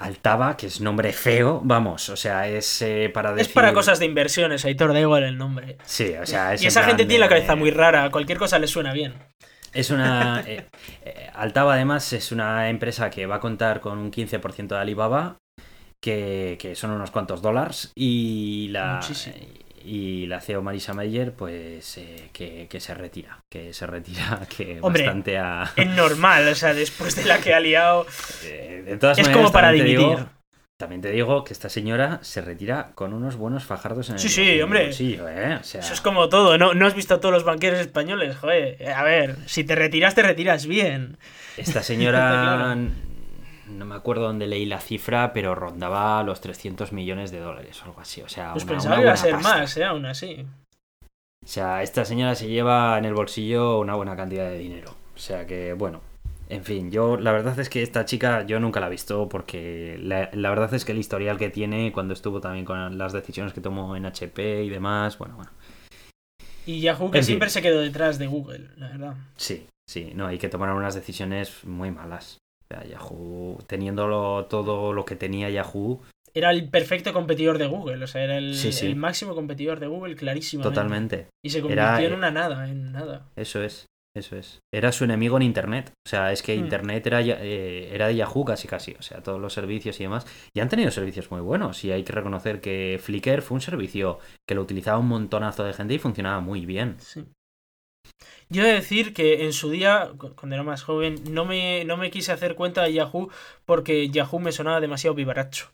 Altava, 0.00 0.56
que 0.56 0.68
es 0.68 0.80
nombre 0.80 1.12
feo, 1.12 1.60
vamos, 1.64 2.08
o 2.08 2.16
sea, 2.16 2.46
es 2.46 2.82
eh, 2.82 3.10
para 3.12 3.32
decir... 3.32 3.48
Es 3.48 3.52
para 3.52 3.72
cosas 3.72 3.98
de 3.98 4.06
inversiones, 4.06 4.64
Aitor, 4.64 4.92
da 4.92 5.00
igual 5.00 5.24
el 5.24 5.36
nombre. 5.36 5.76
Sí, 5.84 6.14
o 6.14 6.24
sea, 6.24 6.54
es 6.54 6.62
Y 6.62 6.68
esa 6.68 6.84
gente 6.84 7.04
tiene 7.04 7.18
la 7.18 7.28
cabeza 7.28 7.56
muy 7.56 7.72
rara, 7.72 8.08
cualquier 8.10 8.38
cosa 8.38 8.60
le 8.60 8.68
suena 8.68 8.92
bien. 8.92 9.14
Es 9.72 9.90
una. 9.90 10.42
Eh, 10.46 10.66
eh, 11.04 11.30
Altava, 11.34 11.74
además, 11.74 12.12
es 12.12 12.32
una 12.32 12.68
empresa 12.70 13.10
que 13.10 13.26
va 13.26 13.36
a 13.36 13.40
contar 13.40 13.80
con 13.80 13.98
un 13.98 14.10
15% 14.10 14.68
de 14.68 14.76
Alibaba, 14.78 15.36
que, 16.02 16.56
que, 16.60 16.74
son 16.74 16.90
unos 16.90 17.10
cuantos 17.10 17.42
dólares, 17.42 17.92
y 17.94 18.68
la. 18.70 18.96
Muchísimo. 18.96 19.36
Y 19.84 20.26
la 20.26 20.40
CEO 20.40 20.60
Marisa 20.60 20.92
Mayer, 20.92 21.32
pues 21.32 21.96
eh, 21.98 22.28
que, 22.32 22.66
que, 22.68 22.80
se 22.80 22.94
retira. 22.94 23.38
Que 23.50 23.72
se 23.72 23.86
retira, 23.86 24.40
que 24.56 24.78
Hombre, 24.82 25.04
bastante 25.04 25.38
a. 25.38 25.70
Es 25.76 25.86
normal, 25.86 26.48
o 26.48 26.54
sea, 26.54 26.74
después 26.74 27.14
de 27.16 27.24
la 27.24 27.38
que 27.38 27.54
ha 27.54 27.60
liado. 27.60 28.06
Eh, 28.44 28.82
de 28.86 28.96
todas 28.96 29.18
es 29.18 29.24
maneras, 29.24 29.42
como 29.42 29.52
para 29.52 29.70
dimitir. 29.72 29.98
digo- 29.98 30.28
también 30.78 31.00
te 31.02 31.10
digo 31.10 31.42
que 31.42 31.52
esta 31.52 31.68
señora 31.68 32.20
se 32.22 32.40
retira 32.40 32.92
con 32.94 33.12
unos 33.12 33.34
buenos 33.36 33.64
fajardos 33.64 34.08
en 34.10 34.14
el, 34.14 34.20
Sí, 34.20 34.28
sí, 34.28 34.60
hombre. 34.62 34.84
bolsillo, 34.84 35.28
¿eh? 35.28 35.56
O 35.56 35.64
sea, 35.64 35.80
Eso 35.80 35.92
es 35.92 36.00
como 36.00 36.28
todo, 36.28 36.56
¿no? 36.56 36.72
¿No 36.72 36.86
has 36.86 36.94
visto 36.94 37.14
a 37.14 37.20
todos 37.20 37.32
los 37.34 37.42
banqueros 37.42 37.80
españoles? 37.80 38.36
Joder, 38.36 38.88
a 38.92 39.02
ver, 39.02 39.36
si 39.46 39.64
te 39.64 39.74
retiras, 39.74 40.14
te 40.14 40.22
retiras 40.22 40.66
bien. 40.66 41.18
Esta 41.56 41.82
señora, 41.82 42.76
no 43.66 43.84
me 43.86 43.94
acuerdo 43.96 44.22
dónde 44.22 44.46
leí 44.46 44.66
la 44.66 44.78
cifra, 44.78 45.32
pero 45.32 45.56
rondaba 45.56 46.22
los 46.22 46.40
300 46.40 46.92
millones 46.92 47.32
de 47.32 47.40
dólares 47.40 47.82
o 47.82 47.86
algo 47.86 48.00
así. 48.00 48.22
O 48.22 48.28
sea, 48.28 48.52
Pues 48.52 48.62
una, 48.62 48.72
pensaba 48.74 48.94
una 48.94 49.00
que 49.02 49.06
iba 49.06 49.12
a 49.14 49.16
ser 49.16 49.32
pasta. 49.32 49.48
más, 49.58 49.76
¿eh? 49.76 49.84
Aún 49.84 50.06
así. 50.06 50.46
O 51.44 51.48
sea, 51.48 51.82
esta 51.82 52.04
señora 52.04 52.36
se 52.36 52.46
lleva 52.46 52.96
en 52.98 53.04
el 53.04 53.14
bolsillo 53.14 53.80
una 53.80 53.96
buena 53.96 54.14
cantidad 54.14 54.48
de 54.48 54.58
dinero. 54.58 54.94
O 55.16 55.18
sea 55.18 55.44
que, 55.44 55.72
bueno, 55.72 56.02
en 56.48 56.64
fin, 56.64 56.90
yo 56.90 57.16
la 57.16 57.32
verdad 57.32 57.58
es 57.58 57.68
que 57.68 57.82
esta 57.82 58.04
chica 58.04 58.44
yo 58.46 58.58
nunca 58.60 58.80
la 58.80 58.86
he 58.86 58.90
visto 58.90 59.28
porque 59.28 59.98
la, 60.02 60.30
la 60.32 60.48
verdad 60.50 60.72
es 60.74 60.84
que 60.84 60.92
el 60.92 60.98
historial 60.98 61.38
que 61.38 61.50
tiene 61.50 61.92
cuando 61.92 62.14
estuvo 62.14 62.40
también 62.40 62.64
con 62.64 62.96
las 62.98 63.12
decisiones 63.12 63.52
que 63.52 63.60
tomó 63.60 63.96
en 63.96 64.06
HP 64.06 64.64
y 64.64 64.68
demás, 64.70 65.18
bueno, 65.18 65.36
bueno, 65.36 65.50
Y 66.66 66.80
Yahoo 66.80 67.10
que 67.10 67.18
En 67.18 67.24
fin. 67.24 67.26
siempre 67.32 67.50
se 67.50 67.62
quedó 67.62 67.80
detrás 67.80 68.18
de 68.18 68.26
Google, 68.26 68.70
la 68.76 68.88
verdad. 68.88 69.14
sí, 69.36 69.66
sí, 69.88 70.12
no, 70.14 70.26
hay 70.26 70.38
que 70.38 70.48
tomar 70.48 70.72
unas 70.74 70.94
decisiones 70.94 71.64
muy 71.64 71.90
malas. 71.90 72.38
O 72.70 72.74
sea, 72.74 72.84
Yahoo, 72.86 73.58
teniéndolo 73.66 74.44
todo 74.46 74.92
lo 74.92 75.04
que 75.06 75.16
tenía 75.16 75.48
Yahoo, 75.48 76.02
Era 76.34 76.50
el 76.50 76.68
perfecto 76.68 77.14
competidor 77.14 77.56
de 77.56 77.66
Google, 77.66 78.04
o 78.04 78.06
sea, 78.06 78.22
era 78.22 78.36
el, 78.36 78.54
Sí, 78.54 78.72
sí. 78.72 78.86
el 78.86 78.96
máximo 78.96 79.34
competidor 79.34 79.80
de 79.80 79.86
Google 79.86 80.14
clarísimamente. 80.16 80.74
totalmente. 80.74 81.26
Y 81.42 81.48
se 81.50 81.60
convirtió 81.62 81.84
Era, 81.86 82.02
en 82.04 82.12
una 82.12 82.30
nada, 82.30 82.68
en 82.68 82.92
nada. 82.92 83.26
Eso 83.36 83.62
es, 83.62 83.86
eso 84.16 84.36
es. 84.36 84.60
Era 84.74 84.90
su 84.92 85.04
enemigo 85.04 85.36
en 85.36 85.42
Internet. 85.44 85.92
O 86.06 86.08
sea, 86.08 86.32
es 86.32 86.42
que 86.42 86.56
Hmm. 86.56 86.60
Internet 86.60 87.06
era, 87.06 87.20
eh, 87.22 87.90
era 87.94 88.08
de 88.08 88.16
Yahoo 88.16 88.44
casi 88.44 88.66
casi. 88.66 88.92
O 88.98 89.02
sea, 89.02 89.22
todos 89.22 89.40
los 89.40 89.52
servicios 89.52 89.98
y 90.00 90.04
demás. 90.04 90.26
Y 90.54 90.60
han 90.60 90.68
tenido 90.68 90.90
servicios 90.90 91.30
muy 91.30 91.40
buenos. 91.40 91.84
Y 91.84 91.92
hay 91.92 92.02
que 92.04 92.12
reconocer 92.12 92.60
que 92.60 92.98
Flickr 93.02 93.42
fue 93.42 93.54
un 93.56 93.60
servicio 93.60 94.18
que 94.46 94.54
lo 94.54 94.62
utilizaba 94.62 94.98
un 94.98 95.08
montonazo 95.08 95.64
de 95.64 95.72
gente 95.72 95.94
y 95.94 95.98
funcionaba 95.98 96.40
muy 96.40 96.66
bien. 96.66 96.96
Sí. 96.98 97.26
Yo 98.48 98.62
he 98.62 98.66
de 98.68 98.72
decir 98.74 99.12
que 99.12 99.44
en 99.44 99.52
su 99.52 99.70
día, 99.70 100.10
cu- 100.16 100.34
cuando 100.34 100.54
era 100.56 100.62
más 100.64 100.82
joven, 100.82 101.16
no 101.30 101.44
me, 101.44 101.84
no 101.84 101.96
me 101.96 102.10
quise 102.10 102.32
hacer 102.32 102.54
cuenta 102.54 102.82
de 102.82 102.94
Yahoo 102.94 103.30
porque 103.66 104.08
Yahoo 104.08 104.40
me 104.40 104.52
sonaba 104.52 104.80
demasiado 104.80 105.14
vivaracho. 105.14 105.70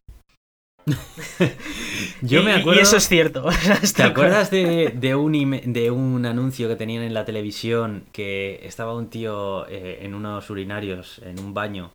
Yo 2.20 2.40
y, 2.40 2.44
me 2.44 2.52
acuerdo. 2.52 2.80
Y 2.80 2.82
eso 2.82 2.96
es 2.96 3.08
cierto. 3.08 3.48
¿Te 3.96 4.02
acuerdas 4.02 4.50
de, 4.50 4.92
de 4.94 5.14
un, 5.14 5.32
de 5.72 5.90
un 5.90 6.26
anuncio 6.26 6.68
que 6.68 6.76
tenían 6.76 7.02
en 7.02 7.14
la 7.14 7.24
televisión 7.24 8.04
que 8.12 8.60
estaba 8.64 8.94
un 8.94 9.08
tío 9.08 9.66
eh, 9.68 10.00
en 10.02 10.14
unos 10.14 10.48
urinarios, 10.50 11.20
en 11.24 11.40
un 11.40 11.54
baño, 11.54 11.92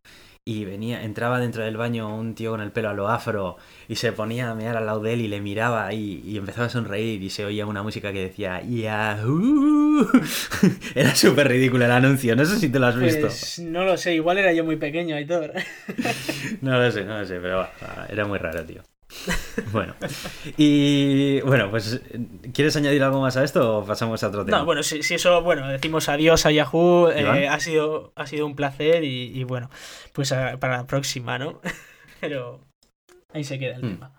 y 0.50 0.66
venía, 0.66 1.04
entraba 1.04 1.40
dentro 1.40 1.64
del 1.64 1.78
baño 1.78 2.16
un 2.16 2.34
tío 2.34 2.50
con 2.50 2.62
el 2.62 2.72
pelo 2.72 2.90
a 2.90 2.94
lo 2.94 3.08
afro 3.08 3.58
y 3.88 3.98
se 3.98 4.12
ponía 4.14 4.50
a 4.50 4.56
mear 4.56 4.76
al 4.78 4.88
lado 4.88 5.00
de 5.00 5.14
él 5.14 5.22
y 5.22 5.28
le 5.28 5.42
miraba 5.42 5.94
y, 5.94 6.24
y 6.26 6.38
empezaba 6.38 6.66
a 6.66 6.70
sonreír 6.72 7.22
y 7.22 7.30
se 7.30 7.46
oía 7.46 7.68
una 7.68 7.84
música 7.84 8.12
que 8.12 8.22
decía 8.22 8.60
Yahoo. 8.64 10.08
Era 10.96 11.14
súper 11.14 11.50
ridículo 11.50 11.86
el 11.86 11.92
anuncio, 11.92 12.36
no 12.36 12.46
sé 12.46 12.58
si 12.58 12.68
te 12.70 12.80
lo 12.80 12.88
has 12.88 12.98
visto. 12.98 13.28
Pues 13.28 13.60
no 13.60 13.84
lo 13.84 13.96
sé, 13.96 14.16
igual 14.16 14.40
era 14.40 14.52
yo 14.52 14.66
muy 14.66 14.78
pequeño, 14.78 15.16
Aitor. 15.16 15.54
No 16.62 16.80
lo 16.80 16.92
sé, 16.92 17.04
no 17.04 17.20
lo 17.20 17.28
sé, 17.28 17.40
pero 17.40 17.68
era 18.10 18.26
muy 18.26 18.40
raro, 18.40 18.66
tío. 18.66 18.82
Bueno, 19.72 19.96
y 20.58 21.42
bueno, 21.42 21.70
pues 21.70 22.02
¿quieres 22.54 22.76
añadir 22.76 23.04
algo 23.04 23.22
más 23.22 23.38
a 23.38 23.44
esto 23.44 23.80
o 23.80 23.86
pasamos 23.86 24.24
a 24.24 24.28
otro 24.30 24.46
tema? 24.46 24.60
No, 24.60 24.66
bueno, 24.66 24.84
si, 24.84 25.04
si 25.04 25.16
eso, 25.16 25.42
bueno, 25.42 25.68
decimos 25.68 26.10
adiós 26.10 26.46
a 26.46 26.52
Yahoo, 26.52 27.10
eh, 27.12 27.48
ha, 27.48 27.60
sido, 27.60 28.14
ha 28.16 28.26
sido 28.28 28.46
un 28.46 28.56
placer 28.56 29.04
y, 29.04 29.32
y 29.38 29.44
bueno, 29.44 29.70
pues 30.14 30.32
a- 30.32 30.58
para 30.58 30.78
la 30.78 30.88
próxima, 30.88 31.38
¿no? 31.38 31.60
Pero 32.22 32.62
ahí 33.34 33.44
se 33.44 33.60
queda 33.60 33.76
el 33.76 33.84
Mm. 33.84 33.90
tema. 33.96 34.14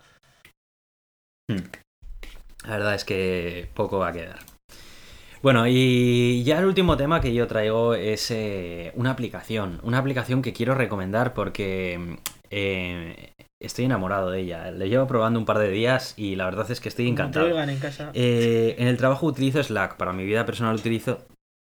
La 2.65 2.77
verdad 2.77 2.95
es 2.95 3.05
que 3.05 3.69
poco 3.75 3.99
va 3.99 4.09
a 4.09 4.13
quedar. 4.13 4.39
Bueno, 5.43 5.67
y 5.67 6.43
ya 6.45 6.59
el 6.59 6.67
último 6.67 6.97
tema 6.99 7.21
que 7.21 7.33
yo 7.33 7.47
traigo 7.47 7.95
es 7.95 8.31
eh, 8.31 8.93
una 8.95 9.11
aplicación. 9.13 9.81
Una 9.83 9.99
aplicación 9.99 10.43
que 10.43 10.53
quiero 10.53 10.75
recomendar 10.75 11.33
porque 11.33 12.19
eh, 12.51 13.33
estoy 13.61 13.85
enamorado 13.85 14.31
de 14.31 14.41
ella. 14.41 14.71
La 14.71 14.87
llevo 14.87 15.07
probando 15.07 15.39
un 15.39 15.47
par 15.47 15.59
de 15.59 15.71
días 15.71 16.15
y 16.17 16.37
la 16.37 16.47
verdad 16.47 16.71
es 16.71 16.81
que 16.81 16.89
estoy 16.89 17.05
te 17.07 17.11
encantado. 17.11 17.47
oigan 17.47 17.71
en 17.71 17.79
casa. 17.79 18.11
Eh, 18.15 18.75
en 18.79 18.89
el 18.89 18.97
trabajo 18.97 19.27
utilizo 19.27 19.63
Slack. 19.63 19.97
Para 19.97 20.13
mi 20.13 20.25
vida 20.25 20.45
personal 20.47 20.75
utilizo. 20.77 21.19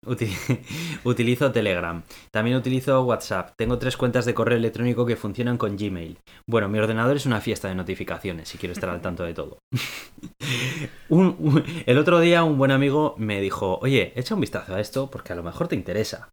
uti- 0.06 0.32
utilizo 1.04 1.52
Telegram. 1.52 2.02
También 2.32 2.56
utilizo 2.56 3.02
WhatsApp. 3.04 3.52
Tengo 3.56 3.78
tres 3.78 3.96
cuentas 3.96 4.24
de 4.24 4.34
correo 4.34 4.56
electrónico 4.58 5.06
que 5.06 5.16
funcionan 5.16 5.58
con 5.58 5.76
Gmail. 5.76 6.18
Bueno, 6.48 6.68
mi 6.68 6.78
ordenador 6.78 7.16
es 7.16 7.26
una 7.26 7.40
fiesta 7.40 7.68
de 7.68 7.74
notificaciones, 7.76 8.48
si 8.48 8.58
quiero 8.58 8.72
estar 8.72 8.90
al 8.90 9.00
tanto 9.00 9.22
de 9.24 9.34
todo. 9.34 9.58
Un- 11.08 11.36
un- 11.38 11.64
el 11.86 11.98
otro 11.98 12.20
día 12.20 12.42
un 12.44 12.58
buen 12.58 12.70
amigo 12.70 13.14
me 13.18 13.40
dijo, 13.40 13.78
oye, 13.82 14.12
echa 14.16 14.34
un 14.34 14.40
vistazo 14.40 14.74
a 14.74 14.80
esto 14.80 15.10
porque 15.10 15.32
a 15.32 15.36
lo 15.36 15.42
mejor 15.42 15.68
te 15.68 15.74
interesa. 15.76 16.30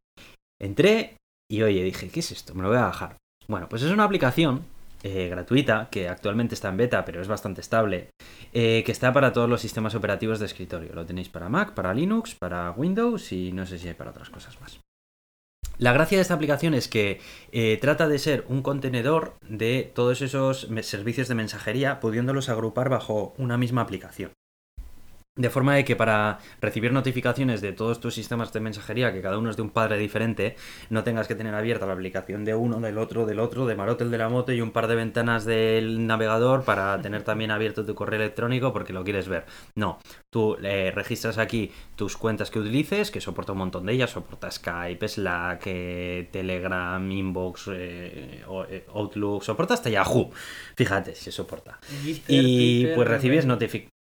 Entré 0.60 1.18
y 1.50 1.62
oye, 1.62 1.84
dije, 1.84 2.10
¿qué 2.10 2.20
es 2.22 2.32
esto? 2.32 2.54
Me 2.56 2.62
lo 2.64 2.70
voy 2.70 2.78
a 2.78 2.84
bajar. 2.84 3.18
Bueno, 3.48 3.68
pues 3.70 3.82
es 3.84 3.92
una 3.92 4.04
aplicación 4.06 4.64
eh, 5.04 5.30
gratuita 5.30 5.88
que 5.90 6.10
actualmente 6.10 6.56
está 6.56 6.70
en 6.70 6.78
beta, 6.78 7.06
pero 7.06 7.22
es 7.22 7.28
bastante 7.28 7.62
estable, 7.62 8.10
eh, 8.54 8.84
que 8.86 8.92
está 8.92 9.14
para 9.14 9.34
todos 9.34 9.50
los 9.50 9.62
sistemas 9.62 9.96
operativos 9.96 10.40
de 10.40 10.46
escritorio. 10.46 10.94
Lo 10.94 11.06
tenéis 11.06 11.30
para 11.30 11.50
Mac, 11.50 11.74
para 11.74 11.94
Linux, 11.94 12.36
para 12.36 12.72
Windows 12.72 13.32
y 13.32 13.52
no 13.52 13.66
sé 13.66 13.78
si 13.80 13.88
hay 13.88 13.94
para 13.94 14.12
otras 14.12 14.30
cosas 14.30 14.60
más. 14.62 14.80
La 15.78 15.94
gracia 15.94 16.18
de 16.18 16.24
esta 16.24 16.34
aplicación 16.34 16.74
es 16.74 16.90
que 16.90 17.22
eh, 17.54 17.78
trata 17.80 18.10
de 18.10 18.20
ser 18.20 18.44
un 18.50 18.62
contenedor 18.62 19.36
de 19.48 19.90
todos 19.96 20.22
esos 20.22 20.68
servicios 20.82 21.30
de 21.30 21.36
mensajería, 21.36 22.02
pudiéndolos 22.02 22.50
agrupar 22.50 22.90
bajo 22.90 23.34
una 23.38 23.58
misma 23.58 23.82
aplicación. 23.82 24.32
De 25.40 25.50
forma 25.50 25.74
de 25.74 25.86
que 25.86 25.96
para 25.96 26.40
recibir 26.60 26.92
notificaciones 26.92 27.62
de 27.62 27.72
todos 27.72 28.02
tus 28.02 28.14
sistemas 28.14 28.52
de 28.52 28.60
mensajería, 28.60 29.14
que 29.14 29.22
cada 29.22 29.38
uno 29.38 29.50
es 29.50 29.56
de 29.56 29.62
un 29.62 29.70
padre 29.70 29.98
diferente, 29.98 30.58
no 30.90 31.06
tengas 31.06 31.30
que 31.30 31.36
tener 31.36 31.56
abierta 31.56 31.86
la 31.86 31.94
aplicación 31.94 32.44
de 32.44 32.56
uno, 32.56 32.82
del 32.82 32.98
otro, 32.98 33.26
del 33.26 33.40
otro, 33.40 33.66
de 33.66 33.74
Marotel 33.74 34.12
de 34.12 34.18
la 34.18 34.28
moto 34.28 34.52
y 34.52 34.60
un 34.60 34.72
par 34.72 34.88
de 34.88 34.96
ventanas 34.96 35.46
del 35.46 36.06
navegador 36.06 36.66
para 36.66 37.02
tener 37.02 37.24
también 37.24 37.52
abierto 37.52 37.86
tu 37.86 37.96
correo 37.96 38.20
electrónico 38.20 38.74
porque 38.74 38.92
lo 38.92 39.06
quieres 39.06 39.30
ver. 39.30 39.46
No, 39.76 40.00
tú 40.30 40.58
eh, 40.62 40.92
registras 40.94 41.38
aquí 41.38 41.72
tus 41.96 42.18
cuentas 42.18 42.52
que 42.52 42.60
utilices, 42.60 43.10
que 43.10 43.22
soporta 43.22 43.54
un 43.54 43.60
montón 43.60 43.86
de 43.86 43.94
ellas, 43.94 44.10
soporta 44.10 44.52
Skype, 44.52 45.08
Slack, 45.08 45.64
eh, 45.68 46.28
Telegram, 46.34 47.10
Inbox, 47.10 47.70
eh, 47.72 48.44
eh, 48.70 48.86
Outlook, 48.94 49.44
soporta 49.44 49.74
hasta 49.74 49.90
Yahoo. 49.90 50.32
Fíjate 50.76 51.16
si 51.16 51.32
soporta. 51.32 51.80
Y 52.04 52.16
Twitter, 52.16 52.96
pues 52.96 53.08
recibes 53.08 53.46
notificaciones. 53.46 53.99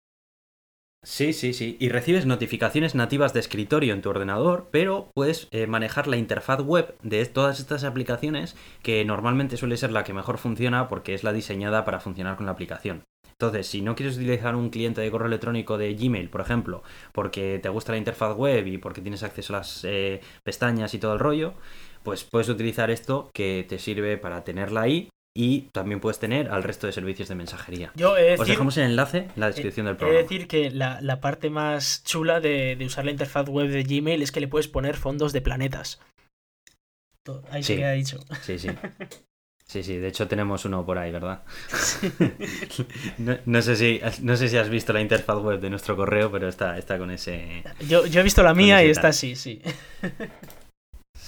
Sí, 1.04 1.32
sí, 1.32 1.52
sí. 1.52 1.76
Y 1.78 1.90
recibes 1.90 2.26
notificaciones 2.26 2.94
nativas 2.94 3.32
de 3.32 3.40
escritorio 3.40 3.94
en 3.94 4.02
tu 4.02 4.10
ordenador, 4.10 4.68
pero 4.72 5.08
puedes 5.14 5.46
eh, 5.52 5.66
manejar 5.68 6.08
la 6.08 6.16
interfaz 6.16 6.60
web 6.60 6.96
de 7.02 7.24
todas 7.26 7.60
estas 7.60 7.84
aplicaciones, 7.84 8.56
que 8.82 9.04
normalmente 9.04 9.56
suele 9.56 9.76
ser 9.76 9.92
la 9.92 10.02
que 10.02 10.12
mejor 10.12 10.38
funciona 10.38 10.88
porque 10.88 11.14
es 11.14 11.22
la 11.22 11.32
diseñada 11.32 11.84
para 11.84 12.00
funcionar 12.00 12.36
con 12.36 12.46
la 12.46 12.52
aplicación. 12.52 13.04
Entonces, 13.30 13.68
si 13.68 13.80
no 13.82 13.94
quieres 13.94 14.16
utilizar 14.16 14.56
un 14.56 14.70
cliente 14.70 15.00
de 15.00 15.10
correo 15.12 15.28
electrónico 15.28 15.78
de 15.78 15.94
Gmail, 15.94 16.28
por 16.28 16.40
ejemplo, 16.40 16.82
porque 17.12 17.60
te 17.62 17.68
gusta 17.68 17.92
la 17.92 17.98
interfaz 17.98 18.36
web 18.36 18.66
y 18.66 18.78
porque 18.78 19.00
tienes 19.00 19.22
acceso 19.22 19.54
a 19.54 19.58
las 19.58 19.84
eh, 19.84 20.20
pestañas 20.42 20.92
y 20.94 20.98
todo 20.98 21.12
el 21.12 21.20
rollo, 21.20 21.54
pues 22.02 22.24
puedes 22.24 22.48
utilizar 22.48 22.90
esto 22.90 23.30
que 23.32 23.64
te 23.68 23.78
sirve 23.78 24.18
para 24.18 24.42
tenerla 24.42 24.82
ahí 24.82 25.08
y 25.40 25.68
también 25.70 26.00
puedes 26.00 26.18
tener 26.18 26.50
al 26.50 26.64
resto 26.64 26.88
de 26.88 26.92
servicios 26.92 27.28
de 27.28 27.36
mensajería. 27.36 27.92
Yo 27.94 28.16
he 28.16 28.22
de 28.22 28.34
Os 28.34 28.48
dejamos 28.48 28.76
el 28.76 28.86
enlace 28.86 29.18
en 29.18 29.32
la 29.36 29.46
descripción 29.46 29.86
del 29.86 29.94
he 29.94 29.98
programa. 29.98 30.20
decir 30.20 30.48
que 30.48 30.68
la, 30.72 31.00
la 31.00 31.20
parte 31.20 31.48
más 31.48 32.02
chula 32.02 32.40
de, 32.40 32.74
de 32.74 32.84
usar 32.84 33.04
la 33.04 33.12
interfaz 33.12 33.48
web 33.48 33.68
de 33.68 33.84
Gmail 33.84 34.20
es 34.20 34.32
que 34.32 34.40
le 34.40 34.48
puedes 34.48 34.66
poner 34.66 34.96
fondos 34.96 35.32
de 35.32 35.40
planetas. 35.40 36.00
Ahí 37.52 37.62
se 37.62 37.76
queda 37.76 37.92
dicho. 37.92 38.18
Sí, 38.42 38.58
sí. 38.58 38.68
Sí, 39.64 39.84
sí, 39.84 39.98
de 39.98 40.08
hecho 40.08 40.26
tenemos 40.26 40.64
uno 40.64 40.84
por 40.84 40.98
ahí, 40.98 41.12
¿verdad? 41.12 41.42
no, 43.44 43.62
sé 43.62 43.76
si, 43.76 44.00
no 44.22 44.34
sé 44.36 44.48
si 44.48 44.56
has 44.56 44.70
visto 44.70 44.92
la 44.92 45.02
interfaz 45.02 45.38
web 45.40 45.60
de 45.60 45.70
nuestro 45.70 45.94
correo, 45.94 46.32
pero 46.32 46.48
está, 46.48 46.78
está 46.78 46.98
con 46.98 47.10
ese... 47.10 47.62
Yo, 47.86 48.06
yo 48.06 48.20
he 48.20 48.24
visto 48.24 48.42
la 48.42 48.54
mía 48.54 48.82
y 48.82 48.90
está 48.90 49.08
así, 49.08 49.36
sí. 49.36 49.60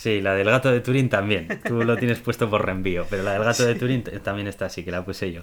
Sí, 0.01 0.23
la 0.23 0.35
del 0.35 0.49
gato 0.49 0.73
de 0.73 0.81
Turín 0.81 1.11
también. 1.11 1.61
Tú 1.63 1.85
lo 1.85 1.95
tienes 1.99 2.21
puesto 2.21 2.49
por 2.49 2.65
reenvío, 2.65 3.07
pero 3.11 3.23
la 3.23 3.35
del 3.35 3.45
gato 3.45 3.67
de 3.67 3.75
Turín 3.75 4.03
también 4.03 4.47
está 4.49 4.65
así, 4.65 4.83
que 4.83 4.91
la 4.91 5.05
puse 5.05 5.31
yo. 5.31 5.43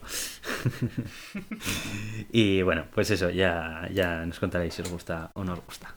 y 2.31 2.63
bueno, 2.63 2.85
pues 2.91 3.11
eso, 3.11 3.29
ya, 3.29 3.87
ya 3.93 4.25
nos 4.25 4.39
contaréis 4.39 4.73
si 4.73 4.81
os 4.81 4.89
gusta 4.89 5.29
o 5.35 5.43
no 5.43 5.53
os 5.53 5.63
gusta. 5.63 5.93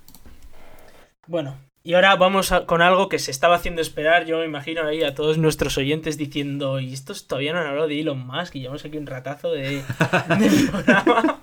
Bueno, 1.27 1.57
y 1.83 1.95
ahora 1.95 2.15
vamos 2.17 2.53
con 2.67 2.83
algo 2.83 3.09
que 3.09 3.19
se 3.19 3.31
estaba 3.31 3.57
haciendo 3.57 3.81
esperar, 3.81 4.27
yo 4.27 4.41
me 4.41 4.45
imagino 4.45 4.87
ahí 4.87 5.03
a 5.05 5.15
todos 5.15 5.39
nuestros 5.39 5.79
oyentes 5.79 6.19
diciendo, 6.19 6.81
y 6.81 6.93
estos 6.93 7.27
todavía 7.27 7.55
no 7.55 7.61
han 7.61 7.69
hablado 7.69 7.89
de 7.89 7.99
Elon 7.99 8.27
Musk, 8.27 8.57
y 8.57 8.61
llevamos 8.61 8.85
aquí 8.85 8.99
un 8.99 9.07
ratazo 9.07 9.53
de, 9.53 9.83
programa. 10.71 11.41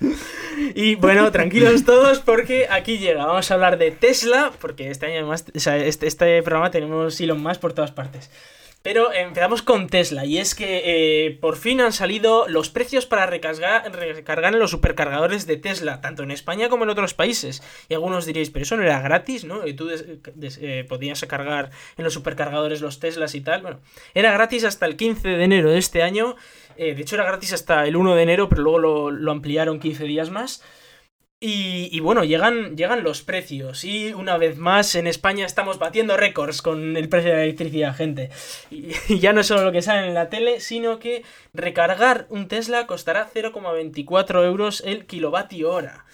Y 0.76 0.96
bueno, 0.96 1.32
tranquilos 1.32 1.86
todos 1.86 2.20
porque 2.20 2.68
aquí 2.70 2.98
llega, 2.98 3.26
vamos 3.26 3.50
a 3.50 3.54
hablar 3.54 3.78
de 3.78 3.92
Tesla, 3.92 4.52
porque 4.60 4.90
este 4.90 5.06
año 5.06 5.16
además, 5.16 5.46
este, 5.54 6.08
este 6.08 6.44
programa 6.44 6.72
tenemos 6.72 7.20
Elon 7.20 7.42
Musk 7.42 7.60
por 7.60 7.74
todas 7.74 7.92
partes. 7.92 8.30
Pero 8.88 9.12
empezamos 9.12 9.64
con 9.64 9.88
Tesla 9.88 10.24
y 10.24 10.38
es 10.38 10.56
que 10.56 10.84
eh, 10.86 11.38
por 11.42 11.58
fin 11.58 11.82
han 11.82 11.92
salido 11.92 12.48
los 12.48 12.70
precios 12.70 13.06
para 13.06 13.26
recargar, 13.26 13.92
recargar 13.92 14.54
en 14.54 14.60
los 14.60 14.72
supercargadores 14.72 15.46
de 15.46 15.58
Tesla, 15.58 16.00
tanto 16.00 16.24
en 16.24 16.32
España 16.32 16.70
como 16.70 16.86
en 16.86 16.92
otros 16.92 17.14
países. 17.14 17.62
Y 17.90 17.96
algunos 17.96 18.26
diréis, 18.26 18.50
pero 18.50 18.64
eso 18.64 18.78
no 18.78 18.84
era 18.84 19.02
gratis, 19.02 19.44
¿no? 19.44 19.68
Y 19.68 19.74
tú 19.74 19.90
eh, 19.90 20.86
podías 20.88 21.20
cargar 21.26 21.72
en 21.98 22.04
los 22.06 22.14
supercargadores 22.14 22.80
los 22.80 23.00
Teslas 23.00 23.36
y 23.36 23.42
tal. 23.42 23.62
Bueno, 23.62 23.82
era 24.14 24.32
gratis 24.32 24.64
hasta 24.64 24.86
el 24.86 24.96
15 24.96 25.28
de 25.28 25.44
enero 25.44 25.70
de 25.70 25.80
este 25.80 26.02
año. 26.02 26.38
Eh, 26.78 26.96
de 26.96 27.02
hecho 27.02 27.16
era 27.16 27.26
gratis 27.26 27.54
hasta 27.54 27.86
el 27.86 27.96
1 27.96 28.16
de 28.16 28.24
enero, 28.24 28.50
pero 28.50 28.62
luego 28.62 29.12
lo, 29.12 29.32
ampliaron 29.32 29.80
15 29.80 30.04
días 30.06 30.30
más. 30.30 30.64
Y, 31.40 32.00
bueno, 32.00 32.24
llegan, 32.24 32.76
llegan 32.76 33.04
los 33.04 33.22
precios 33.22 33.84
y 33.84 34.12
una 34.12 34.38
vez 34.40 34.58
más 34.58 34.96
en 34.96 35.06
España 35.06 35.46
estamos 35.46 35.78
batiendo 35.78 36.18
récords 36.18 36.64
con 36.64 36.98
el 36.98 37.10
precio 37.10 37.30
de 37.30 37.38
la 37.38 37.44
electricidad, 37.44 37.96
gente. 37.96 38.32
Y, 38.72 38.94
ya 39.20 39.34
no 39.34 39.42
es 39.42 39.48
solo 39.48 39.64
lo 39.64 39.72
que 39.72 39.84
sale 39.84 40.08
en 40.08 40.16
la 40.16 40.30
tele, 40.30 40.60
sino 40.62 40.98
que 40.98 41.24
recargar 41.54 42.26
un 42.30 42.48
Tesla 42.48 42.88
costará 42.88 43.30
0,24 43.32 44.46
euros 44.46 44.82
el 44.84 45.06
kilovatio 45.06 45.72
hora. 45.72 46.06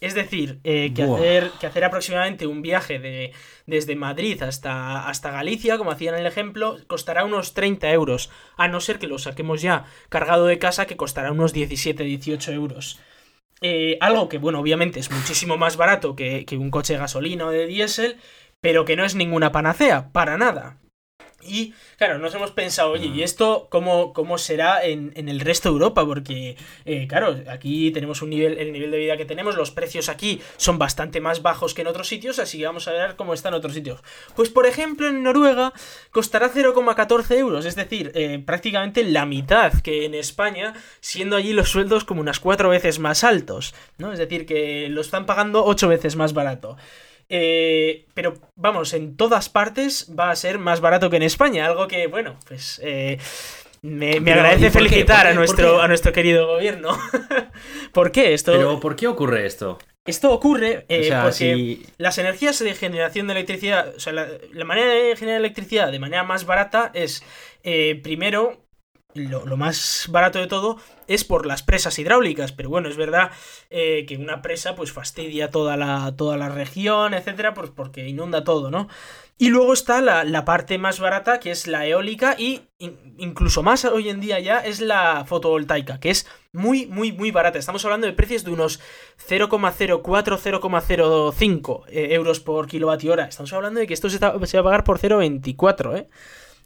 Es 0.00 0.14
decir, 0.14 0.60
eh, 0.62 0.92
que, 0.94 1.02
hacer, 1.02 1.50
que 1.58 1.66
hacer 1.66 1.84
aproximadamente 1.84 2.46
un 2.46 2.62
viaje 2.62 3.00
de, 3.00 3.32
desde 3.66 3.96
Madrid 3.96 4.40
hasta, 4.42 5.08
hasta 5.08 5.32
Galicia, 5.32 5.76
como 5.76 5.90
hacían 5.90 6.14
en 6.14 6.20
el 6.20 6.26
ejemplo, 6.26 6.78
costará 6.86 7.24
unos 7.24 7.52
30 7.52 7.90
euros. 7.90 8.30
A 8.56 8.68
no 8.68 8.80
ser 8.80 9.00
que 9.00 9.08
lo 9.08 9.18
saquemos 9.18 9.60
ya 9.60 9.86
cargado 10.08 10.46
de 10.46 10.58
casa, 10.58 10.86
que 10.86 10.96
costará 10.96 11.32
unos 11.32 11.52
17-18 11.52 12.52
euros. 12.52 13.00
Eh, 13.60 13.98
algo 14.00 14.28
que, 14.28 14.38
bueno, 14.38 14.60
obviamente 14.60 15.00
es 15.00 15.10
muchísimo 15.10 15.56
más 15.56 15.76
barato 15.76 16.14
que, 16.14 16.44
que 16.44 16.56
un 16.56 16.70
coche 16.70 16.92
de 16.92 17.00
gasolina 17.00 17.46
o 17.46 17.50
de 17.50 17.66
diésel, 17.66 18.18
pero 18.60 18.84
que 18.84 18.96
no 18.96 19.04
es 19.04 19.16
ninguna 19.16 19.50
panacea, 19.50 20.10
para 20.12 20.38
nada. 20.38 20.77
Y 21.40 21.72
claro, 21.96 22.18
nos 22.18 22.34
hemos 22.34 22.50
pensado, 22.50 22.90
oye, 22.90 23.06
¿y 23.06 23.22
esto 23.22 23.68
cómo, 23.70 24.12
cómo 24.12 24.38
será 24.38 24.84
en, 24.84 25.12
el 25.14 25.38
resto 25.38 25.68
de 25.68 25.74
Europa? 25.74 26.04
Porque, 26.04 26.56
eh, 26.84 27.06
claro, 27.06 27.36
aquí 27.48 27.92
tenemos 27.92 28.22
un 28.22 28.30
nivel, 28.30 28.58
el 28.58 28.72
nivel 28.72 28.90
de 28.90 28.98
vida 28.98 29.16
que 29.16 29.24
tenemos, 29.24 29.54
los 29.54 29.70
precios 29.70 30.08
aquí 30.08 30.40
son 30.56 30.78
bastante 30.78 31.20
más 31.20 31.40
bajos 31.40 31.74
que 31.74 31.82
en 31.82 31.86
otros 31.86 32.08
sitios, 32.08 32.40
así 32.40 32.58
que 32.58 32.66
vamos 32.66 32.88
a 32.88 32.92
ver 32.92 33.14
cómo 33.14 33.34
está 33.34 33.50
en 33.50 33.54
otros 33.54 33.74
sitios. 33.74 34.00
Pues, 34.34 34.50
por 34.50 34.66
ejemplo, 34.66 35.06
en 35.06 35.22
Noruega 35.22 35.72
costará 36.10 36.50
0,14 36.52 37.36
euros, 37.36 37.64
es 37.66 37.76
decir, 37.76 38.10
eh, 38.14 38.42
prácticamente 38.44 39.04
la 39.04 39.24
mitad 39.24 39.72
que 39.74 40.06
en 40.06 40.14
España, 40.14 40.74
siendo 41.00 41.36
allí 41.36 41.52
los 41.52 41.70
sueldos 41.70 42.04
como 42.04 42.20
unas 42.20 42.40
cuatro 42.40 42.68
veces 42.68 42.98
más 42.98 43.22
altos, 43.22 43.74
¿no? 43.96 44.12
Es 44.12 44.18
decir, 44.18 44.44
que 44.44 44.88
lo 44.88 45.00
están 45.00 45.24
pagando 45.24 45.64
ocho 45.64 45.86
veces 45.86 46.16
más 46.16 46.32
barato. 46.32 46.76
Eh, 47.28 48.06
pero 48.14 48.34
vamos, 48.56 48.94
en 48.94 49.16
todas 49.16 49.48
partes 49.48 50.10
va 50.18 50.30
a 50.30 50.36
ser 50.36 50.58
más 50.58 50.80
barato 50.80 51.10
que 51.10 51.16
en 51.16 51.22
España, 51.22 51.66
algo 51.66 51.86
que, 51.86 52.06
bueno, 52.06 52.38
pues 52.46 52.80
eh, 52.82 53.18
me, 53.82 54.12
agradece 54.16 54.70
felicitar 54.70 55.26
a, 55.26 55.34
nuestro, 55.34 55.82
a 55.82 55.88
nuestro 55.88 56.12
querido 56.12 56.46
gobierno. 56.46 56.98
¿Por 57.92 58.12
qué 58.12 58.32
esto? 58.32 58.52
Pero 58.52 58.80
¿por 58.80 58.96
qué 58.96 59.06
ocurre 59.08 59.46
esto? 59.46 59.78
Esto 60.06 60.32
ocurre 60.32 60.86
eh, 60.88 61.10
porque 61.22 61.80
las 61.98 62.16
energías 62.16 62.58
de 62.60 62.74
generación 62.74 63.26
de 63.26 63.34
electricidad, 63.34 63.94
o 63.94 64.00
sea, 64.00 64.14
la, 64.14 64.64
manera 64.64 64.90
de 64.90 65.14
generar 65.16 65.40
electricidad 65.40 65.92
de 65.92 65.98
manera 65.98 66.24
más 66.24 66.46
barata 66.46 66.90
es, 66.94 67.22
primero, 68.02 68.67
lo, 69.14 69.56
más 69.56 70.06
barato 70.10 70.38
de 70.38 70.46
todo 70.46 70.76
es 71.06 71.24
por 71.24 71.46
las 71.46 71.62
presas 71.62 71.98
hidráulicas, 71.98 72.52
pero 72.52 72.68
bueno, 72.68 72.88
es 72.88 72.96
verdad 72.96 73.30
eh, 73.70 74.04
que 74.06 74.16
una 74.16 74.42
presa 74.42 74.74
pues 74.74 74.92
fastidia 74.92 75.50
toda 75.50 75.76
la, 75.76 76.14
toda 76.16 76.36
la 76.36 76.50
región, 76.50 77.14
etcétera, 77.14 77.54
pues 77.54 77.70
porque 77.70 78.06
inunda 78.06 78.44
todo, 78.44 78.70
¿no? 78.70 78.88
Y 79.40 79.50
luego 79.50 79.72
está 79.72 80.00
la, 80.00 80.44
parte 80.44 80.78
más 80.78 80.98
barata, 80.98 81.38
que 81.38 81.52
es 81.52 81.68
la 81.68 81.86
eólica, 81.86 82.34
y 82.36 82.62
incluso 83.18 83.62
más 83.62 83.84
hoy 83.84 84.08
en 84.08 84.20
día 84.20 84.40
ya 84.40 84.58
es 84.58 84.80
la 84.80 85.24
fotovoltaica, 85.26 86.00
que 86.00 86.10
es 86.10 86.26
muy, 86.52 86.86
muy, 86.86 87.12
muy 87.12 87.30
barata. 87.30 87.56
Estamos 87.56 87.84
hablando 87.84 88.08
de 88.08 88.14
precios 88.14 88.42
de 88.42 88.50
unos 88.50 88.80
0,04, 89.28 90.02
0,05 90.02 91.84
eh, 91.86 92.08
euros 92.14 92.40
por 92.40 92.66
kilovatio 92.66 93.12
hora. 93.12 93.26
Estamos 93.26 93.52
hablando 93.52 93.78
de 93.78 93.86
que 93.86 93.94
esto 93.94 94.10
se, 94.10 94.18
se 94.18 94.20
va 94.26 94.60
a 94.60 94.64
pagar 94.64 94.82
por 94.82 94.98
0,24, 94.98 95.98
¿eh? 95.98 96.08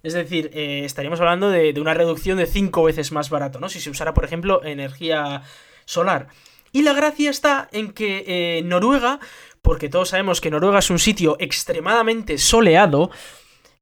Es 0.02 0.14
decir, 0.14 0.50
eh, 0.52 0.82
estaríamos 0.84 1.20
hablando 1.20 1.50
de, 1.50 1.72
una 1.80 1.94
reducción 1.94 2.38
de 2.38 2.46
5 2.46 2.84
veces 2.84 3.12
más 3.12 3.30
barato, 3.30 3.60
¿no? 3.60 3.68
Si 3.68 3.80
se 3.80 3.90
usara, 3.90 4.14
por 4.14 4.24
ejemplo, 4.24 4.64
energía 4.64 5.42
solar. 5.84 6.28
Y 6.72 6.82
la 6.82 6.92
gracia 6.92 7.30
está 7.30 7.68
en 7.72 7.92
que 7.92 8.24
eh, 8.26 8.62
Noruega, 8.62 9.20
porque 9.60 9.88
todos 9.88 10.08
sabemos 10.08 10.40
que 10.40 10.50
Noruega 10.50 10.80
es 10.80 10.90
un 10.90 10.98
sitio 10.98 11.36
extremadamente 11.38 12.38
soleado, 12.38 13.10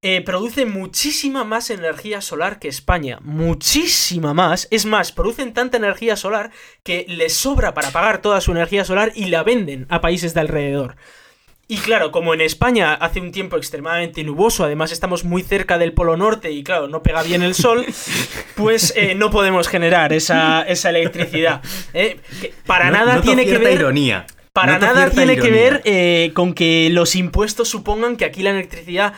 eh, 0.03 0.23
produce 0.23 0.65
muchísima 0.65 1.45
más 1.45 1.69
energía 1.69 2.23
solar 2.23 2.59
que 2.59 2.69
España. 2.69 3.19
Muchísima 3.23 4.33
más. 4.33 4.67
Es 4.71 4.87
más, 4.87 5.13
producen 5.13 5.53
tanta 5.53 5.77
energía 5.77 6.17
solar 6.17 6.53
que 6.83 7.05
les 7.07 7.35
sobra 7.35 7.75
para 7.75 7.91
pagar 7.91 8.23
toda 8.23 8.41
su 8.41 8.53
energía 8.53 8.87
solar 8.87 9.13
y 9.15 9.27
la 9.27 9.43
venden 9.43 9.87
a 9.91 10.01
países 10.01 10.33
de 10.33 10.41
alrededor. 10.41 10.97
Y 11.71 11.77
claro, 11.77 12.11
como 12.11 12.35
en 12.35 12.41
España 12.41 12.95
hace 12.95 13.21
un 13.21 13.31
tiempo 13.31 13.57
extremadamente 13.57 14.25
nuboso, 14.25 14.65
además 14.65 14.91
estamos 14.91 15.23
muy 15.23 15.45
cerca 15.45 15.79
del 15.79 15.93
Polo 15.93 16.17
Norte 16.17 16.51
y 16.51 16.65
claro, 16.65 16.89
no 16.89 17.01
pega 17.01 17.23
bien 17.23 17.43
el 17.43 17.55
sol, 17.55 17.87
pues 18.57 18.93
eh, 18.97 19.15
no 19.15 19.31
podemos 19.31 19.69
generar 19.69 20.13
esa, 20.13 20.63
esa 20.63 20.91
electricidad. 20.91 21.63
¿eh? 21.95 22.17
para 22.67 22.91
nada 22.91 23.21
tiene 23.21 23.47
que 23.47 23.59
ver... 23.59 23.75
ironía. 23.75 24.27
Para 24.53 24.81
nada 24.81 25.11
tiene 25.11 25.37
que 25.37 25.53
ver 25.53 25.81
eh, 25.85 26.33
con 26.35 26.55
que 26.55 26.89
los 26.91 27.15
impuestos 27.15 27.69
supongan 27.69 28.17
que 28.17 28.25
aquí 28.25 28.43
la 28.43 28.51
electricidad 28.51 29.15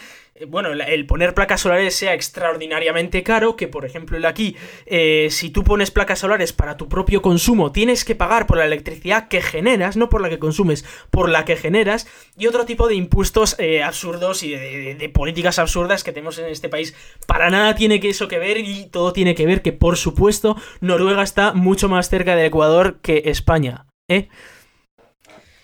bueno, 0.48 0.70
el 0.72 1.06
poner 1.06 1.34
placas 1.34 1.60
solares 1.60 1.94
sea 1.94 2.14
extraordinariamente 2.14 3.22
caro, 3.22 3.56
que 3.56 3.68
por 3.68 3.84
ejemplo 3.84 4.16
el 4.16 4.24
aquí, 4.24 4.56
eh, 4.86 5.28
si 5.30 5.50
tú 5.50 5.64
pones 5.64 5.90
placas 5.90 6.20
solares 6.20 6.52
para 6.52 6.76
tu 6.76 6.88
propio 6.88 7.22
consumo, 7.22 7.72
tienes 7.72 8.04
que 8.04 8.14
pagar 8.14 8.46
por 8.46 8.58
la 8.58 8.64
electricidad 8.64 9.28
que 9.28 9.42
generas, 9.42 9.96
no 9.96 10.08
por 10.08 10.20
la 10.20 10.28
que 10.28 10.38
consumes, 10.38 10.84
por 11.10 11.28
la 11.28 11.44
que 11.44 11.56
generas, 11.56 12.06
y 12.36 12.46
otro 12.46 12.64
tipo 12.64 12.88
de 12.88 12.94
impuestos 12.94 13.56
eh, 13.58 13.82
absurdos 13.82 14.42
y 14.42 14.50
de, 14.52 15.08
políticas 15.12 15.58
absurdas 15.58 16.04
que 16.04 16.12
tenemos 16.12 16.38
en 16.38 16.46
este 16.46 16.68
país. 16.68 16.94
Para 17.26 17.50
nada 17.50 17.74
tiene 17.74 18.00
que 18.00 18.08
eso 18.08 18.28
que 18.28 18.38
ver 18.38 18.58
y 18.58 18.86
todo 18.86 19.12
tiene 19.12 19.34
que 19.34 19.46
ver 19.46 19.62
que, 19.62 19.72
por 19.72 19.96
supuesto, 19.96 20.56
Noruega 20.80 21.22
está 21.22 21.52
mucho 21.52 21.88
más 21.88 22.08
cerca 22.08 22.36
del 22.36 22.46
Ecuador 22.46 22.98
que 23.02 23.22
España. 23.26 23.86
¿Eh? 24.08 24.28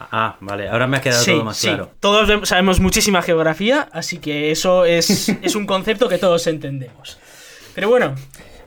Ah, 0.00 0.36
vale, 0.40 0.68
ahora 0.68 0.86
me 0.86 0.96
ha 0.96 1.00
quedado 1.00 1.24
todo 1.24 1.44
más 1.44 1.56
sí. 1.56 1.68
claro. 1.68 1.90
Todos 2.00 2.48
sabemos 2.48 2.80
muchísima 2.80 3.22
geografía, 3.22 3.88
así 3.92 4.18
que 4.18 4.50
eso 4.50 4.84
es, 4.84 5.28
es 5.42 5.54
un 5.54 5.66
concepto 5.66 6.08
que 6.08 6.18
todos 6.18 6.46
entendemos. 6.46 7.18
Pero 7.74 7.88
bueno, 7.88 8.14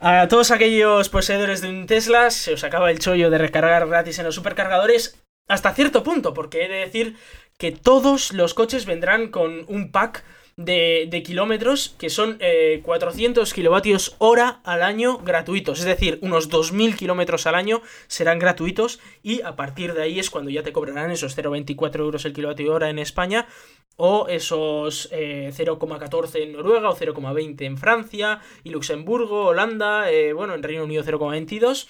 a 0.01 0.27
todos 0.27 0.51
aquellos 0.51 1.09
poseedores 1.09 1.61
de 1.61 1.69
un 1.69 1.87
Tesla 1.87 2.31
se 2.31 2.53
os 2.53 2.63
acaba 2.63 2.91
el 2.91 2.99
chollo 2.99 3.29
de 3.29 3.37
recargar 3.37 3.87
gratis 3.87 4.19
en 4.19 4.25
los 4.25 4.35
supercargadores 4.35 5.21
hasta 5.47 5.73
cierto 5.73 6.03
punto, 6.03 6.33
porque 6.33 6.65
he 6.65 6.67
de 6.67 6.77
decir 6.77 7.15
que 7.57 7.71
todos 7.71 8.33
los 8.33 8.53
coches 8.53 8.85
vendrán 8.85 9.29
con 9.29 9.65
un 9.67 9.91
pack 9.91 10.23
de, 10.65 11.23
kilómetros 11.25 11.95
que 11.97 12.09
son 12.09 12.39
400 12.83 13.49
eh, 13.49 13.55
kilovatios 13.55 14.15
hora 14.17 14.61
al 14.63 14.83
año 14.83 15.17
gratuitos. 15.19 15.79
Es 15.79 15.85
decir, 15.85 16.19
unos 16.21 16.49
2.000 16.49 16.95
kilómetros 16.95 17.47
al 17.47 17.55
año 17.55 17.81
serán 18.07 18.39
gratuitos 18.39 18.99
y 19.23 19.41
a 19.41 19.55
partir 19.55 19.93
de 19.93 20.03
ahí 20.03 20.19
es 20.19 20.29
cuando 20.29 20.49
ya 20.49 20.63
te 20.63 20.73
cobrarán 20.73 21.11
esos 21.11 21.37
0,24 21.37 21.99
euros 21.99 22.25
el 22.25 22.33
kilovatio 22.33 22.73
hora 22.73 22.89
en 22.89 22.99
España 22.99 23.47
o 23.97 24.27
esos 24.27 25.11
0,14 25.11 26.35
eh, 26.35 26.43
en 26.43 26.53
Noruega 26.53 26.89
o 26.89 26.95
0,20 26.95 27.61
en 27.61 27.77
Francia 27.77 28.39
y 28.63 28.69
Luxemburgo, 28.69 29.47
Holanda, 29.47 30.11
eh, 30.11 30.33
bueno, 30.33 30.55
en 30.55 30.63
Reino 30.63 30.83
Unido 30.83 31.03
0,22. 31.03 31.87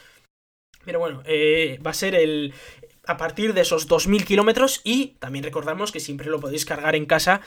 Pero 0.84 0.98
bueno, 0.98 1.22
va 1.86 1.92
a 1.92 1.94
ser 1.94 2.16
el, 2.16 2.56
a 3.06 3.18
partir 3.18 3.54
de 3.54 3.62
esos 3.62 3.88
2.000 3.88 4.24
kilómetros 4.24 4.82
y 4.84 5.16
también 5.20 5.44
recordamos 5.44 5.92
que 5.92 6.00
siempre 6.00 6.30
lo 6.30 6.40
podéis 6.40 6.66
cargar 6.66 6.96
en 6.96 7.06
casa 7.06 7.42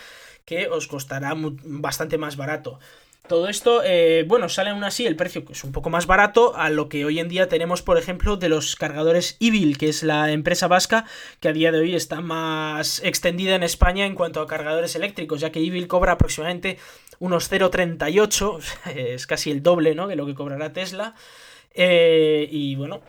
que 0.44 0.68
os 0.68 0.86
costará 0.86 1.34
bastante 1.36 2.18
más 2.18 2.36
barato. 2.36 2.78
Todo 3.26 3.48
esto, 3.48 3.80
eh, 3.82 4.22
bueno, 4.28 4.50
sale 4.50 4.68
aún 4.68 4.84
así 4.84 5.06
el 5.06 5.16
precio 5.16 5.46
que 5.46 5.54
es 5.54 5.64
un 5.64 5.72
poco 5.72 5.88
más 5.88 6.06
barato 6.06 6.54
a 6.56 6.68
lo 6.68 6.90
que 6.90 7.06
hoy 7.06 7.20
en 7.20 7.30
día 7.30 7.48
tenemos, 7.48 7.80
por 7.80 7.96
ejemplo, 7.96 8.36
de 8.36 8.50
los 8.50 8.76
cargadores 8.76 9.38
Evil, 9.40 9.78
que 9.78 9.88
es 9.88 10.02
la 10.02 10.30
empresa 10.30 10.68
vasca 10.68 11.06
que 11.40 11.48
a 11.48 11.54
día 11.54 11.72
de 11.72 11.78
hoy 11.78 11.94
está 11.94 12.20
más 12.20 13.02
extendida 13.02 13.54
en 13.54 13.62
España 13.62 14.04
en 14.04 14.14
cuanto 14.14 14.42
a 14.42 14.46
cargadores 14.46 14.94
eléctricos, 14.94 15.40
ya 15.40 15.50
que 15.50 15.60
Evil 15.60 15.88
cobra 15.88 16.12
aproximadamente 16.12 16.78
unos 17.18 17.50
0,38, 17.50 18.60
es 18.94 19.26
casi 19.26 19.50
el 19.50 19.62
doble, 19.62 19.94
¿no? 19.94 20.06
De 20.06 20.16
lo 20.16 20.26
que 20.26 20.34
cobrará 20.34 20.74
Tesla. 20.74 21.14
Eh, 21.72 22.46
y 22.50 22.76
bueno, 22.76 23.00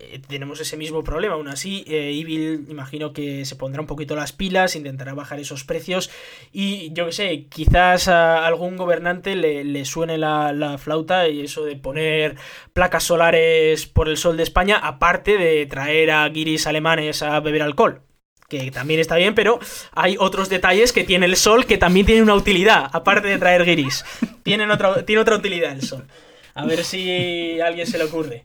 eh, 0.00 0.20
tenemos 0.28 0.60
ese 0.60 0.76
mismo 0.76 1.02
problema. 1.02 1.34
Aún 1.34 1.48
así, 1.48 1.84
eh, 1.88 2.16
Evil 2.16 2.66
imagino 2.68 3.12
que 3.12 3.44
se 3.44 3.56
pondrá 3.56 3.80
un 3.80 3.88
poquito 3.88 4.14
las 4.14 4.32
pilas, 4.32 4.76
intentará 4.76 5.12
bajar 5.12 5.40
esos 5.40 5.64
precios 5.64 6.08
y 6.52 6.92
yo 6.92 7.06
que 7.06 7.12
sé, 7.12 7.46
quizás 7.48 8.06
a 8.06 8.46
algún 8.46 8.76
gobernante 8.76 9.34
le, 9.34 9.84
suene 9.84 10.16
la, 10.16 10.76
flauta 10.78 11.28
y 11.28 11.40
eso 11.40 11.64
de 11.64 11.74
poner 11.74 12.36
placas 12.72 13.02
solares 13.02 13.86
por 13.86 14.08
el 14.08 14.16
sol 14.16 14.36
de 14.36 14.44
España, 14.44 14.78
aparte 14.78 15.36
de 15.36 15.66
traer 15.66 16.12
a 16.12 16.28
guiris 16.28 16.68
alemanes 16.68 17.22
a 17.22 17.40
beber 17.40 17.62
alcohol. 17.62 18.02
Que 18.48 18.70
también 18.70 19.00
está 19.00 19.16
bien, 19.16 19.34
pero 19.34 19.58
hay 19.92 20.16
otros 20.18 20.48
detalles 20.48 20.92
que 20.92 21.02
tiene 21.02 21.26
el 21.26 21.36
sol 21.36 21.66
que 21.66 21.76
también 21.76 22.06
tiene 22.06 22.22
una 22.22 22.34
utilidad, 22.36 22.88
aparte 22.92 23.26
de 23.26 23.38
traer 23.38 23.64
guiris. 23.64 24.04
Tienen 24.44 24.70
otra, 24.70 25.04
tiene 25.04 25.20
otra 25.20 25.36
utilidad 25.36 25.72
el 25.72 25.82
sol. 25.82 26.06
A 26.54 26.64
ver 26.64 26.84
si 26.84 27.60
a 27.60 27.66
alguien 27.66 27.86
se 27.86 27.98
le 27.98 28.04
ocurre. 28.04 28.44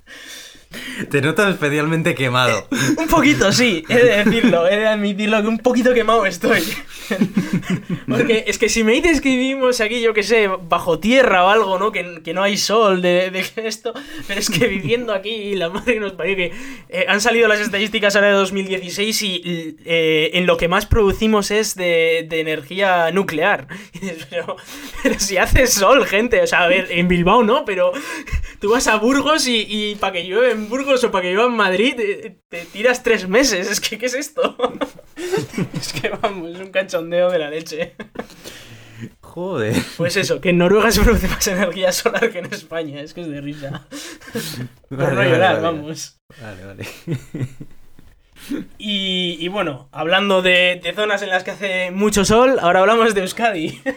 Te 1.09 1.21
noto 1.21 1.47
especialmente 1.47 2.15
quemado. 2.15 2.67
un 2.97 3.07
poquito, 3.07 3.51
sí, 3.51 3.83
he 3.89 3.95
de 3.95 4.23
decirlo, 4.23 4.67
he 4.67 4.77
de 4.77 4.87
admitirlo 4.87 5.41
que 5.41 5.47
un 5.47 5.57
poquito 5.59 5.93
quemado 5.93 6.25
estoy. 6.25 6.61
Porque 8.07 8.45
es 8.47 8.57
que 8.57 8.69
si 8.69 8.83
me 8.83 8.93
dices 8.93 9.21
que 9.21 9.29
vivimos 9.29 9.81
aquí, 9.81 10.01
yo 10.01 10.13
que 10.13 10.23
sé, 10.23 10.47
bajo 10.47 10.99
tierra 10.99 11.45
o 11.45 11.49
algo, 11.49 11.79
¿no? 11.79 11.91
Que, 11.91 12.21
que 12.23 12.33
no 12.33 12.43
hay 12.43 12.57
sol 12.57 13.01
de, 13.01 13.45
esto, 13.57 13.93
pero 14.27 14.39
es 14.39 14.49
que 14.49 14.67
viviendo 14.67 15.13
aquí, 15.13 15.55
la 15.55 15.69
madre 15.69 15.99
nos 15.99 16.13
parece 16.13 16.35
que 16.35 16.53
eh, 16.89 17.05
han 17.07 17.21
salido 17.21 17.47
las 17.47 17.59
estadísticas 17.59 18.15
ahora 18.15 18.29
de 18.29 18.33
2016 18.33 19.21
y 19.21 19.77
eh, 19.85 20.31
en 20.33 20.45
lo 20.45 20.57
que 20.57 20.67
más 20.67 20.85
producimos 20.85 21.51
es 21.51 21.75
de, 21.75 22.25
de 22.29 22.39
energía 22.39 23.11
nuclear. 23.11 23.67
Pero, 24.29 24.55
pero, 25.03 25.19
si 25.19 25.37
hace 25.37 25.67
sol, 25.67 26.05
gente, 26.05 26.41
o 26.41 26.47
sea, 26.47 26.63
a 26.63 26.67
ver, 26.67 26.87
en 26.89 27.07
Bilbao 27.07 27.43
no, 27.43 27.65
pero 27.65 27.91
tú 28.59 28.71
vas 28.71 28.87
a 28.87 28.95
Burgos 28.95 29.47
y, 29.47 29.65
y 29.67 29.95
para 29.95 30.13
que 30.13 30.25
llueve 30.25 30.55
en 30.61 30.69
Burgos 30.69 31.03
o 31.03 31.11
para 31.11 31.23
que 31.23 31.31
llueva 31.33 31.49
en 31.49 31.55
Madrid 31.55 31.95
te, 31.95 32.41
te 32.47 32.65
tiras 32.65 33.03
tres 33.03 33.27
meses. 33.27 33.69
Es 33.69 33.81
que, 33.81 33.97
¿qué 33.97 34.05
es 34.05 34.13
esto? 34.13 34.55
es 35.73 35.93
que 35.93 36.09
vamos, 36.09 36.55
es 36.55 36.59
un 36.59 36.71
cachondeo 36.71 37.29
de 37.29 37.39
la 37.39 37.49
leche. 37.49 37.95
Joder. 39.21 39.75
Pues 39.97 40.15
eso, 40.17 40.41
que 40.41 40.49
en 40.49 40.57
Noruega 40.57 40.91
se 40.91 41.01
produce 41.01 41.27
más 41.27 41.47
energía 41.47 41.91
solar 41.91 42.31
que 42.31 42.39
en 42.39 42.45
España. 42.45 43.01
Es 43.01 43.13
que 43.13 43.21
es 43.21 43.27
de 43.27 43.41
risa. 43.41 43.87
Por 44.89 45.13
no 45.13 45.23
llorar, 45.23 45.61
vamos. 45.61 46.19
Vale, 46.39 46.65
vale. 46.65 46.85
Y, 48.77 49.47
bueno, 49.49 49.87
hablando 49.91 50.41
de, 50.41 50.81
zonas 50.95 51.21
en 51.21 51.29
las 51.29 51.43
que 51.43 51.51
hace 51.51 51.91
mucho 51.91 52.25
sol, 52.25 52.57
ahora 52.59 52.79
hablamos 52.81 53.13
de 53.13 53.21
Euskadi. 53.21 53.79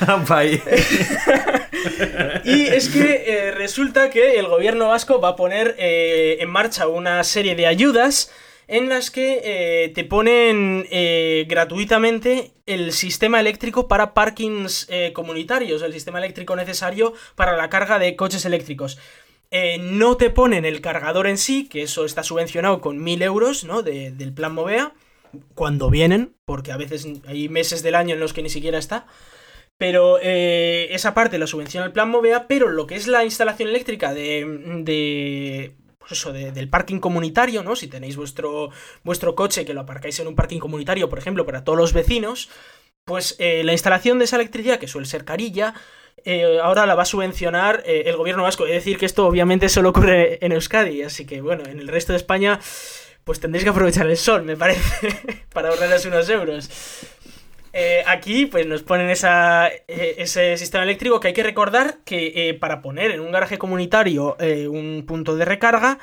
y 2.44 2.62
es 2.62 2.88
que 2.88 3.24
eh, 3.26 3.50
resulta 3.52 4.10
que 4.10 4.38
el 4.38 4.46
gobierno 4.46 4.88
vasco 4.88 5.20
va 5.20 5.30
a 5.30 5.36
poner 5.36 5.74
eh, 5.78 6.38
en 6.40 6.50
marcha 6.50 6.86
una 6.86 7.22
serie 7.24 7.54
de 7.54 7.66
ayudas 7.66 8.30
en 8.68 8.90
las 8.90 9.10
que 9.10 9.40
eh, 9.42 9.88
te 9.94 10.04
ponen 10.04 10.86
eh, 10.90 11.46
gratuitamente 11.48 12.52
el 12.66 12.92
sistema 12.92 13.40
eléctrico 13.40 13.88
para 13.88 14.12
parkings 14.12 14.86
eh, 14.90 15.12
comunitarios, 15.14 15.82
el 15.82 15.94
sistema 15.94 16.18
eléctrico 16.18 16.54
necesario 16.54 17.14
para 17.34 17.56
la 17.56 17.70
carga 17.70 17.98
de 17.98 18.14
coches 18.14 18.44
eléctricos. 18.44 18.98
No 19.80 20.16
te 20.16 20.30
ponen 20.30 20.64
el 20.64 20.80
cargador 20.80 21.26
en 21.26 21.38
sí, 21.38 21.68
que 21.68 21.82
eso 21.82 22.04
está 22.04 22.22
subvencionado 22.22 22.80
con 22.80 23.02
1000 23.02 23.22
euros, 23.22 23.64
¿no? 23.64 23.82
del 23.82 24.32
plan 24.32 24.54
Movea, 24.54 24.92
cuando 25.54 25.90
vienen, 25.90 26.34
porque 26.44 26.72
a 26.72 26.76
veces 26.76 27.06
hay 27.26 27.48
meses 27.48 27.82
del 27.82 27.94
año 27.94 28.14
en 28.14 28.20
los 28.20 28.32
que 28.32 28.42
ni 28.42 28.50
siquiera 28.50 28.78
está. 28.78 29.06
Pero 29.78 30.18
esa 30.20 31.14
parte 31.14 31.38
la 31.38 31.46
subvenciona 31.46 31.86
el 31.86 31.92
plan 31.92 32.10
Movea, 32.10 32.46
pero 32.48 32.68
lo 32.68 32.86
que 32.86 32.96
es 32.96 33.06
la 33.06 33.24
instalación 33.24 33.68
eléctrica 33.68 34.12
de 34.12 35.74
pues 36.08 36.20
eso, 36.20 36.32
del 36.32 36.70
parking 36.70 37.00
comunitario, 37.00 37.62
¿no? 37.62 37.76
Si 37.76 37.86
tenéis 37.86 38.16
vuestro, 38.16 38.70
vuestro 39.04 39.34
coche 39.34 39.66
que 39.66 39.74
lo 39.74 39.82
aparcáis 39.82 40.18
en 40.20 40.28
un 40.28 40.34
parking 40.34 40.58
comunitario, 40.58 41.10
por 41.10 41.18
ejemplo, 41.18 41.44
para 41.44 41.64
todos 41.64 41.78
los 41.78 41.92
vecinos, 41.92 42.48
pues 43.04 43.36
eh, 43.38 43.62
la 43.62 43.72
instalación 43.72 44.18
de 44.18 44.24
esa 44.24 44.36
electricidad, 44.36 44.78
que 44.78 44.88
suele 44.88 45.06
ser 45.06 45.26
carilla, 45.26 45.74
eh, 46.24 46.58
ahora 46.62 46.86
la 46.86 46.94
va 46.94 47.02
a 47.02 47.06
subvencionar 47.06 47.82
eh, 47.86 48.04
el 48.06 48.16
gobierno 48.16 48.42
vasco. 48.42 48.66
Es 48.66 48.72
decir, 48.72 48.98
que 48.98 49.06
esto 49.06 49.26
obviamente 49.26 49.68
solo 49.68 49.90
ocurre 49.90 50.44
en 50.44 50.52
Euskadi, 50.52 51.02
así 51.02 51.26
que 51.26 51.40
bueno, 51.40 51.64
en 51.66 51.78
el 51.78 51.88
resto 51.88 52.12
de 52.12 52.18
España, 52.18 52.60
pues 53.24 53.40
tendréis 53.40 53.64
que 53.64 53.70
aprovechar 53.70 54.08
el 54.08 54.16
sol, 54.16 54.42
me 54.42 54.56
parece, 54.56 55.44
para 55.52 55.68
ahorraros 55.68 56.04
unos 56.06 56.28
euros. 56.28 56.70
Eh, 57.72 58.02
aquí 58.06 58.46
pues 58.46 58.66
nos 58.66 58.82
ponen 58.82 59.10
ese 59.10 60.56
sistema 60.56 60.84
eléctrico 60.84 61.20
que 61.20 61.28
hay 61.28 61.34
que 61.34 61.42
recordar 61.42 61.98
que 62.04 62.56
para 62.58 62.80
poner 62.80 63.10
en 63.10 63.20
un 63.20 63.30
garaje 63.30 63.58
comunitario 63.58 64.36
un 64.70 65.04
punto 65.06 65.36
de 65.36 65.44
recarga 65.44 65.98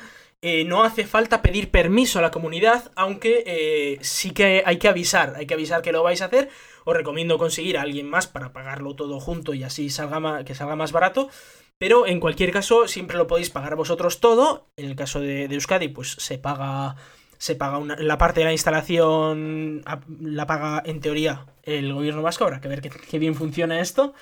no 0.68 0.84
hace 0.84 1.06
falta 1.06 1.42
pedir 1.42 1.72
permiso 1.72 2.20
a 2.20 2.22
la 2.22 2.30
comunidad, 2.30 2.92
aunque 2.96 3.98
sí 4.02 4.30
que 4.30 4.62
hay 4.64 4.78
que 4.78 4.88
avisar, 4.88 5.34
hay 5.36 5.48
que 5.48 5.56
avisar 5.56 5.82
que 5.82 5.92
lo 5.92 6.04
vais 6.04 6.22
a 6.22 6.26
hacer. 6.26 6.50
Os 6.86 6.96
recomiendo 6.96 7.38
conseguir 7.38 7.78
a 7.78 7.82
alguien 7.82 8.10
más 8.10 8.28
para 8.28 8.54
pagarlo 8.54 8.96
todo 8.96 9.20
junto 9.20 9.54
y 9.54 9.64
así 9.64 9.90
salga 9.90 10.46
que 10.46 10.56
salga 10.56 10.78
más 10.78 10.94
barato. 10.94 11.30
Pero 11.78 12.08
en 12.08 12.22
cualquier 12.22 12.52
caso, 12.52 12.88
siempre 12.88 13.18
lo 13.18 13.28
podéis 13.28 13.50
pagar 13.50 13.76
vosotros 13.76 14.22
todo. 14.22 14.68
En 14.78 14.86
el 14.86 14.96
caso 14.96 15.20
de, 15.20 15.50
de 15.50 15.56
Euskadi, 15.56 15.90
pues 15.90 16.12
se 16.12 16.38
paga 16.38 16.96
se 17.38 17.56
paga 17.56 17.78
una, 17.78 17.96
la 17.98 18.18
parte 18.18 18.40
de 18.42 18.46
la 18.46 18.52
instalación, 18.52 19.84
la 20.22 20.48
paga 20.48 20.82
en 20.86 21.00
teoría 21.02 21.46
el 21.64 21.94
gobierno 21.94 22.22
vasco, 22.22 22.46
habrá 22.46 22.62
que 22.62 22.68
ver 22.68 22.82
qué, 22.82 23.20
bien 23.20 23.36
funciona 23.36 23.80
esto. 23.82 24.14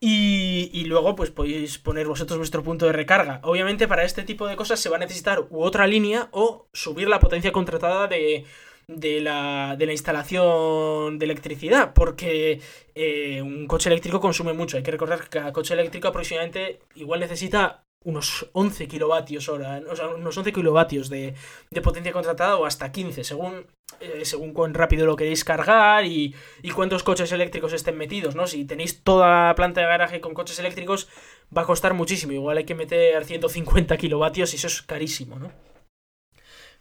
Y, 0.00 0.70
y, 0.72 0.84
luego 0.84 1.16
pues 1.16 1.30
podéis 1.30 1.78
poner 1.78 2.06
vosotros 2.06 2.38
vuestro 2.38 2.62
punto 2.62 2.86
de 2.86 2.92
recarga. 2.92 3.40
Obviamente 3.42 3.88
para 3.88 4.04
este 4.04 4.22
tipo 4.22 4.46
de 4.46 4.54
cosas 4.54 4.78
se 4.78 4.88
va 4.88 4.96
a 4.96 5.00
necesitar 5.00 5.40
u 5.50 5.60
otra 5.62 5.88
línea 5.88 6.28
o 6.30 6.68
subir 6.72 7.08
la 7.08 7.18
potencia 7.18 7.50
contratada 7.50 8.06
de, 8.06 8.46
de, 8.88 9.20
la, 9.20 9.76
de 9.78 9.86
la 9.86 9.92
instalación 9.92 11.18
de 11.18 11.24
electricidad, 11.26 11.92
porque 11.94 12.60
eh, 12.94 13.42
un 13.42 13.66
coche 13.66 13.90
eléctrico 13.90 14.20
consume 14.20 14.54
mucho. 14.54 14.76
Hay 14.76 14.82
que 14.82 14.90
recordar 14.90 15.20
que 15.20 15.28
cada 15.28 15.52
coche 15.52 15.74
eléctrico 15.74 16.08
aproximadamente 16.08 16.80
igual 16.94 17.20
necesita 17.20 17.84
unos 18.04 18.48
11 18.52 18.88
kilovatios 18.88 19.48
hora, 19.48 19.82
o 19.90 19.96
sea, 19.96 20.08
unos 20.08 20.36
11 20.36 20.52
kilovatios 20.52 21.10
de, 21.10 21.34
potencia 21.82 22.12
contratada 22.12 22.56
o 22.56 22.64
hasta 22.64 22.90
15, 22.90 23.24
según, 23.24 23.66
eh, 24.00 24.24
según 24.24 24.52
cuán 24.52 24.72
rápido 24.72 25.04
lo 25.04 25.16
queréis 25.16 25.44
cargar 25.44 26.06
y, 26.06 26.34
y, 26.62 26.70
cuántos 26.70 27.02
coches 27.02 27.30
eléctricos 27.32 27.72
estén 27.72 27.98
metidos, 27.98 28.34
¿no? 28.36 28.46
Si 28.46 28.64
tenéis 28.64 29.02
toda 29.02 29.48
la 29.48 29.54
planta 29.54 29.80
de 29.80 29.88
garaje 29.88 30.20
con 30.20 30.32
coches 30.32 30.58
eléctricos, 30.58 31.08
va 31.54 31.62
a 31.62 31.66
costar 31.66 31.92
muchísimo. 31.92 32.32
Igual 32.32 32.58
hay 32.58 32.64
que 32.64 32.74
meter 32.74 33.24
150 33.24 33.96
kilovatios 33.96 34.52
y 34.52 34.56
eso 34.56 34.68
es 34.68 34.80
carísimo, 34.82 35.38
¿no? 35.38 35.52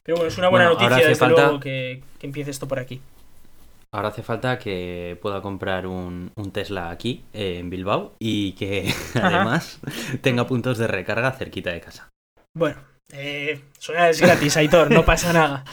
Pero 0.08 0.20
bueno, 0.20 0.30
es 0.30 0.38
una 0.38 0.48
buena 0.48 0.70
noticia, 0.70 1.06
desde 1.06 1.28
luego, 1.28 1.60
que, 1.60 2.02
que 2.18 2.28
empiece 2.28 2.50
esto 2.50 2.66
por 2.66 2.80
aquí. 2.80 3.02
Ahora 3.92 4.08
hace 4.08 4.24
falta 4.24 4.58
que 4.58 5.20
pueda 5.22 5.42
comprar 5.42 5.86
un, 5.86 6.32
Tesla 6.54 6.92
aquí, 6.92 7.26
eh, 7.34 7.58
en 7.60 7.70
Bilbao, 7.70 8.16
y 8.18 8.54
que 8.54 8.90
además 9.22 9.82
tenga 10.22 10.48
puntos 10.48 10.78
de 10.78 10.88
recarga 10.88 11.34
cerquita 11.34 11.72
de 11.72 11.82
casa. 11.82 12.08
Bueno, 12.54 12.78
eh, 13.12 13.60
es 14.10 14.22
gratis, 14.22 14.56
Aitor, 14.56 14.92
no 14.92 15.04
pasa 15.04 15.34
nada. 15.34 15.66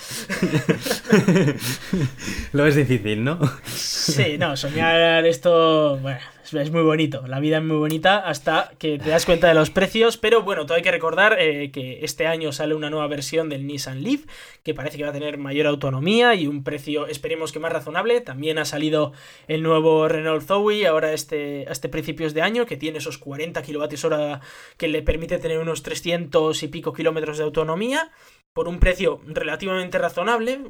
Lo 2.52 2.66
es 2.66 2.74
difícil, 2.74 3.22
¿no? 3.22 3.38
Sí, 3.64 4.36
no, 4.36 4.56
soñar 4.56 5.24
esto, 5.26 5.96
bueno, 5.98 6.18
es 6.60 6.70
muy 6.70 6.82
bonito, 6.82 7.26
la 7.26 7.40
vida 7.40 7.58
es 7.58 7.64
muy 7.64 7.76
bonita 7.76 8.18
hasta 8.18 8.72
que 8.78 8.98
te 8.98 9.10
das 9.10 9.26
cuenta 9.26 9.48
de 9.48 9.54
los 9.54 9.70
precios, 9.70 10.16
pero 10.16 10.42
bueno, 10.42 10.66
todo 10.66 10.76
hay 10.76 10.82
que 10.82 10.90
recordar 10.90 11.36
eh, 11.38 11.70
que 11.70 12.04
este 12.04 12.26
año 12.26 12.52
sale 12.52 12.74
una 12.74 12.90
nueva 12.90 13.06
versión 13.06 13.48
del 13.48 13.66
Nissan 13.66 14.02
Leaf, 14.02 14.26
que 14.62 14.74
parece 14.74 14.96
que 14.96 15.04
va 15.04 15.10
a 15.10 15.12
tener 15.12 15.38
mayor 15.38 15.66
autonomía 15.66 16.34
y 16.34 16.46
un 16.46 16.64
precio, 16.64 17.06
esperemos 17.06 17.52
que 17.52 17.58
más 17.58 17.72
razonable. 17.72 18.20
También 18.20 18.58
ha 18.58 18.64
salido 18.64 19.12
el 19.48 19.62
nuevo 19.62 20.08
Renault 20.08 20.46
Zoe, 20.46 20.86
ahora 20.86 21.12
este, 21.12 21.70
este 21.70 21.88
principios 21.88 22.34
de 22.34 22.42
año, 22.42 22.66
que 22.66 22.76
tiene 22.76 22.98
esos 22.98 23.18
40 23.18 23.62
kWh 23.62 24.40
que 24.76 24.88
le 24.88 25.02
permite 25.02 25.38
tener 25.38 25.58
unos 25.58 25.82
300 25.82 26.62
y 26.62 26.68
pico 26.68 26.92
kilómetros 26.92 27.38
de 27.38 27.44
autonomía 27.44 28.10
por 28.52 28.68
un 28.68 28.78
precio 28.78 29.20
relativamente 29.26 29.98
razonable, 29.98 30.60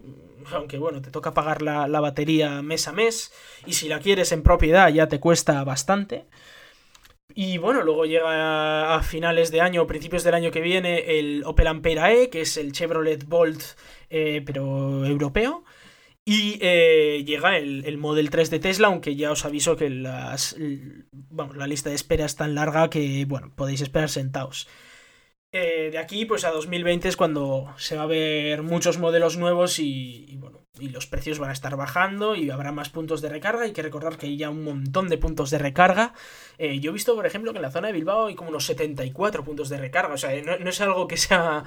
aunque 0.53 0.79
bueno, 0.79 1.01
te 1.03 1.11
toca 1.11 1.35
pagar 1.35 1.63
la, 1.63 2.01
batería 2.01 2.63
mes 2.63 2.89
a 2.89 2.93
mes, 2.93 3.33
y 3.67 3.75
si 3.75 3.89
la 3.89 4.01
quieres 4.01 4.33
en 4.33 4.43
propiedad 4.43 4.89
ya 4.89 5.09
te 5.09 5.21
cuesta 5.21 5.63
bastante. 5.65 6.27
Y 7.35 7.59
bueno, 7.59 7.83
luego 7.83 8.05
llega 8.05 8.95
a 8.95 9.03
finales 9.03 9.51
de 9.51 9.61
año, 9.61 9.87
principios 9.87 10.23
del 10.25 10.35
año 10.35 10.51
que 10.51 10.61
viene, 10.61 11.19
el 11.19 11.43
Opel 11.45 11.67
Ampera 11.67 12.13
E, 12.13 12.31
que 12.31 12.43
es 12.43 12.57
el 12.57 12.73
Chevrolet 12.73 13.25
Bolt, 13.27 13.63
eh, 14.11 14.43
pero 14.45 15.05
europeo. 15.05 15.65
Y 16.25 16.59
eh, 16.63 17.23
llega 17.27 17.59
el, 17.59 17.85
el, 17.85 17.99
Model 17.99 18.31
3 18.31 18.51
de 18.51 18.59
Tesla, 18.59 18.89
aunque 18.89 19.17
ya 19.17 19.31
os 19.31 19.45
aviso 19.45 19.77
que 19.77 19.91
las, 19.91 20.57
la 21.55 21.67
lista 21.67 21.91
de 21.91 21.97
espera 21.97 22.25
es 22.25 22.37
tan 22.37 22.55
larga 22.55 22.89
que 22.89 23.25
bueno, 23.27 23.53
podéis 23.55 23.83
esperar 23.83 24.09
sentados. 24.09 24.67
Eh, 25.57 25.91
de 25.93 25.99
aquí 25.99 26.25
pues 26.25 26.45
a 26.45 26.51
2020 26.51 27.07
es 27.07 27.17
cuando 27.17 27.73
se 27.77 27.95
va 27.95 28.03
a 28.03 28.07
ver 28.07 28.65
muchos 28.65 28.99
modelos 28.99 29.37
nuevos 29.37 29.79
y, 29.79 30.37
bueno, 30.41 30.67
y 30.81 30.89
los 30.89 31.07
precios 31.07 31.39
van 31.39 31.51
a 31.51 31.53
estar 31.53 31.77
bajando 31.77 32.35
y 32.35 32.51
habrá 32.51 32.73
más 32.73 32.91
puntos 32.91 33.23
de 33.23 33.29
recarga. 33.29 33.63
Hay 33.63 33.73
que 33.73 33.83
recordar 33.83 34.17
que 34.19 34.27
hay 34.27 34.37
ya 34.37 34.51
un 34.51 34.65
montón 34.65 35.09
de 35.09 35.17
puntos 35.17 35.51
de 35.51 35.59
recarga. 35.59 36.13
Eh, 36.59 36.81
yo 36.81 36.91
he 36.91 36.93
visto, 36.93 37.15
por 37.15 37.25
ejemplo, 37.25 37.53
que 37.53 37.59
en 37.59 37.63
la 37.63 37.71
zona 37.71 37.87
de 37.87 37.93
Bilbao 37.93 38.27
hay 38.27 38.35
como 38.35 38.51
unos 38.51 38.67
74 38.67 39.45
puntos 39.45 39.69
de 39.69 39.77
recarga. 39.77 40.15
O 40.15 40.19
sea, 40.19 40.31
no, 40.43 40.69
es 40.69 40.81
algo 40.81 41.07
que 41.07 41.17
sea 41.17 41.63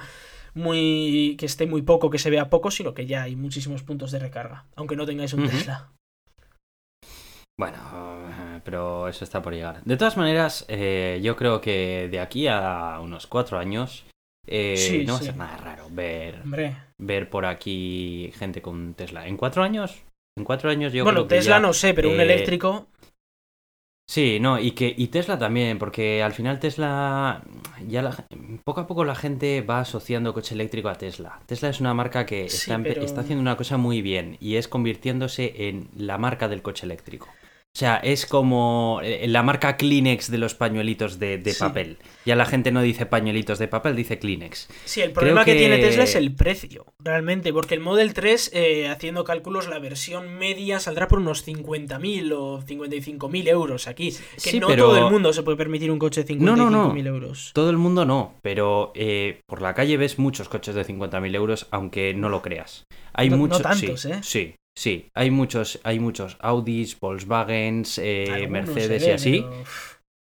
muy. 0.52 1.36
que 1.38 1.46
esté 1.46 1.66
muy 1.66 1.80
poco, 1.80 2.10
que 2.10 2.18
se 2.18 2.28
vea 2.28 2.50
poco, 2.50 2.70
sino 2.70 2.92
que 2.92 3.06
ya 3.06 3.22
hay 3.22 3.36
muchísimos 3.36 3.82
puntos 3.84 4.10
de 4.10 4.18
recarga. 4.18 4.66
Aunque 4.76 4.96
no 4.96 5.06
tengáis 5.06 5.32
un 5.32 5.48
Tesla. 5.48 5.92
Bueno, 7.58 7.76
pero 8.64 9.08
eso 9.08 9.24
está 9.24 9.42
por 9.42 9.52
llegar. 9.52 9.82
De 9.84 9.96
todas 9.96 10.16
maneras, 10.16 10.64
eh, 10.68 11.18
yo 11.22 11.34
creo 11.34 11.60
que 11.60 12.08
de 12.08 12.20
aquí 12.20 12.46
a 12.46 13.00
unos 13.02 13.26
cuatro 13.26 13.58
años 13.58 14.04
eh, 14.46 15.04
no 15.06 15.14
va 15.14 15.18
a 15.18 15.22
ser 15.22 15.36
nada 15.36 15.56
raro 15.56 15.88
ver, 15.90 16.42
ver 16.98 17.28
por 17.28 17.46
aquí 17.46 18.32
gente 18.36 18.62
con 18.62 18.94
Tesla. 18.94 19.26
¿En 19.26 19.36
cuatro 19.36 19.62
años? 19.64 20.02
En 20.36 20.44
cuatro 20.44 20.70
años 20.70 20.92
yo 20.92 21.02
bueno, 21.02 21.26
creo 21.26 21.28
que 21.28 21.34
Tesla 21.36 21.58
no 21.58 21.72
sé, 21.72 21.94
pero 21.94 22.10
un 22.10 22.20
eh, 22.20 22.22
eléctrico. 22.22 22.86
Sí, 24.08 24.38
no, 24.40 24.58
y 24.58 24.70
que 24.70 24.94
y 24.96 25.08
Tesla 25.08 25.38
también, 25.38 25.78
porque 25.78 26.22
al 26.22 26.32
final 26.32 26.60
Tesla 26.60 27.42
ya 27.86 28.10
poco 28.64 28.80
a 28.80 28.86
poco 28.86 29.04
la 29.04 29.14
gente 29.14 29.60
va 29.60 29.80
asociando 29.80 30.32
coche 30.32 30.54
eléctrico 30.54 30.88
a 30.88 30.94
Tesla. 30.94 31.40
Tesla 31.44 31.68
es 31.68 31.80
una 31.80 31.92
marca 31.92 32.24
que 32.24 32.46
está, 32.46 32.76
está 32.76 33.20
haciendo 33.20 33.42
una 33.42 33.56
cosa 33.56 33.76
muy 33.76 34.00
bien 34.00 34.38
y 34.40 34.56
es 34.56 34.66
convirtiéndose 34.66 35.68
en 35.68 35.88
la 35.94 36.16
marca 36.16 36.48
del 36.48 36.62
coche 36.62 36.86
eléctrico. 36.86 37.28
O 37.78 37.80
sea, 37.80 37.98
es 37.98 38.26
como 38.26 38.98
eh, 39.04 39.28
la 39.28 39.44
marca 39.44 39.76
Kleenex 39.76 40.32
de 40.32 40.38
los 40.38 40.56
pañuelitos 40.56 41.20
de, 41.20 41.54
papel. 41.60 41.98
Ya 42.26 42.34
la 42.34 42.44
gente 42.44 42.72
no 42.72 42.82
dice 42.82 43.06
pañuelitos 43.06 43.60
de 43.60 43.68
papel, 43.68 43.94
dice 43.94 44.18
Kleenex. 44.18 44.68
Sí, 44.84 45.00
el 45.00 45.12
problema 45.12 45.44
que... 45.44 45.54
tiene 45.54 45.78
Tesla 45.78 46.02
es 46.02 46.16
el 46.16 46.34
precio, 46.34 46.86
realmente, 46.98 47.52
porque 47.52 47.76
el 47.76 47.80
Model 47.80 48.14
3, 48.14 48.50
eh, 48.52 48.88
haciendo 48.88 49.22
cálculos, 49.22 49.68
la 49.68 49.78
versión 49.78 50.38
media 50.38 50.80
saldrá 50.80 51.06
por 51.06 51.20
unos 51.20 51.46
50.000 51.46 52.32
o 52.36 52.60
55.000 52.62 53.48
euros 53.48 53.86
aquí. 53.86 54.12
Que 54.42 54.58
no 54.58 54.74
todo 54.74 54.98
el 54.98 55.12
mundo 55.12 55.32
se 55.32 55.44
puede 55.44 55.56
permitir 55.56 55.92
un 55.92 56.00
coche 56.00 56.24
de 56.24 56.34
55.000 56.34 56.40
no, 56.40 56.56
no, 56.56 56.70
no. 56.70 56.96
euros. 56.96 57.52
Todo 57.54 57.70
el 57.70 57.76
mundo 57.76 58.04
no, 58.04 58.34
pero 58.42 58.90
eh, 58.96 59.38
por 59.46 59.62
la 59.62 59.74
calle 59.74 59.96
ves 59.96 60.18
muchos 60.18 60.48
coches 60.48 60.74
de 60.74 60.84
50.000 60.84 61.32
euros, 61.36 61.68
aunque 61.70 62.12
no 62.12 62.28
lo 62.28 62.42
creas. 62.42 62.82
Hay 63.12 63.30
muchos. 63.30 63.60
No 63.60 63.70
tantos, 63.70 64.04
¿eh? 64.04 64.18
Sí, 64.22 64.56
Sí, 64.78 65.10
hay 65.12 65.32
muchos, 65.32 65.80
hay 65.82 65.98
muchos 65.98 66.36
Audis, 66.38 67.00
Volkswagens, 67.00 67.98
eh, 67.98 68.46
Mercedes 68.48 69.04
y 69.04 69.10
así 69.10 69.44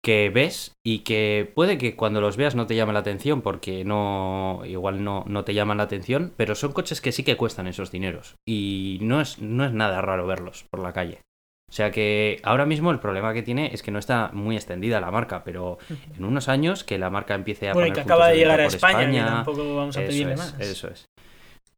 que 0.03 0.29
ves 0.29 0.73
y 0.85 0.99
que 0.99 1.49
puede 1.55 1.77
que 1.77 1.95
cuando 1.95 2.19
los 2.19 2.35
veas 2.35 2.53
no 2.53 2.65
te 2.67 2.75
llame 2.75 2.91
la 2.91 2.99
atención 2.99 3.41
porque 3.41 3.85
no 3.85 4.61
igual 4.65 5.05
no, 5.05 5.23
no 5.25 5.45
te 5.45 5.53
llaman 5.53 5.77
la 5.77 5.83
atención, 5.83 6.33
pero 6.35 6.55
son 6.55 6.73
coches 6.73 6.99
que 6.99 7.13
sí 7.13 7.23
que 7.23 7.37
cuestan 7.37 7.65
esos 7.67 7.91
dineros 7.91 8.35
y 8.45 8.99
no 9.03 9.21
es, 9.21 9.39
no 9.39 9.63
es 9.63 9.71
nada 9.71 10.01
raro 10.01 10.27
verlos 10.27 10.65
por 10.69 10.81
la 10.81 10.91
calle. 10.91 11.21
O 11.69 11.73
sea 11.73 11.89
que 11.89 12.41
ahora 12.43 12.65
mismo 12.65 12.91
el 12.91 12.99
problema 12.99 13.33
que 13.33 13.43
tiene 13.43 13.73
es 13.73 13.81
que 13.81 13.91
no 13.91 13.99
está 13.99 14.31
muy 14.33 14.57
extendida 14.57 14.99
la 14.99 15.11
marca, 15.11 15.45
pero 15.45 15.77
en 15.89 16.25
unos 16.25 16.49
años 16.49 16.83
que 16.83 16.97
la 16.97 17.09
marca 17.09 17.35
empiece 17.35 17.69
a... 17.69 17.73
Bueno, 17.73 17.87
y 17.87 17.93
que 17.93 18.01
acaba 18.01 18.27
de 18.27 18.35
llegar 18.35 18.59
a 18.59 18.65
España, 18.65 19.25
tampoco 19.25 19.77
vamos 19.77 19.95
a 19.95 20.01
pedirle 20.01 20.35
más. 20.35 20.59
Eso 20.59 20.89
es. 20.89 21.05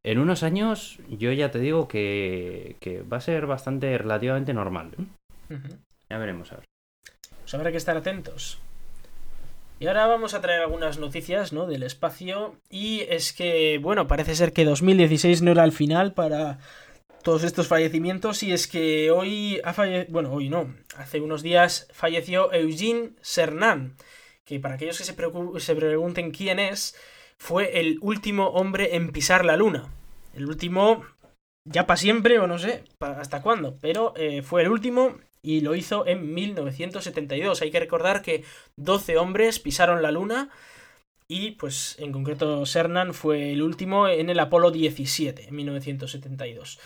En 0.04 0.18
unos 0.18 0.42
años, 0.42 0.98
yo 1.08 1.32
ya 1.32 1.50
te 1.50 1.58
digo 1.58 1.88
que, 1.88 2.76
va 3.10 3.16
a 3.16 3.22
ser 3.22 3.46
bastante 3.46 3.96
relativamente 3.96 4.52
normal. 4.52 4.90
¿eh? 4.98 5.58
Ya 6.10 6.18
veremos 6.18 6.52
a 6.52 6.56
ver. 6.56 6.64
Pues 7.40 7.54
habrá 7.54 7.70
que 7.70 7.78
estar 7.78 7.96
atentos. 7.96 8.58
Y 9.80 9.86
ahora 9.86 10.06
vamos 10.06 10.34
a 10.34 10.42
traer 10.42 10.60
algunas 10.60 10.98
noticias 10.98 11.54
¿no? 11.54 11.66
del 11.66 11.82
espacio. 11.82 12.56
Y 12.68 13.00
es 13.08 13.32
que, 13.32 13.78
bueno, 13.78 14.06
parece 14.06 14.34
ser 14.34 14.52
que 14.52 14.66
2016 14.66 15.40
no 15.40 15.52
era 15.52 15.64
el 15.64 15.72
final 15.72 16.12
para 16.12 16.58
todos 17.22 17.42
estos 17.42 17.66
fallecimientos. 17.66 18.42
Y 18.42 18.52
es 18.52 18.66
que 18.66 19.10
hoy 19.10 19.62
ha 19.64 19.72
fallecido. 19.72 20.12
Bueno, 20.12 20.32
hoy 20.32 20.50
no. 20.50 20.74
Hace 20.98 21.22
unos 21.22 21.42
días 21.42 21.88
falleció 21.92 22.52
Eugene 22.52 23.12
Cernan. 23.22 23.96
Que 24.44 24.60
para 24.60 24.74
aquellos 24.74 24.98
que 24.98 25.04
se, 25.04 25.14
se 25.60 25.74
pregunten 25.74 26.30
quién 26.30 26.58
es, 26.58 26.94
fue 27.44 27.78
el 27.78 27.98
último 28.00 28.46
hombre 28.46 28.96
en 28.96 29.12
pisar 29.12 29.44
la 29.44 29.58
luna. 29.58 29.92
El 30.32 30.46
último, 30.46 31.04
ya 31.68 31.86
para 31.86 31.98
siempre, 31.98 32.38
o 32.38 32.46
no 32.46 32.58
sé 32.58 32.84
hasta 33.00 33.42
cuándo, 33.42 33.76
pero 33.82 34.14
eh, 34.16 34.40
fue 34.40 34.62
el 34.62 34.70
último 34.70 35.18
y 35.42 35.60
lo 35.60 35.74
hizo 35.74 36.06
en 36.06 36.32
1972. 36.32 37.60
Hay 37.60 37.70
que 37.70 37.80
recordar 37.80 38.22
que 38.22 38.44
12 38.76 39.18
hombres 39.18 39.58
pisaron 39.58 40.00
la 40.00 40.10
luna 40.10 40.48
y, 41.28 41.50
pues, 41.50 41.96
en 41.98 42.12
concreto, 42.12 42.64
Cernan 42.64 43.12
fue 43.12 43.52
el 43.52 43.60
último 43.60 44.08
en 44.08 44.30
el 44.30 44.40
Apolo 44.40 44.70
17, 44.70 45.48
en 45.48 45.54
1972. 45.54 46.80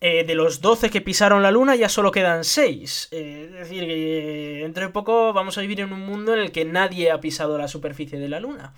Eh, 0.00 0.24
de 0.24 0.34
los 0.34 0.60
12 0.60 0.90
que 0.90 1.02
pisaron 1.02 1.44
la 1.44 1.52
luna 1.52 1.76
ya 1.76 1.88
solo 1.88 2.10
quedan 2.10 2.42
6. 2.42 3.10
Eh, 3.12 3.44
es 3.48 3.52
decir, 3.52 3.86
que 3.86 4.58
dentro 4.62 4.82
de 4.82 4.92
poco 4.92 5.32
vamos 5.32 5.56
a 5.56 5.60
vivir 5.60 5.78
en 5.78 5.92
un 5.92 6.00
mundo 6.00 6.34
en 6.34 6.40
el 6.40 6.50
que 6.50 6.64
nadie 6.64 7.12
ha 7.12 7.20
pisado 7.20 7.56
la 7.58 7.68
superficie 7.68 8.18
de 8.18 8.28
la 8.28 8.40
luna. 8.40 8.74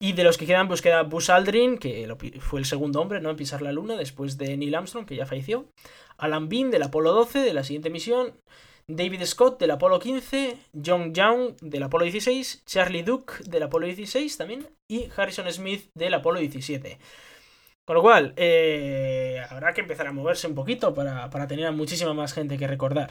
Y 0.00 0.12
de 0.12 0.24
los 0.24 0.36
que 0.36 0.46
quedan, 0.46 0.68
pues 0.68 0.82
queda 0.82 1.02
Buzz 1.02 1.30
Aldrin, 1.30 1.78
que 1.78 2.12
fue 2.40 2.60
el 2.60 2.66
segundo 2.66 3.00
hombre 3.00 3.20
¿no? 3.20 3.30
en 3.30 3.36
pisar 3.36 3.62
la 3.62 3.72
luna 3.72 3.96
después 3.96 4.36
de 4.36 4.56
Neil 4.56 4.74
Armstrong, 4.74 5.06
que 5.06 5.16
ya 5.16 5.26
falleció. 5.26 5.66
Alan 6.18 6.48
Bean 6.48 6.70
del 6.70 6.82
Apolo 6.82 7.12
12, 7.12 7.40
de 7.40 7.54
la 7.54 7.64
siguiente 7.64 7.90
misión. 7.90 8.34
David 8.86 9.24
Scott 9.24 9.58
del 9.58 9.70
Apolo 9.70 9.98
15. 9.98 10.58
John 10.84 11.14
Young 11.14 11.56
del 11.60 11.84
Apolo 11.84 12.04
16. 12.04 12.64
Charlie 12.66 13.02
Duke 13.02 13.34
del 13.44 13.62
Apolo 13.62 13.86
16 13.86 14.36
también. 14.36 14.68
Y 14.88 15.08
Harrison 15.16 15.50
Smith 15.50 15.90
del 15.94 16.14
Apolo 16.14 16.40
17. 16.40 16.98
Con 17.84 17.96
lo 17.96 18.02
cual, 18.02 18.32
eh, 18.36 19.42
habrá 19.48 19.74
que 19.74 19.82
empezar 19.82 20.06
a 20.06 20.12
moverse 20.12 20.46
un 20.46 20.54
poquito 20.54 20.94
para, 20.94 21.28
para 21.30 21.46
tener 21.46 21.66
a 21.66 21.72
muchísima 21.72 22.14
más 22.14 22.32
gente 22.32 22.56
que 22.58 22.66
recordar. 22.66 23.10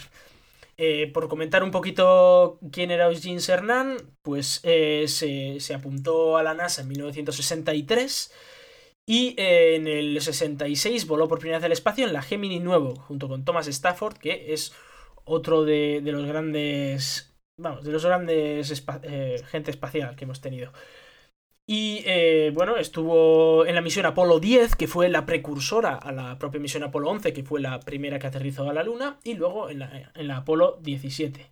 Eh, 0.78 1.11
por 1.13 1.28
comentar 1.28 1.63
un 1.63 1.69
poquito 1.69 2.59
quién 2.71 2.89
era 2.89 3.05
Eugene 3.05 3.39
Cernan, 3.39 3.97
pues 4.24 4.59
eh, 4.63 5.05
se, 5.07 5.74
apuntó 5.74 6.38
a 6.38 6.43
la 6.43 6.55
NASA 6.55 6.82
en 6.82 6.88
1963 6.88 8.34
y 9.05 9.36
eh, 9.38 9.76
en 9.76 9.88
el 9.88 10.19
66 10.19 11.05
voló 11.05 11.28
por 11.28 11.39
primera 11.39 11.59
vez 11.59 11.65
al 11.65 11.71
espacio 11.74 12.07
en 12.07 12.13
la 12.13 12.24
Gemini 12.24 12.59
nuevo, 12.59 12.95
junto 12.95 13.28
con 13.28 13.45
Thomas 13.45 13.67
Stafford, 13.67 14.17
que 14.17 14.53
es 14.53 14.74
otro 15.26 15.63
de, 15.63 16.01
de 16.03 16.11
los 16.11 16.26
grandes. 16.26 17.32
Vamos, 17.57 17.84
de 17.84 17.91
los 17.91 18.03
grandes 18.03 18.84
gente 19.51 19.69
espacial 19.69 20.15
que 20.15 20.24
hemos 20.26 20.41
tenido. 20.41 20.74
Y 21.66 22.03
eh, 22.05 22.51
bueno, 22.53 22.76
estuvo 22.76 23.66
en 23.66 23.76
la 23.76 23.82
misión 23.82 24.05
Apolo 24.05 24.39
10, 24.39 24.76
que 24.76 24.88
fue 24.88 25.07
la 25.07 25.26
precursora 25.26 25.95
a 25.95 26.11
la 26.11 26.38
propia 26.38 26.59
misión 26.59 26.84
Apolo 26.84 27.09
11, 27.09 27.32
que 27.32 27.43
fue 27.43 27.61
la 27.61 27.80
primera 27.80 28.20
que 28.20 28.28
aterrizó 28.28 28.70
a 28.70 28.74
la 28.74 28.84
Luna, 28.84 29.20
y 29.24 29.36
luego 29.36 29.70
en 29.70 29.80
la, 29.80 30.38
Apolo 30.38 30.80
17. 30.82 31.51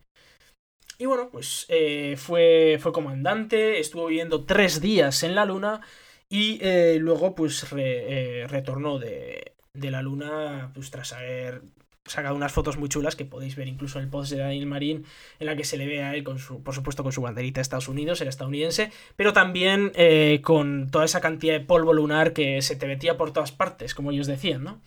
Y 0.97 1.05
bueno, 1.05 1.29
pues 1.31 1.65
eh, 1.69 2.15
fue, 2.17 2.77
fue 2.81 2.91
comandante, 2.91 3.79
estuvo 3.79 4.07
viviendo 4.07 4.43
tres 4.43 4.81
días 4.81 5.23
en 5.23 5.33
la 5.33 5.45
Luna 5.45 5.81
y 6.29 6.59
eh, 6.61 6.97
luego 6.99 7.33
pues 7.33 7.69
retornó 7.69 8.99
de, 8.99 9.53
de, 9.73 9.91
la 9.91 10.01
Luna 10.01 10.71
pues 10.75 10.91
tras 10.91 11.13
haber 11.13 11.63
sacado 12.11 12.35
unas 12.35 12.51
fotos 12.51 12.77
muy 12.77 12.89
chulas 12.89 13.15
que 13.15 13.25
podéis 13.25 13.55
ver 13.55 13.67
incluso 13.67 13.99
en 13.99 14.05
el 14.05 14.09
post 14.09 14.31
de 14.31 14.37
Daniel 14.37 14.65
Marín, 14.65 15.05
en 15.39 15.45
la 15.45 15.55
que 15.55 15.63
se 15.63 15.77
le 15.77 15.87
ve 15.87 16.03
a 16.03 16.13
él, 16.13 16.23
con 16.23 16.39
su, 16.39 16.61
por 16.63 16.75
supuesto, 16.75 17.03
con 17.03 17.11
su 17.11 17.21
banderita 17.21 17.59
de 17.59 17.63
Estados 17.63 17.87
Unidos, 17.87 18.21
era 18.21 18.29
estadounidense, 18.29 18.91
pero 19.15 19.33
también 19.33 19.91
eh, 19.95 20.41
con 20.43 20.89
toda 20.91 21.05
esa 21.05 21.21
cantidad 21.21 21.53
de 21.53 21.65
polvo 21.65 21.93
lunar 21.93 22.33
que 22.33 22.61
se 22.61 22.75
te 22.75 22.87
metía 22.87 23.17
por 23.17 23.31
todas 23.31 23.51
partes, 23.51 23.95
como 23.95 24.11
ellos 24.11 24.27
decían, 24.27 24.63
¿no? 24.63 24.81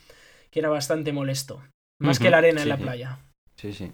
Que 0.50 0.60
era 0.60 0.68
bastante 0.68 1.12
molesto. 1.12 1.62
Más 2.00 2.18
que 2.18 2.30
la 2.30 2.38
arena 2.38 2.62
en 2.62 2.68
la 2.68 2.76
playa. 2.76 3.18
Sí, 3.56 3.72
sí. 3.72 3.92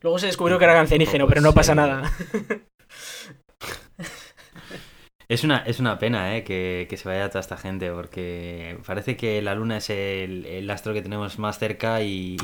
Luego 0.00 0.18
se 0.18 0.26
descubrió 0.26 0.58
que 0.58 0.64
era 0.64 0.74
cancerígeno, 0.74 1.26
pero 1.26 1.40
no 1.40 1.54
pasa 1.54 1.74
nada. 1.74 2.12
Es 5.30 5.44
una, 5.44 5.58
es 5.58 5.78
una 5.78 5.98
pena 5.98 6.38
¿eh? 6.38 6.42
que, 6.42 6.88
se 6.96 7.06
vaya 7.06 7.28
toda 7.28 7.40
esta 7.40 7.58
gente, 7.58 7.90
porque 7.90 8.78
parece 8.86 9.18
que 9.18 9.42
la 9.42 9.54
Luna 9.54 9.76
es 9.76 9.90
el, 9.90 10.66
astro 10.70 10.94
que 10.94 11.02
tenemos 11.02 11.38
más 11.38 11.58
cerca 11.58 12.02
y, 12.02 12.38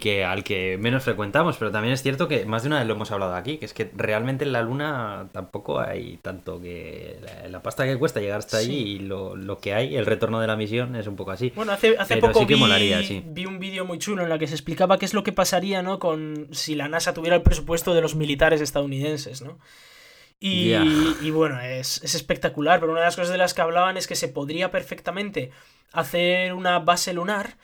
que 0.00 0.24
al 0.24 0.42
que 0.42 0.78
menos 0.78 1.04
frecuentamos, 1.04 1.58
pero 1.58 1.70
también 1.70 1.92
es 1.92 2.02
cierto 2.02 2.26
que 2.26 2.46
más 2.46 2.62
de 2.62 2.68
una 2.68 2.78
vez 2.78 2.88
lo 2.88 2.94
hemos 2.94 3.10
hablado 3.10 3.34
aquí, 3.34 3.58
que 3.58 3.66
es 3.66 3.74
que 3.74 3.90
realmente 3.94 4.46
en 4.46 4.52
la 4.52 4.62
Luna 4.62 5.28
tampoco 5.32 5.78
hay 5.78 6.16
tanto 6.22 6.58
que... 6.58 7.18
La, 7.50 7.62
pasta 7.62 7.84
que 7.84 7.98
cuesta 7.98 8.20
llegar 8.20 8.38
hasta 8.38 8.56
allí 8.56 8.78
y 8.78 8.98
lo, 9.00 9.58
que 9.60 9.74
hay, 9.74 9.94
el 9.94 10.06
retorno 10.06 10.40
de 10.40 10.46
la 10.46 10.56
misión 10.56 10.96
es 10.96 11.06
un 11.06 11.16
poco 11.16 11.32
así. 11.32 11.52
Bueno, 11.54 11.72
hace, 11.72 11.98
hace 11.98 12.16
poco 12.16 12.46
vi, 12.46 12.54
vi 13.26 13.44
un 13.44 13.58
vídeo 13.58 13.84
muy 13.84 13.98
chulo 13.98 14.22
en 14.22 14.30
la 14.30 14.38
que 14.38 14.46
se 14.46 14.54
explicaba 14.54 14.98
qué 14.98 15.04
es 15.04 15.12
lo 15.12 15.22
que 15.22 15.32
pasaría 15.32 15.82
¿no? 15.82 15.98
con 15.98 16.48
si 16.52 16.76
la 16.76 16.88
NASA 16.88 17.12
tuviera 17.12 17.36
el 17.36 17.42
presupuesto 17.42 17.92
de 17.92 18.00
los 18.00 18.14
militares 18.14 18.62
estadounidenses, 18.62 19.42
¿no? 19.42 19.58
Y, 20.42 21.30
bueno, 21.30 21.60
es, 21.60 22.02
espectacular, 22.02 22.80
pero 22.80 22.92
una 22.92 23.02
de 23.02 23.06
las 23.06 23.16
cosas 23.16 23.30
de 23.30 23.38
las 23.38 23.52
que 23.52 23.60
hablaban 23.60 23.98
es 23.98 24.06
que 24.06 24.16
se 24.16 24.28
podría 24.28 24.70
perfectamente 24.70 25.50
hacer 25.92 26.54
una 26.54 26.78
base 26.78 27.12
lunar 27.12 27.58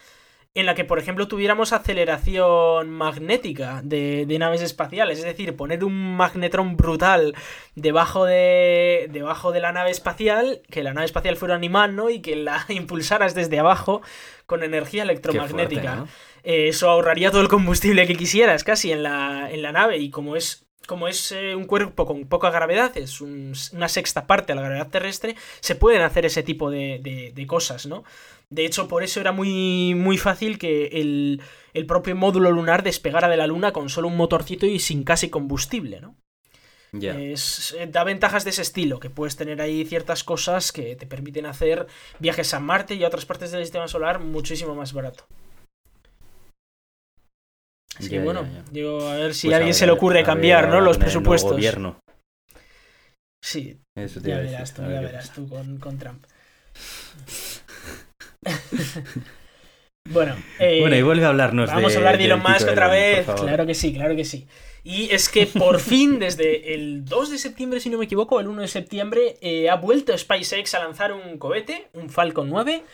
en 0.55 0.67
la 0.67 0.75
que, 0.75 0.85
por 0.85 0.99
ejemplo, 0.99 1.29
tuviéramos 1.29 1.73
aceleración 1.73 2.91
magnética 2.91 3.81
de, 3.83 4.25
de, 4.27 4.39
naves 4.39 4.63
espaciales. 4.63 5.19
Es 5.19 5.25
decir, 5.25 5.55
poner 5.55 5.85
un 5.85 6.17
magnetrón 6.17 6.77
brutal 6.77 7.35
debajo 7.75 8.25
de, 8.25 9.09
debajo 9.11 9.53
de 9.53 9.61
la 9.61 9.73
nave 9.73 9.91
espacial, 9.91 10.63
que 10.71 10.83
la 10.83 10.95
nave 10.95 11.05
espacial 11.05 11.37
fuera 11.37 11.57
un 11.57 11.65
imán, 11.65 11.95
¿no? 11.95 12.09
Y 12.09 12.21
que 12.21 12.37
la 12.37 12.65
impulsaras 12.69 13.35
desde 13.35 13.59
abajo 13.59 14.03
con 14.47 14.63
energía 14.63 15.03
electromagnética. 15.03 15.97
Fuerte, 15.97 16.01
¿no? 16.01 16.09
eh, 16.45 16.69
eso 16.69 16.89
ahorraría 16.89 17.31
todo 17.31 17.43
el 17.43 17.49
combustible 17.49 18.07
que 18.07 18.17
quisieras 18.17 18.65
casi 18.65 18.93
en 18.93 19.03
la, 19.03 19.51
en 19.51 19.61
la 19.61 19.73
nave. 19.73 19.99
Y 19.99 20.09
como 20.11 20.37
es 20.37 20.66
como 20.87 21.09
es 21.09 21.33
eh, 21.33 21.55
un 21.55 21.67
cuerpo 21.67 22.07
con 22.07 22.27
poca 22.27 22.51
gravedad, 22.51 22.97
es 22.97 23.21
un, 23.21 23.53
una 23.73 23.89
sexta 23.89 24.27
parte 24.27 24.53
a 24.53 24.55
la 24.55 24.63
gravedad 24.63 24.89
terrestre, 24.89 25.37
se 25.61 25.75
pueden 25.75 26.03
hacer 26.03 26.25
ese 26.25 26.43
tipo 26.43 26.71
de, 26.71 27.01
de, 27.03 27.33
de, 27.35 27.47
cosas, 27.47 27.87
¿no? 27.87 28.05
De 28.49 28.65
hecho, 28.65 28.89
por 28.89 29.03
eso 29.03 29.21
era 29.21 29.33
muy, 29.33 29.95
muy 29.95 30.19
fácil 30.19 30.59
que 30.59 30.87
el, 30.87 31.43
el, 31.75 31.87
propio 31.87 32.15
módulo 32.15 32.51
lunar 32.51 32.83
despegara 32.83 33.29
de 33.29 33.37
la 33.37 33.47
Luna 33.47 33.73
con 33.73 33.89
solo 33.89 34.09
un 34.09 34.17
motorcito 34.17 34.67
y 34.67 34.79
sin 34.79 35.03
casi 35.03 35.29
combustible, 35.29 36.01
¿no? 36.01 36.17
Yeah. 36.93 37.19
Es, 37.21 37.75
eh, 37.79 37.89
da 37.91 38.05
ventajas 38.05 38.45
de 38.45 38.51
ese 38.51 38.63
estilo, 38.63 39.01
que 39.01 39.11
puedes 39.11 39.37
tener 39.37 39.61
ahí 39.61 39.85
ciertas 39.85 40.25
cosas 40.25 40.73
que 40.73 40.97
te 40.97 41.07
permiten 41.07 41.47
hacer 41.47 41.87
viajes 42.21 42.55
a 42.55 42.61
Marte 42.61 42.95
y 42.95 43.05
a 43.05 43.09
otras 43.09 43.27
partes 43.27 43.51
del 43.51 43.63
sistema 43.63 43.89
solar 43.89 44.21
muchísimo 44.21 44.75
más 44.75 44.93
barato. 44.93 45.27
Que 47.99 48.09
Ya, 48.09 48.23
bueno, 48.23 48.43
ya, 48.45 48.53
ya. 48.53 48.65
digo, 48.71 49.01
a 49.09 49.15
ver 49.15 49.35
si 49.35 49.47
Pues 49.49 49.55
a 49.55 49.57
alguien 49.57 49.71
ver, 49.73 49.75
se 49.75 49.87
le 49.87 49.93
ocurre 49.93 50.17
ver 50.17 50.25
cambiar, 50.27 50.69
¿no? 50.69 50.81
Los 50.81 50.97
con 50.97 51.03
el 51.03 51.05
presupuestos. 51.07 51.53
gobierno. 51.53 51.99
Sí, 53.43 53.79
Eso 53.97 54.21
te 54.21 54.31
ya 54.31 54.39
verás 54.39 54.75
tú, 54.75 54.83
ya 54.83 55.01
verás 55.01 55.33
tú 55.33 55.49
con, 55.49 55.79
con 55.79 55.99
Trump. 55.99 56.25
bueno, 60.11 60.37
eh, 60.59 60.81
Bueno, 60.81 60.97
y 60.97 61.03
vuelve 61.03 61.25
a 61.25 61.29
hablarnos 61.29 61.71
vamos 61.71 61.93
de, 61.93 61.97
a 61.97 61.99
hablar 61.99 62.19
de 62.19 62.25
Elon 62.25 62.41
Musk 62.43 62.69
otra 62.69 62.89
vez. 62.89 63.27
Claro 63.27 63.67
que 63.67 63.75
sí, 63.75 63.93
claro 63.95 64.15
que 64.17 64.25
sí. 64.25 64.47
Y 64.85 65.11
es 65.13 65.29
que 65.29 65.47
por 65.47 65.81
fin, 65.81 66.19
desde 66.21 66.75
el 66.75 67.05
2 67.05 67.31
de 67.31 67.39
septiembre, 67.39 67.81
si 67.81 67.91
no 67.91 67.99
me 67.99 68.05
equivoco, 68.05 68.39
el 68.39 68.47
1 68.47 68.63
de 68.63 68.69
septiembre, 68.69 69.37
eh, 69.41 69.69
ha 69.69 69.75
vuelto 69.77 70.17
SpaceX 70.17 70.75
a 70.75 70.79
lanzar 70.79 71.13
un 71.13 71.39
cohete, 71.39 71.89
un 71.95 72.09
Falcon 72.09 72.49
9. 72.49 72.85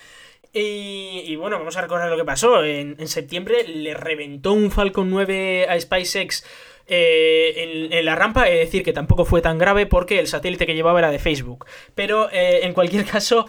Y, 0.53 1.23
y 1.27 1.37
bueno, 1.37 1.59
vamos 1.59 1.77
a 1.77 1.81
recordar 1.81 2.11
lo 2.11 2.17
que 2.17 2.25
pasó. 2.25 2.63
En, 2.63 3.09
septiembre 3.09 3.67
le 3.67 3.95
reventó 3.95 4.53
un 4.53 4.71
Falcon 4.71 5.09
9 5.09 5.67
a 5.69 5.81
SpaceX 5.81 6.45
eh, 6.87 7.55
en, 7.57 7.93
en, 7.93 8.05
la 8.05 8.17
rampa, 8.17 8.49
es 8.49 8.59
decir, 8.59 8.83
que 8.83 8.93
tampoco 8.93 9.25
fue 9.25 9.41
tan 9.41 9.57
grave 9.57 9.87
porque 9.87 10.19
el 10.19 10.27
satélite 10.27 10.67
que 10.67 10.75
llevaba 10.75 10.99
era 10.99 11.11
de 11.11 11.19
Facebook. 11.19 11.67
Pero 11.95 12.31
eh, 12.31 12.61
en 12.65 12.75
cualquier 12.75 13.05
caso, 13.11 13.47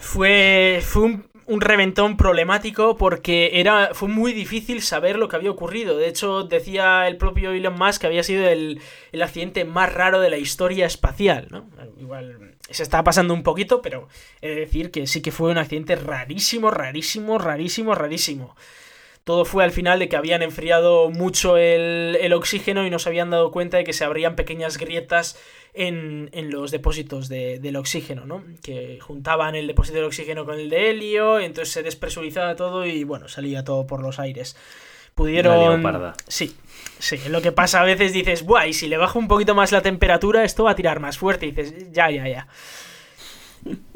fue, 0.00 0.80
fue 0.82 1.02
un, 1.02 1.28
un, 1.46 1.60
reventón 1.60 2.16
problemático 2.16 2.96
porque 2.96 3.60
era, 3.60 3.90
fue 3.92 4.08
muy 4.08 4.32
difícil 4.32 4.82
saber 4.82 5.18
lo 5.18 5.28
que 5.28 5.36
había 5.36 5.52
ocurrido. 5.52 5.96
De 5.96 6.08
hecho, 6.08 6.42
decía 6.42 7.06
el 7.06 7.18
propio 7.18 7.52
Elon 7.52 7.78
Musk 7.78 8.00
que 8.00 8.08
había 8.08 8.24
sido 8.24 8.48
el, 8.48 8.80
el 9.12 9.22
accidente 9.22 9.64
más 9.64 9.92
raro 9.92 10.18
de 10.18 10.30
la 10.30 10.38
historia 10.38 10.86
espacial. 10.86 11.46
¿no? 11.50 11.68
Igual 12.00 12.55
se 12.70 12.82
estaba 12.82 13.04
pasando 13.04 13.34
un 13.34 13.42
poquito, 13.42 13.82
pero 13.82 14.08
he 14.40 14.48
de 14.48 14.54
decir 14.56 14.90
que 14.90 15.06
sí 15.06 15.22
que 15.22 15.32
fue 15.32 15.50
un 15.50 15.58
accidente 15.58 15.96
rarísimo, 15.96 16.70
rarísimo, 16.70 17.38
rarísimo, 17.38 17.94
rarísimo. 17.94 18.56
Todo 19.24 19.44
fue 19.44 19.64
al 19.64 19.72
final 19.72 19.98
de 19.98 20.08
que 20.08 20.16
habían 20.16 20.42
enfriado 20.42 21.10
mucho 21.10 21.56
el, 21.56 22.16
el, 22.20 22.32
oxígeno 22.32 22.86
y 22.86 22.90
no 22.90 23.00
se 23.00 23.08
habían 23.08 23.30
dado 23.30 23.50
cuenta 23.50 23.76
de 23.76 23.82
que 23.82 23.92
se 23.92 24.04
abrían 24.04 24.36
pequeñas 24.36 24.78
grietas 24.78 25.36
en, 25.74 26.30
en 26.32 26.50
los 26.52 26.70
depósitos 26.70 27.28
de, 27.28 27.58
del 27.58 27.74
oxígeno, 27.74 28.24
¿no? 28.24 28.44
Que 28.62 29.00
juntaban 29.00 29.56
el 29.56 29.66
depósito 29.66 29.98
de 29.98 30.04
oxígeno 30.04 30.44
con 30.44 30.60
el 30.60 30.70
de 30.70 30.90
helio, 30.90 31.40
y 31.40 31.44
entonces 31.44 31.74
se 31.74 31.82
despresurizaba 31.82 32.54
todo 32.54 32.86
y 32.86 33.02
bueno, 33.02 33.26
salía 33.26 33.64
todo 33.64 33.84
por 33.86 34.00
los 34.00 34.20
aires. 34.20 34.56
Pudieron. 35.16 35.82
Sí, 36.28 36.54
sí. 36.98 37.18
Lo 37.28 37.42
que 37.42 37.52
pasa 37.52 37.80
a 37.80 37.84
veces 37.84 38.12
dices, 38.12 38.44
buah, 38.44 38.66
y 38.66 38.72
si 38.72 38.88
le 38.88 38.96
bajo 38.96 39.18
un 39.18 39.28
poquito 39.28 39.54
más 39.54 39.72
la 39.72 39.82
temperatura, 39.82 40.44
esto 40.44 40.64
va 40.64 40.72
a 40.72 40.76
tirar 40.76 41.00
más 41.00 41.18
fuerte. 41.18 41.46
Y 41.46 41.52
dices, 41.52 41.92
ya, 41.92 42.10
ya, 42.10 42.26
ya. 42.28 42.46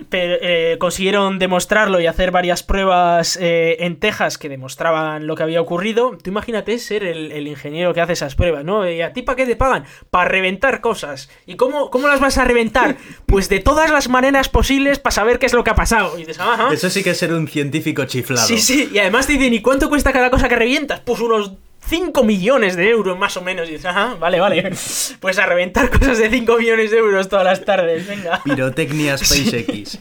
Pero, 0.08 0.36
eh, 0.40 0.76
consiguieron 0.80 1.38
demostrarlo 1.38 2.00
y 2.00 2.06
hacer 2.06 2.32
varias 2.32 2.64
pruebas 2.64 3.38
eh, 3.40 3.76
en 3.80 4.00
Texas 4.00 4.38
que 4.38 4.48
demostraban 4.48 5.26
lo 5.28 5.36
que 5.36 5.44
había 5.44 5.60
ocurrido. 5.60 6.18
Tú 6.20 6.30
imagínate 6.30 6.76
ser 6.78 7.04
el, 7.04 7.30
el 7.30 7.46
ingeniero 7.46 7.94
que 7.94 8.00
hace 8.00 8.14
esas 8.14 8.34
pruebas, 8.34 8.64
¿no? 8.64 8.90
¿Y 8.90 9.02
a 9.02 9.12
ti 9.12 9.22
para 9.22 9.36
qué 9.36 9.46
te 9.46 9.54
pagan? 9.54 9.84
Para 10.10 10.28
reventar 10.28 10.80
cosas. 10.80 11.30
¿Y 11.46 11.54
cómo, 11.54 11.90
cómo, 11.90 12.08
las 12.08 12.18
vas 12.18 12.38
a 12.38 12.44
reventar? 12.44 12.96
Pues 13.26 13.48
de 13.48 13.60
todas 13.60 13.90
las 13.90 14.08
maneras 14.08 14.48
posibles 14.48 14.98
para 14.98 15.12
saber 15.12 15.38
qué 15.38 15.46
es 15.46 15.52
lo 15.52 15.62
que 15.62 15.70
ha 15.70 15.76
pasado. 15.76 16.14
Y 16.16 16.20
dices, 16.20 16.40
Ajá. 16.40 16.72
Eso 16.72 16.90
sí 16.90 17.04
que 17.04 17.10
es 17.10 17.18
ser 17.18 17.32
un 17.32 17.46
científico 17.46 18.04
chiflado. 18.06 18.46
Sí, 18.46 18.58
sí. 18.58 18.90
Y 18.92 18.98
además 18.98 19.28
te 19.28 19.34
dicen, 19.34 19.54
¿y 19.54 19.62
cuánto 19.62 19.88
cuesta 19.88 20.12
cada 20.12 20.30
cosa 20.30 20.48
que 20.48 20.56
revientas? 20.56 21.00
Pues 21.00 21.20
unos 21.20 21.52
5 21.90 22.22
millones 22.22 22.76
de 22.76 22.88
euros 22.88 23.18
más 23.18 23.36
o 23.36 23.42
menos. 23.42 23.68
Y 23.68 23.72
dices, 23.72 23.86
ajá, 23.86 24.14
vale, 24.14 24.38
vale. 24.40 24.70
Pues 25.20 25.38
a 25.38 25.46
reventar 25.46 25.90
cosas 25.90 26.18
de 26.18 26.30
5 26.30 26.56
millones 26.56 26.90
de 26.92 26.98
euros 26.98 27.28
todas 27.28 27.44
las 27.44 27.64
tardes, 27.64 28.06
venga. 28.06 28.40
Pirotecnia 28.44 29.18
SpaceX. 29.18 29.98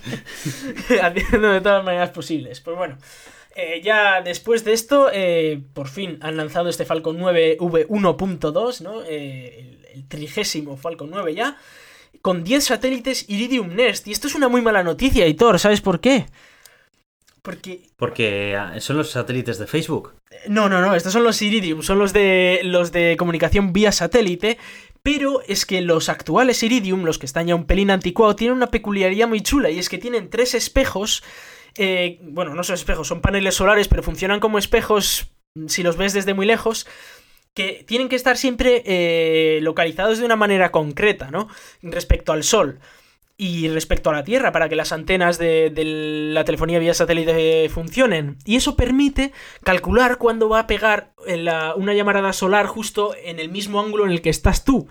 Haciendo 1.02 1.52
de 1.52 1.62
todas 1.62 1.84
maneras 1.84 2.12
posibles. 2.12 2.62
Pues 2.62 2.78
bueno. 2.78 2.98
Eh, 3.56 3.82
ya 3.84 4.22
después 4.22 4.64
de 4.64 4.74
esto, 4.74 5.10
eh, 5.12 5.62
por 5.74 5.90
fin 5.90 6.20
han 6.22 6.38
lanzado 6.38 6.70
este 6.70 6.86
Falcon 6.86 7.18
9 7.18 7.58
V1.2, 7.60 8.82
¿no? 8.82 9.02
Eh, 9.02 9.60
el, 9.60 9.86
el 9.96 10.08
trigésimo 10.08 10.78
Falcon 10.78 11.10
9 11.10 11.34
ya. 11.34 11.58
Con 12.22 12.44
10 12.44 12.64
satélites 12.64 13.28
Iridium 13.28 13.76
Nest. 13.76 14.08
Y 14.08 14.12
esto 14.12 14.28
es 14.28 14.36
una 14.36 14.48
muy 14.48 14.62
mala 14.62 14.84
noticia, 14.84 15.28
Hitor. 15.28 15.60
¿Sabes 15.60 15.82
por 15.82 16.00
qué? 16.00 16.28
Porque... 17.42 17.82
Porque 17.96 18.56
ah, 18.58 18.80
son 18.80 18.98
los 18.98 19.12
satélites 19.12 19.58
de 19.58 19.68
Facebook. 19.68 20.14
No, 20.48 20.70
no, 20.70 20.82
no, 20.82 20.96
estos 20.96 21.14
son 21.14 21.24
los 21.24 21.42
Iridium, 21.42 21.82
son 21.82 22.00
los 22.00 22.14
de 22.14 22.62
los 22.64 22.92
de 22.92 23.16
comunicación 23.18 23.74
vía 23.74 23.92
satélite, 23.92 24.58
pero 25.04 25.42
es 25.48 25.66
que 25.66 25.82
los 25.82 26.10
actuales 26.10 26.62
Iridium, 26.64 27.04
los 27.04 27.18
que 27.18 27.26
están 27.26 27.48
ya 27.48 27.56
un 27.56 27.66
pelín 27.66 27.92
anticuados, 27.92 28.36
tienen 28.36 28.58
una 28.58 28.72
peculiaridad 28.72 29.28
muy 29.28 29.42
chula 29.42 29.70
y 29.70 29.80
es 29.80 29.90
que 29.90 29.98
tienen 29.98 30.30
tres 30.30 30.54
espejos, 30.54 31.24
eh, 31.78 32.20
bueno, 32.24 32.54
no 32.54 32.64
son 32.64 32.76
espejos, 32.76 33.08
son 33.08 33.22
paneles 33.22 33.56
solares, 33.56 33.88
pero 33.88 34.04
funcionan 34.04 34.40
como 34.40 34.58
espejos 34.58 35.32
si 35.68 35.84
los 35.84 35.98
ves 35.98 36.14
desde 36.14 36.34
muy 36.34 36.46
lejos, 36.46 36.88
que 37.54 37.84
tienen 37.88 38.10
que 38.10 38.16
estar 38.16 38.38
siempre 38.38 38.84
eh, 38.86 39.60
localizados 39.62 40.20
de 40.20 40.26
una 40.26 40.36
manera 40.36 40.72
concreta, 40.72 41.32
¿no? 41.32 41.48
Respecto 41.82 42.32
al 42.32 42.44
Sol 42.44 42.80
y 43.42 43.70
respecto 43.70 44.10
a 44.10 44.14
la 44.14 44.26
Tierra 44.26 44.52
para 44.52 44.68
que 44.68 44.76
las 44.76 44.92
antenas 44.92 45.38
de, 45.38 45.70
de, 45.70 45.86
la 46.34 46.44
telefonía 46.44 46.78
vía 46.78 46.94
satélite 46.94 47.70
funcionen. 47.70 48.38
Y 48.44 48.58
eso 48.58 48.76
permite 48.76 49.32
calcular 49.64 50.18
cuándo 50.18 50.50
va 50.50 50.60
a 50.60 50.68
pegar 50.68 51.14
una 51.78 51.94
llamarada 51.94 52.34
solar 52.34 52.68
justo 52.68 53.16
en 53.24 53.40
el 53.40 53.48
mismo 53.48 53.80
ángulo 53.80 54.06
en 54.06 54.12
el 54.12 54.22
que 54.22 54.30
estás 54.30 54.66
tú. 54.66 54.90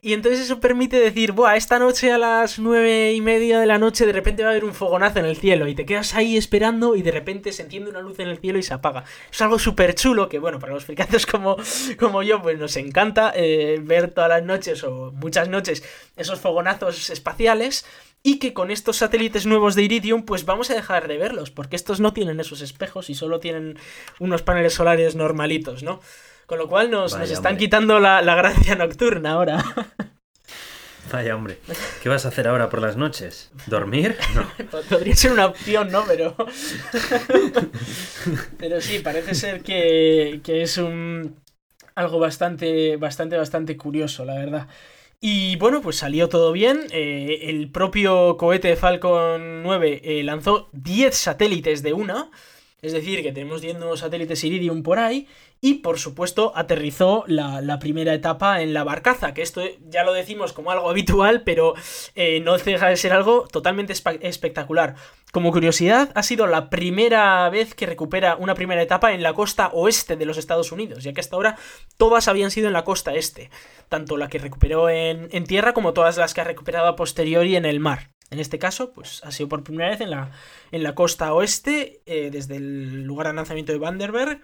Y 0.00 0.12
entonces 0.12 0.40
eso 0.40 0.60
permite 0.60 1.00
decir, 1.00 1.32
Buah, 1.32 1.56
esta 1.56 1.80
noche 1.80 2.12
a 2.12 2.18
las 2.18 2.60
nueve 2.60 3.12
y 3.12 3.20
media 3.20 3.58
de 3.58 3.66
la 3.66 3.78
noche 3.78 4.06
de 4.06 4.12
repente 4.12 4.44
va 4.44 4.50
a 4.50 4.52
haber 4.52 4.64
un 4.64 4.72
fogonazo 4.72 5.18
en 5.18 5.24
el 5.24 5.36
cielo 5.36 5.66
y 5.66 5.74
te 5.74 5.84
quedas 5.86 6.14
ahí 6.14 6.36
esperando 6.36 6.94
y 6.94 7.02
de 7.02 7.10
repente 7.10 7.50
se 7.50 7.62
enciende 7.62 7.90
una 7.90 8.00
luz 8.00 8.20
en 8.20 8.28
el 8.28 8.38
cielo 8.38 8.60
y 8.60 8.62
se 8.62 8.74
apaga. 8.74 9.02
Es 9.32 9.40
algo 9.40 9.58
súper 9.58 9.96
chulo 9.96 10.28
que, 10.28 10.38
bueno, 10.38 10.60
para 10.60 10.72
los 10.72 10.84
fricatos 10.84 11.26
como, 11.26 11.56
como 11.98 12.22
yo, 12.22 12.40
pues 12.40 12.58
nos 12.58 12.76
encanta 12.76 13.32
eh, 13.34 13.80
ver 13.82 14.12
todas 14.12 14.30
las 14.30 14.44
noches 14.44 14.84
o 14.84 15.10
muchas 15.12 15.48
noches 15.48 15.82
esos 16.16 16.38
fogonazos 16.38 17.10
espaciales 17.10 17.84
y 18.22 18.38
que 18.38 18.52
con 18.52 18.70
estos 18.70 18.98
satélites 18.98 19.46
nuevos 19.46 19.74
de 19.74 19.82
Iridium 19.82 20.22
pues 20.22 20.44
vamos 20.44 20.70
a 20.70 20.74
dejar 20.74 21.08
de 21.08 21.18
verlos 21.18 21.50
porque 21.50 21.76
estos 21.76 22.00
no 22.00 22.12
tienen 22.12 22.40
esos 22.40 22.60
espejos 22.60 23.10
y 23.10 23.14
solo 23.14 23.40
tienen 23.40 23.78
unos 24.20 24.42
paneles 24.42 24.74
solares 24.74 25.16
normalitos, 25.16 25.82
¿no? 25.82 26.00
Con 26.48 26.56
lo 26.56 26.66
cual 26.66 26.90
nos, 26.90 27.12
están 27.12 27.36
hombre. 27.36 27.56
quitando 27.58 28.00
la, 28.00 28.22
la, 28.22 28.34
gracia 28.34 28.74
nocturna 28.74 29.32
ahora. 29.32 29.62
Vaya, 31.12 31.36
hombre. 31.36 31.58
¿Qué 32.02 32.08
vas 32.08 32.24
a 32.24 32.28
hacer 32.28 32.48
ahora 32.48 32.70
por 32.70 32.80
las 32.80 32.96
noches? 32.96 33.50
¿Dormir? 33.66 34.16
No. 34.34 34.50
Podría 34.88 35.14
ser 35.14 35.32
una 35.32 35.44
opción, 35.44 35.92
¿no? 35.92 36.04
Pero. 36.06 36.34
Pero 38.58 38.80
sí, 38.80 39.00
parece 39.00 39.34
ser 39.34 39.62
que, 39.62 40.40
que 40.42 40.62
es 40.62 40.78
un. 40.78 41.36
algo 41.94 42.18
bastante, 42.18 42.96
bastante, 42.96 43.36
bastante 43.36 43.76
curioso, 43.76 44.24
la 44.24 44.36
verdad. 44.36 44.68
Y 45.20 45.56
bueno, 45.56 45.82
pues 45.82 45.96
salió 45.96 46.30
todo 46.30 46.52
bien. 46.52 46.86
Eh, 46.92 47.40
el 47.42 47.70
propio 47.70 48.38
cohete 48.38 48.74
Falcon 48.74 49.62
9 49.64 50.00
eh, 50.02 50.22
lanzó 50.22 50.70
10 50.72 51.14
satélites 51.14 51.82
de 51.82 51.92
una. 51.92 52.30
Es 52.80 52.92
decir, 52.92 53.24
que 53.24 53.32
tenemos 53.32 53.60
10 53.60 53.78
nuevos 53.78 54.00
satélites 54.00 54.44
Iridium 54.44 54.84
por 54.84 55.00
ahí. 55.00 55.26
Y 55.60 55.74
por 55.74 55.98
supuesto, 55.98 56.52
aterrizó 56.54 57.24
la, 57.26 57.78
primera 57.80 58.14
etapa 58.14 58.62
en 58.62 58.72
la 58.72 58.84
barcaza. 58.84 59.34
Que 59.34 59.42
esto 59.42 59.62
ya 59.88 60.04
lo 60.04 60.12
decimos 60.12 60.52
como 60.52 60.70
algo 60.70 60.88
habitual, 60.88 61.42
pero 61.42 61.74
eh, 62.14 62.38
no 62.40 62.56
deja 62.56 62.88
de 62.88 62.96
ser 62.96 63.12
algo 63.12 63.48
totalmente 63.50 63.92
espectacular. 64.20 64.94
Como 65.32 65.50
curiosidad, 65.50 66.12
ha 66.14 66.22
sido 66.22 66.46
la 66.46 66.70
primera 66.70 67.50
vez 67.50 67.74
que 67.74 67.86
recupera 67.86 68.36
una 68.36 68.54
primera 68.54 68.80
etapa 68.80 69.12
en 69.12 69.24
la 69.24 69.34
costa 69.34 69.70
oeste 69.72 70.16
de 70.16 70.24
los 70.24 70.38
Estados 70.38 70.70
Unidos, 70.70 71.02
ya 71.02 71.12
que 71.12 71.20
hasta 71.20 71.34
ahora 71.34 71.56
todas 71.96 72.28
habían 72.28 72.52
sido 72.52 72.68
en 72.68 72.74
la 72.74 72.84
costa 72.84 73.14
este. 73.14 73.50
Tanto 73.88 74.16
la 74.16 74.28
que 74.28 74.38
recuperó 74.38 74.88
en, 74.88 75.28
en 75.32 75.44
tierra 75.44 75.74
como 75.74 75.92
todas 75.92 76.16
las 76.16 76.32
que 76.32 76.42
ha 76.42 76.44
recuperado 76.44 76.86
a 76.86 76.96
posteriori 76.96 77.56
en 77.56 77.64
el 77.64 77.80
mar. 77.80 78.10
En 78.30 78.38
este 78.38 78.58
caso, 78.58 78.92
pues 78.92 79.22
ha 79.24 79.30
sido 79.30 79.48
por 79.48 79.64
primera 79.64 79.88
vez 79.90 80.00
en 80.00 80.10
la, 80.10 80.32
en 80.70 80.82
la 80.82 80.94
costa 80.94 81.32
oeste, 81.32 82.02
eh, 82.06 82.30
desde 82.30 82.56
el 82.56 83.04
lugar 83.04 83.26
de 83.28 83.32
lanzamiento 83.34 83.72
de 83.72 83.78
Vandenberg. 83.78 84.42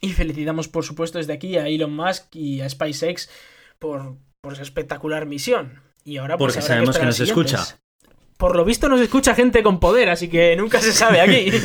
Y 0.00 0.12
felicitamos, 0.12 0.68
por 0.68 0.84
supuesto, 0.84 1.18
desde 1.18 1.32
aquí 1.32 1.56
a 1.56 1.66
Elon 1.66 1.94
Musk 1.94 2.34
y 2.36 2.60
a 2.60 2.68
SpaceX 2.68 3.30
por, 3.78 4.16
por 4.42 4.52
esa 4.52 4.62
espectacular 4.62 5.24
misión. 5.24 5.80
Y 6.04 6.18
ahora 6.18 6.36
pues, 6.36 6.54
Porque 6.54 6.66
sabemos 6.66 6.98
que 6.98 7.06
nos 7.06 7.16
siguientes. 7.16 7.52
escucha. 7.54 7.78
Por 8.36 8.56
lo 8.56 8.64
visto 8.64 8.88
nos 8.88 9.00
escucha 9.00 9.34
gente 9.34 9.62
con 9.62 9.80
poder, 9.80 10.10
así 10.10 10.28
que 10.28 10.54
nunca 10.56 10.80
se 10.80 10.92
sabe 10.92 11.20
aquí. 11.20 11.50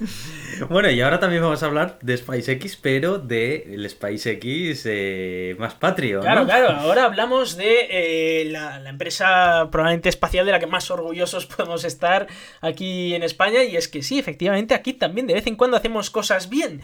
Bueno, 0.68 0.90
y 0.90 1.00
ahora 1.00 1.20
también 1.20 1.42
vamos 1.42 1.62
a 1.62 1.66
hablar 1.66 1.98
de 2.02 2.16
SpaceX, 2.16 2.76
pero 2.76 3.18
del 3.18 3.88
SpaceX 3.88 4.82
eh, 4.86 5.54
más 5.58 5.74
patrio. 5.74 6.20
Claro, 6.20 6.44
claro. 6.46 6.70
Ahora 6.80 7.04
hablamos 7.04 7.56
de 7.56 7.86
eh, 7.90 8.44
la, 8.50 8.80
la 8.80 8.90
empresa 8.90 9.68
probablemente 9.70 10.08
espacial 10.08 10.46
de 10.46 10.52
la 10.52 10.58
que 10.58 10.66
más 10.66 10.90
orgullosos 10.90 11.46
podemos 11.56 11.84
estar 11.84 12.26
aquí 12.60 13.14
en 13.14 13.22
España. 13.22 13.62
Y 13.62 13.76
es 13.76 13.88
que 13.88 14.02
sí, 14.02 14.18
efectivamente, 14.18 14.74
aquí 14.74 14.94
también 14.94 15.26
de 15.26 15.34
vez 15.34 15.46
en 15.46 15.56
cuando 15.56 15.76
hacemos 15.76 16.10
cosas 16.10 16.48
bien. 16.48 16.80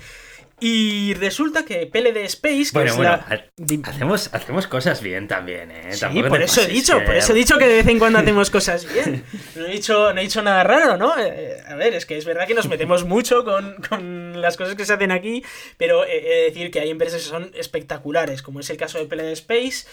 Y 0.61 1.15
resulta 1.15 1.65
que 1.65 1.87
PLD 1.87 2.19
Space, 2.25 2.67
que 2.67 2.71
Bueno, 2.75 2.91
es 2.93 2.97
bueno, 2.97 3.11
la... 3.29 3.89
hacemos, 3.89 4.31
hacemos 4.33 4.67
cosas 4.67 5.03
bien 5.03 5.27
también, 5.29 5.71
¿eh? 5.73 5.93
Sí, 5.93 6.01
Tampoco 6.01 6.29
por 6.29 6.43
eso 6.43 6.61
he 6.63 6.67
dicho, 6.69 6.99
que- 6.99 7.05
por 7.05 7.17
eso 7.17 7.33
he 7.33 7.35
dicho 7.35 7.59
que 7.59 7.67
de 7.67 7.75
vez 7.77 7.87
en 7.89 7.99
cuando 7.99 8.19
hacemos 8.21 8.51
cosas 8.51 8.87
bien. 8.93 9.25
No 9.57 9.67
he 9.67 9.73
dicho, 9.73 10.13
no 10.15 10.21
he 10.21 10.23
dicho 10.23 10.43
nada 10.43 10.63
raro, 10.65 10.97
¿no? 10.97 11.15
Eh, 11.19 11.57
a 11.67 11.75
ver, 11.75 11.95
es 11.95 12.07
que 12.07 12.17
es 12.17 12.25
verdad 12.25 12.47
que 12.47 12.55
nos 12.55 12.69
metemos 12.69 13.05
mucho 13.05 13.45
con, 13.45 13.75
con 13.89 14.41
las 14.41 14.57
cosas 14.57 14.75
que 14.77 14.87
se 14.87 14.93
hacen 14.95 15.11
aquí, 15.11 15.45
pero 15.77 16.05
eh, 16.05 16.19
he 16.25 16.37
de 16.37 16.43
decir 16.45 16.71
que 16.71 16.81
hay 16.81 16.91
empresas 16.91 17.23
que 17.23 17.29
son 17.29 17.51
espectaculares, 17.55 18.41
como 18.43 18.61
es 18.61 18.71
el 18.71 18.77
caso 18.77 18.99
de 18.99 19.07
PLD 19.07 19.33
Space, 19.33 19.87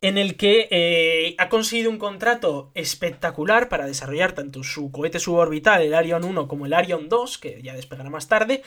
en 0.00 0.18
el 0.18 0.36
que 0.36 0.68
eh, 0.70 1.34
ha 1.38 1.48
conseguido 1.48 1.90
un 1.90 1.98
contrato 1.98 2.70
espectacular 2.74 3.68
para 3.68 3.86
desarrollar 3.86 4.32
tanto 4.32 4.62
su 4.64 4.90
cohete 4.90 5.18
suborbital, 5.20 5.82
el 5.82 5.94
Arion 5.94 6.24
1, 6.24 6.48
como 6.48 6.66
el 6.66 6.74
Arion 6.74 7.08
2, 7.08 7.38
que 7.38 7.60
ya 7.62 7.74
despegará 7.74 8.10
más 8.10 8.28
tarde. 8.28 8.62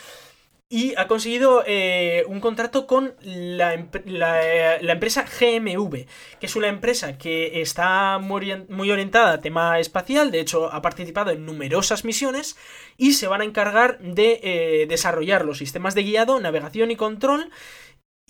Y 0.74 0.94
ha 0.96 1.06
conseguido 1.10 1.66
eh, 1.68 2.24
un 2.30 2.40
contrato 2.40 2.88
con 2.88 3.14
la, 3.24 3.74
eh, 3.74 4.78
la 4.82 4.94
empresa 4.94 5.26
GMV, 5.26 6.06
que 6.40 6.46
es 6.46 6.56
una 6.56 6.70
empresa 6.70 7.18
que 7.18 7.60
está 7.60 8.20
muy, 8.20 8.40
orien- 8.40 8.70
muy 8.70 8.90
orientada 8.90 9.34
a 9.34 9.42
tema 9.42 9.80
espacial, 9.80 10.32
de 10.32 10.40
hecho 10.40 10.72
ha 10.72 10.82
participado 10.82 11.32
en 11.32 11.46
numerosas 11.46 12.06
misiones 12.06 12.56
y 12.96 13.12
se 13.14 13.28
van 13.28 13.42
a 13.42 13.44
encargar 13.44 14.00
de 14.00 14.40
eh, 14.44 14.86
desarrollar 14.88 15.44
los 15.44 15.58
sistemas 15.58 15.94
de 15.94 16.04
guiado, 16.04 16.40
navegación 16.40 16.90
y 16.90 16.96
control 16.96 17.50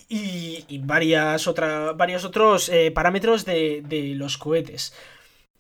y, 0.09 0.79
varias 0.79 1.47
otra, 1.47 1.93
varios 1.93 2.25
otros 2.25 2.71
parámetros 2.95 3.45
de, 3.45 3.83
de 3.87 4.15
los 4.15 4.39
cohetes. 4.39 4.93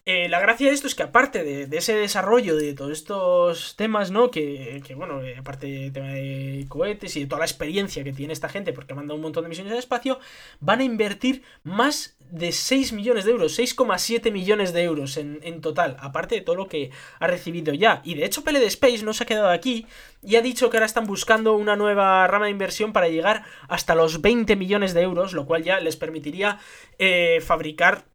Eh, 0.05 0.29
la 0.29 0.39
gracia 0.39 0.67
de 0.67 0.73
esto 0.73 0.87
es 0.87 0.95
que 0.95 1.03
aparte 1.03 1.43
de, 1.43 1.67
de 1.67 1.77
ese 1.77 1.93
desarrollo 1.93 2.55
de 2.55 2.73
todos 2.73 2.91
estos 2.91 3.75
temas, 3.75 4.09
¿no? 4.09 4.31
Que, 4.31 4.81
que, 4.85 4.95
bueno, 4.95 5.21
eh, 5.21 5.35
aparte 5.37 5.67
de 5.67 5.91
tema 5.91 6.07
de 6.07 6.65
cohetes 6.69 7.15
y 7.15 7.19
de 7.21 7.27
toda 7.27 7.39
la 7.39 7.45
experiencia 7.45 8.03
que 8.03 8.11
tiene 8.11 8.33
esta 8.33 8.49
gente, 8.49 8.73
porque 8.73 8.93
ha 8.93 8.95
mandado 8.95 9.17
un 9.17 9.21
montón 9.21 9.43
de 9.43 9.49
misiones 9.49 9.73
al 9.73 9.77
espacio, 9.77 10.19
van 10.59 10.79
a 10.79 10.83
invertir 10.83 11.43
más 11.63 12.17
de 12.31 12.51
6 12.51 12.93
millones 12.93 13.25
de 13.25 13.31
euros, 13.31 13.59
6,7 13.59 14.31
millones 14.31 14.73
de 14.73 14.83
euros 14.83 15.17
en, 15.17 15.39
en 15.43 15.61
total, 15.61 15.97
aparte 15.99 16.33
de 16.33 16.41
todo 16.41 16.55
lo 16.55 16.67
que 16.67 16.89
ha 17.19 17.27
recibido 17.27 17.73
ya. 17.73 18.01
Y 18.03 18.15
de 18.15 18.25
hecho 18.25 18.43
PLD 18.43 18.63
Space 18.67 19.03
no 19.03 19.13
se 19.13 19.23
ha 19.23 19.27
quedado 19.27 19.49
aquí 19.49 19.85
y 20.23 20.35
ha 20.35 20.41
dicho 20.41 20.69
que 20.69 20.77
ahora 20.77 20.85
están 20.87 21.05
buscando 21.05 21.53
una 21.53 21.75
nueva 21.75 22.25
rama 22.27 22.45
de 22.45 22.51
inversión 22.51 22.91
para 22.93 23.09
llegar 23.09 23.43
hasta 23.67 23.93
los 23.93 24.21
20 24.21 24.55
millones 24.55 24.95
de 24.95 25.01
euros, 25.01 25.33
lo 25.33 25.45
cual 25.45 25.63
ya 25.63 25.79
les 25.79 25.97
permitiría 25.97 26.57
eh, 26.97 27.39
fabricar 27.45 28.05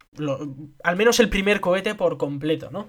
al 0.83 0.95
menos 0.95 1.19
el 1.19 1.29
primer 1.29 1.59
cohete 1.61 1.95
por 1.95 2.17
completo, 2.17 2.69
¿no? 2.71 2.87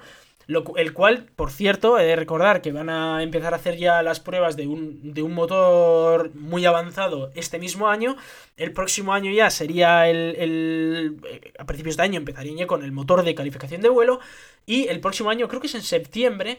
El 0.77 0.95
cual, 0.95 1.27
por 1.37 1.51
cierto, 1.51 1.99
he 1.99 2.05
de 2.05 2.17
recordar 2.17 2.63
que 2.63 2.73
van 2.73 2.89
a 2.89 3.23
empezar 3.23 3.53
a 3.53 3.57
hacer 3.57 3.77
ya 3.77 4.03
las 4.03 4.19
pruebas 4.19 4.57
de 4.57 4.67
un, 4.67 5.13
de 5.13 5.21
un 5.21 5.35
motor 5.35 6.35
muy 6.35 6.65
avanzado 6.65 7.31
este 7.35 7.59
mismo 7.59 7.89
año. 7.89 8.17
El 8.57 8.73
próximo 8.73 9.13
año 9.13 9.31
ya 9.31 9.51
sería 9.51 10.09
el, 10.09 10.35
el- 10.39 11.21
eh, 11.29 11.53
A 11.59 11.67
principios 11.67 11.99
de 11.99 12.03
año 12.05 12.17
empezarían 12.17 12.57
ya 12.57 12.67
con 12.67 12.83
el 12.83 12.93
motor 12.93 13.25
de 13.25 13.35
calificación 13.35 13.83
de 13.83 13.91
vuelo. 13.91 14.21
Y 14.65 14.89
el 14.89 15.01
próximo 15.01 15.29
año, 15.29 15.49
creo 15.49 15.61
que 15.61 15.67
es 15.67 15.75
en 15.75 15.83
septiembre, 15.83 16.59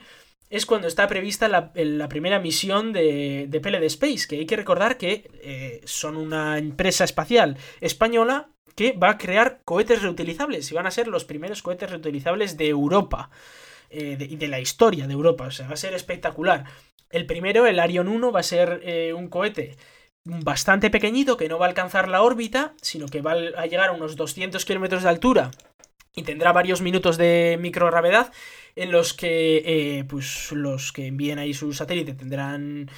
es 0.52 0.68
cuando 0.68 0.88
está 0.88 1.08
prevista 1.08 1.48
la, 1.48 1.72
la 1.74 2.10
primera 2.10 2.40
misión 2.40 2.94
de, 2.94 3.48
de 3.50 3.60
PLD 3.60 3.86
Space. 3.86 4.28
Que 4.28 4.36
hay 4.36 4.46
que 4.46 4.56
recordar 4.56 5.00
que 5.00 5.32
eh, 5.42 5.82
son 5.86 6.16
una 6.16 6.60
empresa 6.60 7.06
espacial 7.06 7.58
española 7.82 8.50
que 8.80 8.94
va 8.94 9.10
a 9.10 9.18
crear 9.18 9.60
cohetes 9.66 10.02
reutilizables 10.02 10.72
y 10.72 10.74
van 10.74 10.88
a 10.88 10.92
ser 10.92 11.10
los 11.10 11.26
primeros 11.26 11.62
cohetes 11.62 11.90
reutilizables 11.90 12.56
de 12.56 12.70
Europa 12.70 13.30
eh, 13.90 14.16
y 14.18 14.38
de 14.38 14.48
la 14.48 14.62
historia 14.62 15.06
de 15.06 15.12
Europa. 15.12 15.48
O 15.48 15.52
sea, 15.52 15.68
va 15.68 15.74
a 15.74 15.76
ser 15.76 15.94
espectacular. 15.94 16.64
El 17.10 17.26
primero, 17.26 17.68
el 17.68 17.78
Arion 17.78 18.08
1, 18.08 18.32
va 18.32 18.40
a 18.40 18.44
ser 18.44 18.80
eh, 18.86 19.12
un 19.12 19.28
cohete 19.28 19.76
bastante 20.24 20.90
pequeñito 20.90 21.36
que 21.36 21.50
no 21.50 21.60
va 21.60 21.66
a 21.66 21.68
alcanzar 21.68 22.08
la 22.08 22.22
órbita, 22.22 22.74
sino 22.82 23.08
que 23.08 23.20
va 23.22 23.34
a 23.34 23.66
llegar 23.66 23.90
a 23.90 23.92
unos 23.92 24.16
200 24.16 24.64
kilómetros 24.64 25.04
de 25.04 25.10
altura 25.10 25.52
y 26.16 26.24
tendrá 26.24 26.54
varios 26.54 26.80
minutos 26.80 27.18
de 27.18 27.58
microgravedad 27.60 28.32
en 28.78 28.94
los 28.94 29.14
que 29.14 29.58
eh, 29.66 30.06
pues 30.06 30.54
los 30.54 30.94
que 30.94 31.08
envíen 31.08 31.38
ahí 31.38 31.54
su 31.54 31.74
satélite 31.74 32.14
tendrán 32.14 32.90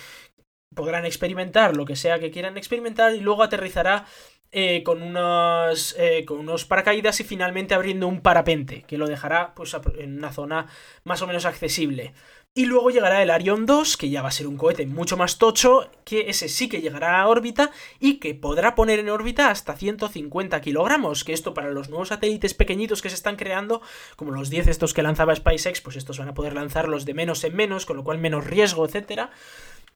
podrán 0.76 1.06
experimentar 1.06 1.76
lo 1.76 1.86
que 1.86 1.96
sea 1.96 2.20
que 2.20 2.30
quieran 2.30 2.58
experimentar 2.58 3.16
y 3.16 3.20
luego 3.20 3.42
aterrizará 3.44 4.06
eh, 4.52 4.84
con 4.84 5.02
unos 5.02 5.96
eh, 5.98 6.26
con 6.26 6.40
unos 6.40 6.66
paracaídas 6.66 7.20
y 7.20 7.24
finalmente 7.24 7.74
abriendo 7.74 8.08
un 8.08 8.22
parapente 8.22 8.84
que 8.84 8.98
lo 8.98 9.08
dejará 9.08 9.54
pues 9.56 9.76
en 9.98 10.18
una 10.18 10.32
zona 10.32 10.68
más 11.04 11.22
o 11.22 11.28
menos 11.28 11.46
accesible 11.46 12.14
y 12.54 12.66
luego 12.66 12.90
llegará 12.90 13.24
el 13.24 13.30
Arion 13.30 13.66
2, 13.66 13.96
que 13.96 14.10
ya 14.10 14.22
va 14.22 14.28
a 14.28 14.32
ser 14.34 14.46
un 14.46 14.58
cohete 14.58 14.86
mucho 14.86 15.16
más 15.16 15.38
tocho, 15.38 15.90
que 16.04 16.30
ese 16.30 16.50
sí 16.50 16.68
que 16.68 16.82
llegará 16.82 17.22
a 17.22 17.28
órbita 17.28 17.72
y 17.98 18.16
que 18.16 18.36
podrá 18.36 18.76
poner 18.76 19.00
en 19.00 19.10
órbita 19.10 19.50
hasta 19.50 19.74
150 19.74 20.60
kilogramos, 20.60 21.24
que 21.24 21.32
esto 21.32 21.54
para 21.54 21.72
los 21.72 21.88
nuevos 21.88 22.10
satélites 22.10 22.54
pequeñitos 22.54 23.02
que 23.02 23.08
se 23.08 23.16
están 23.16 23.38
creando, 23.38 23.82
como 24.18 24.32
los 24.32 24.50
10 24.50 24.68
estos 24.68 24.94
que 24.94 25.02
lanzaba 25.02 25.34
SpaceX, 25.34 25.80
pues 25.80 25.96
estos 25.96 26.20
van 26.20 26.28
a 26.28 26.34
poder 26.34 26.54
lanzarlos 26.54 27.06
de 27.06 27.14
menos 27.14 27.42
en 27.46 27.56
menos, 27.56 27.86
con 27.86 27.96
lo 27.96 28.04
cual 28.04 28.18
menos 28.18 28.46
riesgo, 28.46 28.86
etcétera. 28.86 29.32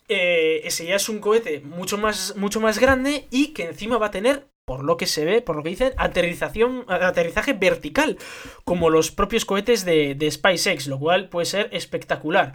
Eh, 0.07 0.61
ese 0.65 0.85
ya 0.85 0.95
es 0.95 1.09
un 1.09 1.19
cohete 1.19 1.61
mucho 1.61 1.97
más, 1.97 2.35
mucho 2.35 2.59
más 2.59 2.77
grande 2.79 3.27
y 3.31 3.53
que 3.53 3.65
encima 3.65 3.97
va 3.97 4.07
a 4.07 4.11
tener, 4.11 4.47
por 4.63 4.83
lo 4.83 4.97
que 4.97 5.07
se 5.07 5.25
ve, 5.25 5.41
por 5.41 5.55
lo 5.55 5.63
que 5.63 5.69
dicen, 5.69 5.93
aterrización, 5.97 6.85
aterrizaje 6.87 7.53
vertical, 7.53 8.17
como 8.65 8.89
los 8.89 9.11
propios 9.11 9.45
cohetes 9.45 9.83
de, 9.83 10.15
de 10.15 10.31
SpaceX, 10.31 10.87
lo 10.87 10.99
cual 10.99 11.29
puede 11.29 11.45
ser 11.45 11.69
espectacular. 11.71 12.53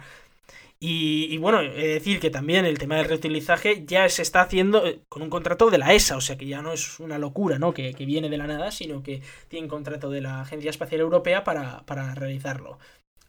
Y, 0.83 1.37
bueno, 1.37 1.61
he 1.61 1.69
de 1.69 1.87
decir 1.93 2.19
que 2.19 2.31
también 2.31 2.65
el 2.65 2.79
tema 2.79 2.95
del 2.95 3.05
reutilizaje 3.05 3.85
ya 3.85 4.09
se 4.09 4.23
está 4.23 4.41
haciendo 4.41 4.83
eh, 4.87 5.01
con 5.09 5.21
un 5.21 5.29
contrato 5.29 5.69
de 5.69 5.77
la 5.77 5.93
ESA, 5.93 6.17
o 6.17 6.21
sea 6.21 6.37
que 6.37 6.47
ya 6.47 6.63
no 6.63 6.73
es 6.73 6.99
una 6.99 7.19
locura, 7.19 7.59
¿no? 7.59 7.71
Que, 7.71 7.93
que 7.93 8.05
viene 8.07 8.29
de 8.29 8.37
la 8.39 8.47
nada, 8.47 8.71
sino 8.71 9.03
que 9.03 9.21
tiene 9.47 9.65
un 9.65 9.69
contrato 9.69 10.09
de 10.09 10.21
la 10.21 10.41
Agencia 10.41 10.71
Espacial 10.71 11.01
Europea 11.01 11.43
para, 11.43 11.85
para 11.85 12.15
realizarlo. 12.15 12.79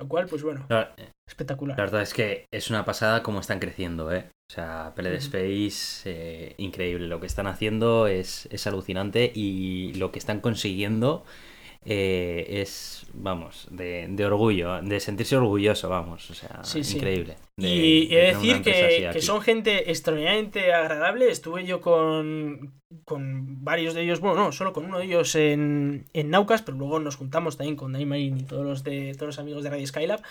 Lo 0.03 0.09
cual, 0.09 0.27
pues 0.27 0.43
bueno, 0.43 0.67
La, 0.69 0.95
espectacular. 1.29 1.79
la 1.79 1.85
verdad 1.85 2.03
es 2.03 2.13
que 2.13 2.47
es 2.53 2.71
una 2.71 2.85
pasada 2.85 3.23
cómo 3.23 3.39
están 3.41 3.61
creciendo, 3.61 4.13
¿eh? 4.13 4.29
O 4.51 4.53
sea, 4.53 4.93
Ujú. 4.97 5.37
Space, 5.37 6.03
eh, 6.11 6.55
increíble. 6.59 7.07
Lo 7.07 7.21
que 7.21 7.27
están 7.27 7.47
haciendo 7.47 8.09
es, 8.09 8.49
es 8.51 8.67
alucinante 8.67 9.31
y 9.35 9.95
lo 9.95 10.11
que 10.11 10.19
están 10.19 10.41
consiguiendo 10.41 11.25
eh, 11.85 12.47
es, 12.63 13.07
vamos, 13.13 13.67
de, 13.71 14.07
de 14.09 14.25
orgullo, 14.27 14.81
de 14.83 15.01
sentirse 15.01 15.37
orgulloso, 15.37 15.89
vamos. 15.89 16.31
O 16.31 16.35
sea, 16.35 16.63
Sí, 16.63 16.85
sí. 16.85 16.97
increíble. 16.97 17.37
de- 17.57 17.69
Y 17.69 18.15
he 18.15 18.19
de 18.21 18.27
decir 18.35 18.63
que, 18.63 19.11
que 19.13 19.21
son 19.21 19.41
gente 19.43 19.91
extraordinariamente 19.91 20.73
agradable. 20.73 21.31
Estuve 21.31 21.65
yo 21.67 21.81
con, 21.81 22.73
con 23.05 23.65
varios 23.65 23.95
de 23.95 24.03
ellos, 24.03 24.21
bueno, 24.21 24.37
no, 24.45 24.53
solo 24.53 24.73
con 24.73 24.85
uno 24.85 24.99
de 24.99 25.05
ellos 25.07 25.35
en, 25.35 26.07
en 26.13 26.31
Naucas, 26.31 26.63
pero 26.63 26.77
luego 26.79 26.99
nos 27.01 27.17
juntamos 27.17 27.57
también 27.57 27.77
con 27.77 27.93
Naimarin 27.93 28.39
y 28.39 28.43
todos 28.45 28.65
los, 28.65 28.85
de, 28.85 29.13
todos 29.15 29.27
los 29.29 29.39
amigos 29.39 29.63
de 29.65 29.71
Radio 29.71 29.87
Skylab. 29.87 30.23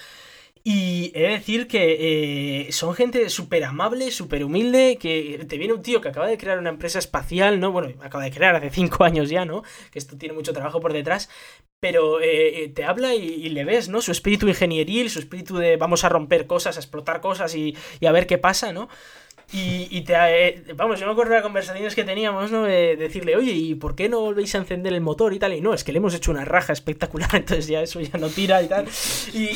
Y 0.63 1.11
he 1.15 1.23
de 1.23 1.29
decir 1.29 1.67
que 1.67 2.67
eh, 2.67 2.71
son 2.71 2.93
gente 2.93 3.29
súper 3.29 3.63
amable, 3.63 4.11
súper 4.11 4.43
humilde, 4.43 4.97
que 4.99 5.43
te 5.49 5.57
viene 5.57 5.73
un 5.73 5.81
tío 5.81 6.01
que 6.01 6.09
acaba 6.09 6.27
de 6.27 6.37
crear 6.37 6.59
una 6.59 6.69
empresa 6.69 6.99
espacial, 6.99 7.59
¿no? 7.59 7.71
Bueno, 7.71 7.89
acaba 8.01 8.23
de 8.23 8.31
crear 8.31 8.55
hace 8.55 8.69
cinco 8.69 9.03
años 9.03 9.29
ya, 9.29 9.43
¿no? 9.43 9.63
Que 9.91 9.97
esto 9.97 10.17
tiene 10.17 10.35
mucho 10.35 10.53
trabajo 10.53 10.79
por 10.79 10.93
detrás, 10.93 11.29
pero 11.79 12.21
eh, 12.21 12.63
eh, 12.63 12.69
te 12.69 12.83
habla 12.83 13.15
y, 13.15 13.49
le 13.49 13.65
ves, 13.65 13.89
¿no? 13.89 14.01
Su 14.01 14.11
espíritu 14.11 14.47
ingenieril, 14.47 15.09
su 15.09 15.19
espíritu 15.19 15.57
de 15.57 15.77
vamos 15.77 16.03
a 16.03 16.09
romper 16.09 16.45
cosas, 16.45 16.77
a 16.77 16.79
explotar 16.79 17.21
cosas 17.21 17.55
y, 17.55 17.75
y 17.99 18.05
a 18.05 18.11
ver 18.11 18.27
qué 18.27 18.37
pasa, 18.37 18.71
¿no? 18.71 18.87
Y, 19.53 19.87
y 19.91 20.01
te, 20.01 20.13
eh, 20.15 20.63
vamos, 20.75 20.99
yo 20.99 21.05
me 21.05 21.11
acuerdo 21.11 21.31
de 21.31 21.37
las 21.37 21.43
conversaciones 21.43 21.93
que 21.93 22.05
teníamos, 22.05 22.51
¿no? 22.51 22.63
De 22.63 22.95
decirle, 22.95 23.35
oye, 23.35 23.51
¿y 23.51 23.75
por 23.75 23.95
qué 23.95 24.07
no 24.07 24.21
volvéis 24.21 24.55
a 24.55 24.59
encender 24.59 24.93
el 24.93 25.01
motor 25.01 25.33
y 25.33 25.39
tal? 25.39 25.53
Y 25.53 25.59
no, 25.59 25.73
es 25.73 25.83
que 25.83 25.91
le 25.91 25.97
hemos 25.97 26.13
hecho 26.13 26.31
una 26.31 26.45
raja 26.45 26.71
espectacular, 26.71 27.29
entonces 27.33 27.67
ya 27.67 27.81
eso 27.81 27.99
ya 27.99 28.17
no 28.17 28.29
tira 28.29 28.63
y 28.63 28.67
tal. 28.67 28.85
Y 29.33 29.49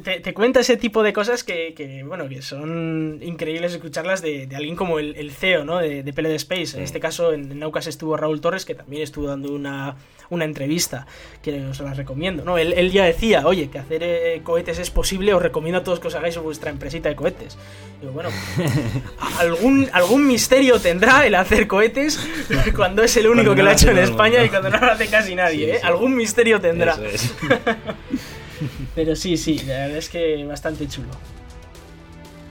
te, 0.00 0.20
te 0.20 0.34
cuenta 0.34 0.60
ese 0.60 0.76
tipo 0.76 1.02
de 1.02 1.14
cosas 1.14 1.42
que, 1.42 1.72
que, 1.74 2.02
bueno, 2.04 2.28
que 2.28 2.42
son 2.42 3.18
increíbles 3.22 3.72
escucharlas 3.72 4.20
de, 4.20 4.46
de 4.46 4.56
alguien 4.56 4.76
como 4.76 4.98
el, 4.98 5.16
el 5.16 5.30
CEO, 5.32 5.64
¿no? 5.64 5.78
De, 5.78 6.02
de 6.02 6.12
PLD 6.12 6.34
Space. 6.34 6.66
Sí. 6.66 6.76
En 6.76 6.82
este 6.82 7.00
caso, 7.00 7.32
en 7.32 7.58
Naucas 7.58 7.86
estuvo 7.86 8.16
Raúl 8.16 8.42
Torres, 8.42 8.66
que 8.66 8.74
también 8.74 9.02
estuvo 9.02 9.26
dando 9.26 9.52
una, 9.52 9.96
una 10.30 10.44
entrevista, 10.44 11.06
que 11.42 11.64
os 11.66 11.80
la 11.80 11.94
recomiendo, 11.94 12.44
¿no? 12.44 12.58
Él, 12.58 12.74
él 12.74 12.90
ya 12.90 13.04
decía, 13.04 13.46
oye, 13.46 13.70
que 13.70 13.78
hacer 13.78 14.02
eh, 14.02 14.40
cohetes 14.44 14.78
es 14.78 14.90
posible, 14.90 15.32
os 15.32 15.42
recomiendo 15.42 15.78
a 15.78 15.84
todos 15.84 16.00
que 16.00 16.08
os 16.08 16.14
hagáis 16.14 16.36
vuestra 16.38 16.70
empresita 16.70 17.08
de 17.08 17.16
cohetes. 17.16 17.56
Digo, 18.00 18.12
bueno, 18.12 18.30
algún, 19.38 19.88
algún 19.92 20.26
misterio 20.26 20.80
tendrá 20.80 21.26
el 21.26 21.34
hacer 21.34 21.66
cohetes 21.66 22.18
cuando 22.76 23.02
es 23.02 23.16
el 23.16 23.26
único 23.28 23.54
que 23.54 23.62
lo 23.62 23.70
ha 23.70 23.72
hecho 23.72 23.90
en 23.90 23.98
España 23.98 24.44
y 24.44 24.48
cuando 24.48 24.70
no 24.70 24.78
lo 24.78 24.92
hace 24.92 25.06
casi 25.08 25.34
nadie, 25.34 25.64
Sí, 25.66 25.70
¿eh? 25.72 25.78
sí. 25.80 25.86
Algún 25.86 26.14
misterio 26.16 26.60
tendrá. 26.60 26.96
Es. 27.12 27.34
Pero 28.94 29.16
sí, 29.16 29.36
sí, 29.36 29.58
la 29.66 29.78
verdad 29.78 29.98
es 29.98 30.08
que 30.08 30.44
bastante 30.44 30.86
chulo. 30.88 31.08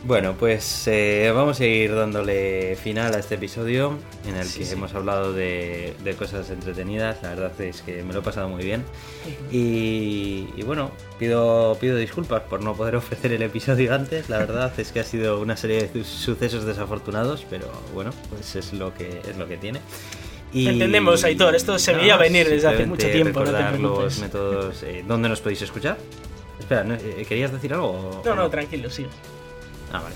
Bueno, 0.05 0.35
pues 0.37 0.85
eh, 0.87 1.31
vamos 1.33 1.61
a 1.61 1.65
ir 1.65 1.95
dándole 1.95 2.75
final 2.75 3.13
a 3.15 3.19
este 3.19 3.35
episodio 3.35 3.97
en 4.27 4.35
el 4.35 4.45
Sí, 4.45 4.59
que 4.59 4.65
sí. 4.65 4.73
hemos 4.73 4.93
hablado 4.95 5.31
de, 5.31 5.93
de 6.03 6.13
cosas 6.15 6.49
entretenidas. 6.49 7.23
La 7.23 7.29
verdad 7.29 7.61
es 7.61 7.81
que 7.83 8.03
me 8.03 8.11
lo 8.11 8.19
he 8.19 8.21
pasado 8.21 8.49
muy 8.49 8.65
bien. 8.65 8.83
Y, 9.49 10.49
y 10.57 10.63
bueno, 10.65 10.91
pido, 11.19 11.77
pido 11.79 11.95
disculpas 11.95 12.41
por 12.41 12.61
no 12.61 12.73
poder 12.75 12.95
ofrecer 12.97 13.31
el 13.31 13.43
episodio 13.43 13.93
antes. 13.95 14.27
La 14.29 14.39
verdad 14.39 14.73
es 14.77 14.91
que 14.91 14.99
ha 14.99 15.05
sido 15.05 15.39
una 15.39 15.55
serie 15.55 15.87
de 15.87 16.03
sucesos 16.03 16.65
desafortunados, 16.65 17.45
pero 17.49 17.71
bueno, 17.93 18.11
pues 18.29 18.57
es 18.57 18.73
lo 18.73 18.93
que, 18.93 19.21
es 19.25 19.37
lo 19.37 19.47
que 19.47 19.55
tiene. 19.55 19.79
Y- 20.51 20.67
Entendemos, 20.67 21.23
Aitor, 21.23 21.55
esto 21.55 21.79
se 21.79 21.93
veía 21.93 22.17
venir 22.17 22.49
desde 22.49 22.67
hace 22.67 22.85
mucho 22.85 23.09
tiempo, 23.09 23.39
no 23.39 23.45
te 23.45 23.51
recordar 23.51 23.73
preocupes. 23.77 24.03
los 24.03 24.19
métodos. 24.19 24.83
eh, 24.83 25.05
¿Dónde 25.07 25.29
nos 25.29 25.39
podéis 25.39 25.61
escuchar? 25.61 25.97
Espera, 26.59 26.83
¿no? 26.83 26.93
Eh, 26.95 27.25
¿querías 27.27 27.53
decir 27.53 27.73
algo? 27.73 28.21
No, 28.25 28.35
no, 28.35 28.49
tranquilo, 28.49 28.89
sí. 28.89 29.07
Ah, 29.93 30.01
vale. 30.01 30.15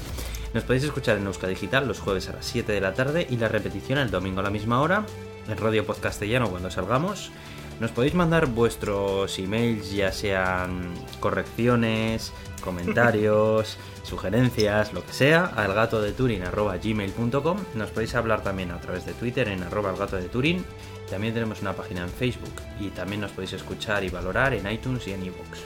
Nos 0.53 0.63
podéis 0.63 0.84
escuchar 0.84 1.17
en 1.17 1.28
Euska 1.28 1.47
Digital 1.47 1.88
los 1.88 1.99
jueves 1.99 2.30
a 2.30 2.34
las 2.34 2.45
7 2.45 2.71
de 2.71 2.82
la 2.82 2.93
tarde 2.93 3.28
y 3.30 3.38
la 3.38 3.47
repetición 3.47 3.99
el 3.99 4.09
domingo 4.09 4.39
a 4.39 4.43
la 4.43 4.49
misma 4.49 4.82
hora, 4.82 5.05
en 5.47 5.57
Radio 5.57 5.86
Podcastellano 5.86 6.49
cuando 6.49 6.71
salgamos. 6.71 7.32
Nos 7.80 7.91
podéis 7.91 8.15
mandar 8.15 8.47
vuestros 8.47 9.38
emails, 9.38 9.91
ya 9.91 10.11
sean 10.11 10.95
correcciones, 11.19 12.34
comentarios, 12.61 13.78
sugerencias, 14.01 14.93
lo 14.93 15.05
que 15.05 15.13
sea, 15.13 15.45
al 15.45 15.75
gato 15.75 16.01
de 16.01 16.13
gmail.com. 16.13 17.57
Nos 17.75 17.91
podéis 17.91 18.15
hablar 18.15 18.41
también 18.41 18.71
a 18.71 18.82
través 18.82 19.05
de 19.05 19.13
Twitter 19.13 19.47
en 19.49 19.61
arroba 19.61 19.91
el 19.91 19.97
gato 19.97 20.15
de 20.15 20.28
Turín. 20.28 20.65
También 21.07 21.36
tenemos 21.36 21.61
una 21.61 21.73
página 21.73 22.01
en 22.01 22.09
Facebook 22.09 22.55
y 22.80 22.89
también 22.89 23.21
nos 23.21 23.32
podéis 23.32 23.53
escuchar 23.53 24.03
y 24.03 24.09
valorar 24.09 24.55
en 24.55 24.69
iTunes 24.71 25.07
y 25.07 25.11
en 25.11 25.23
iVoox. 25.23 25.59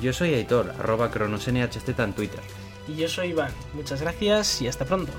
Yo 0.00 0.12
soy 0.12 0.34
Aitor, 0.34 0.72
arroba 0.78 1.10
cronosnhz 1.10 1.88
en 1.98 2.12
Twitter. 2.12 2.40
Y 2.88 2.96
yo 2.96 3.08
soy 3.08 3.28
Iván. 3.28 3.52
Muchas 3.74 4.00
gracias 4.00 4.62
y 4.62 4.68
hasta 4.68 4.84
pronto. 4.84 5.12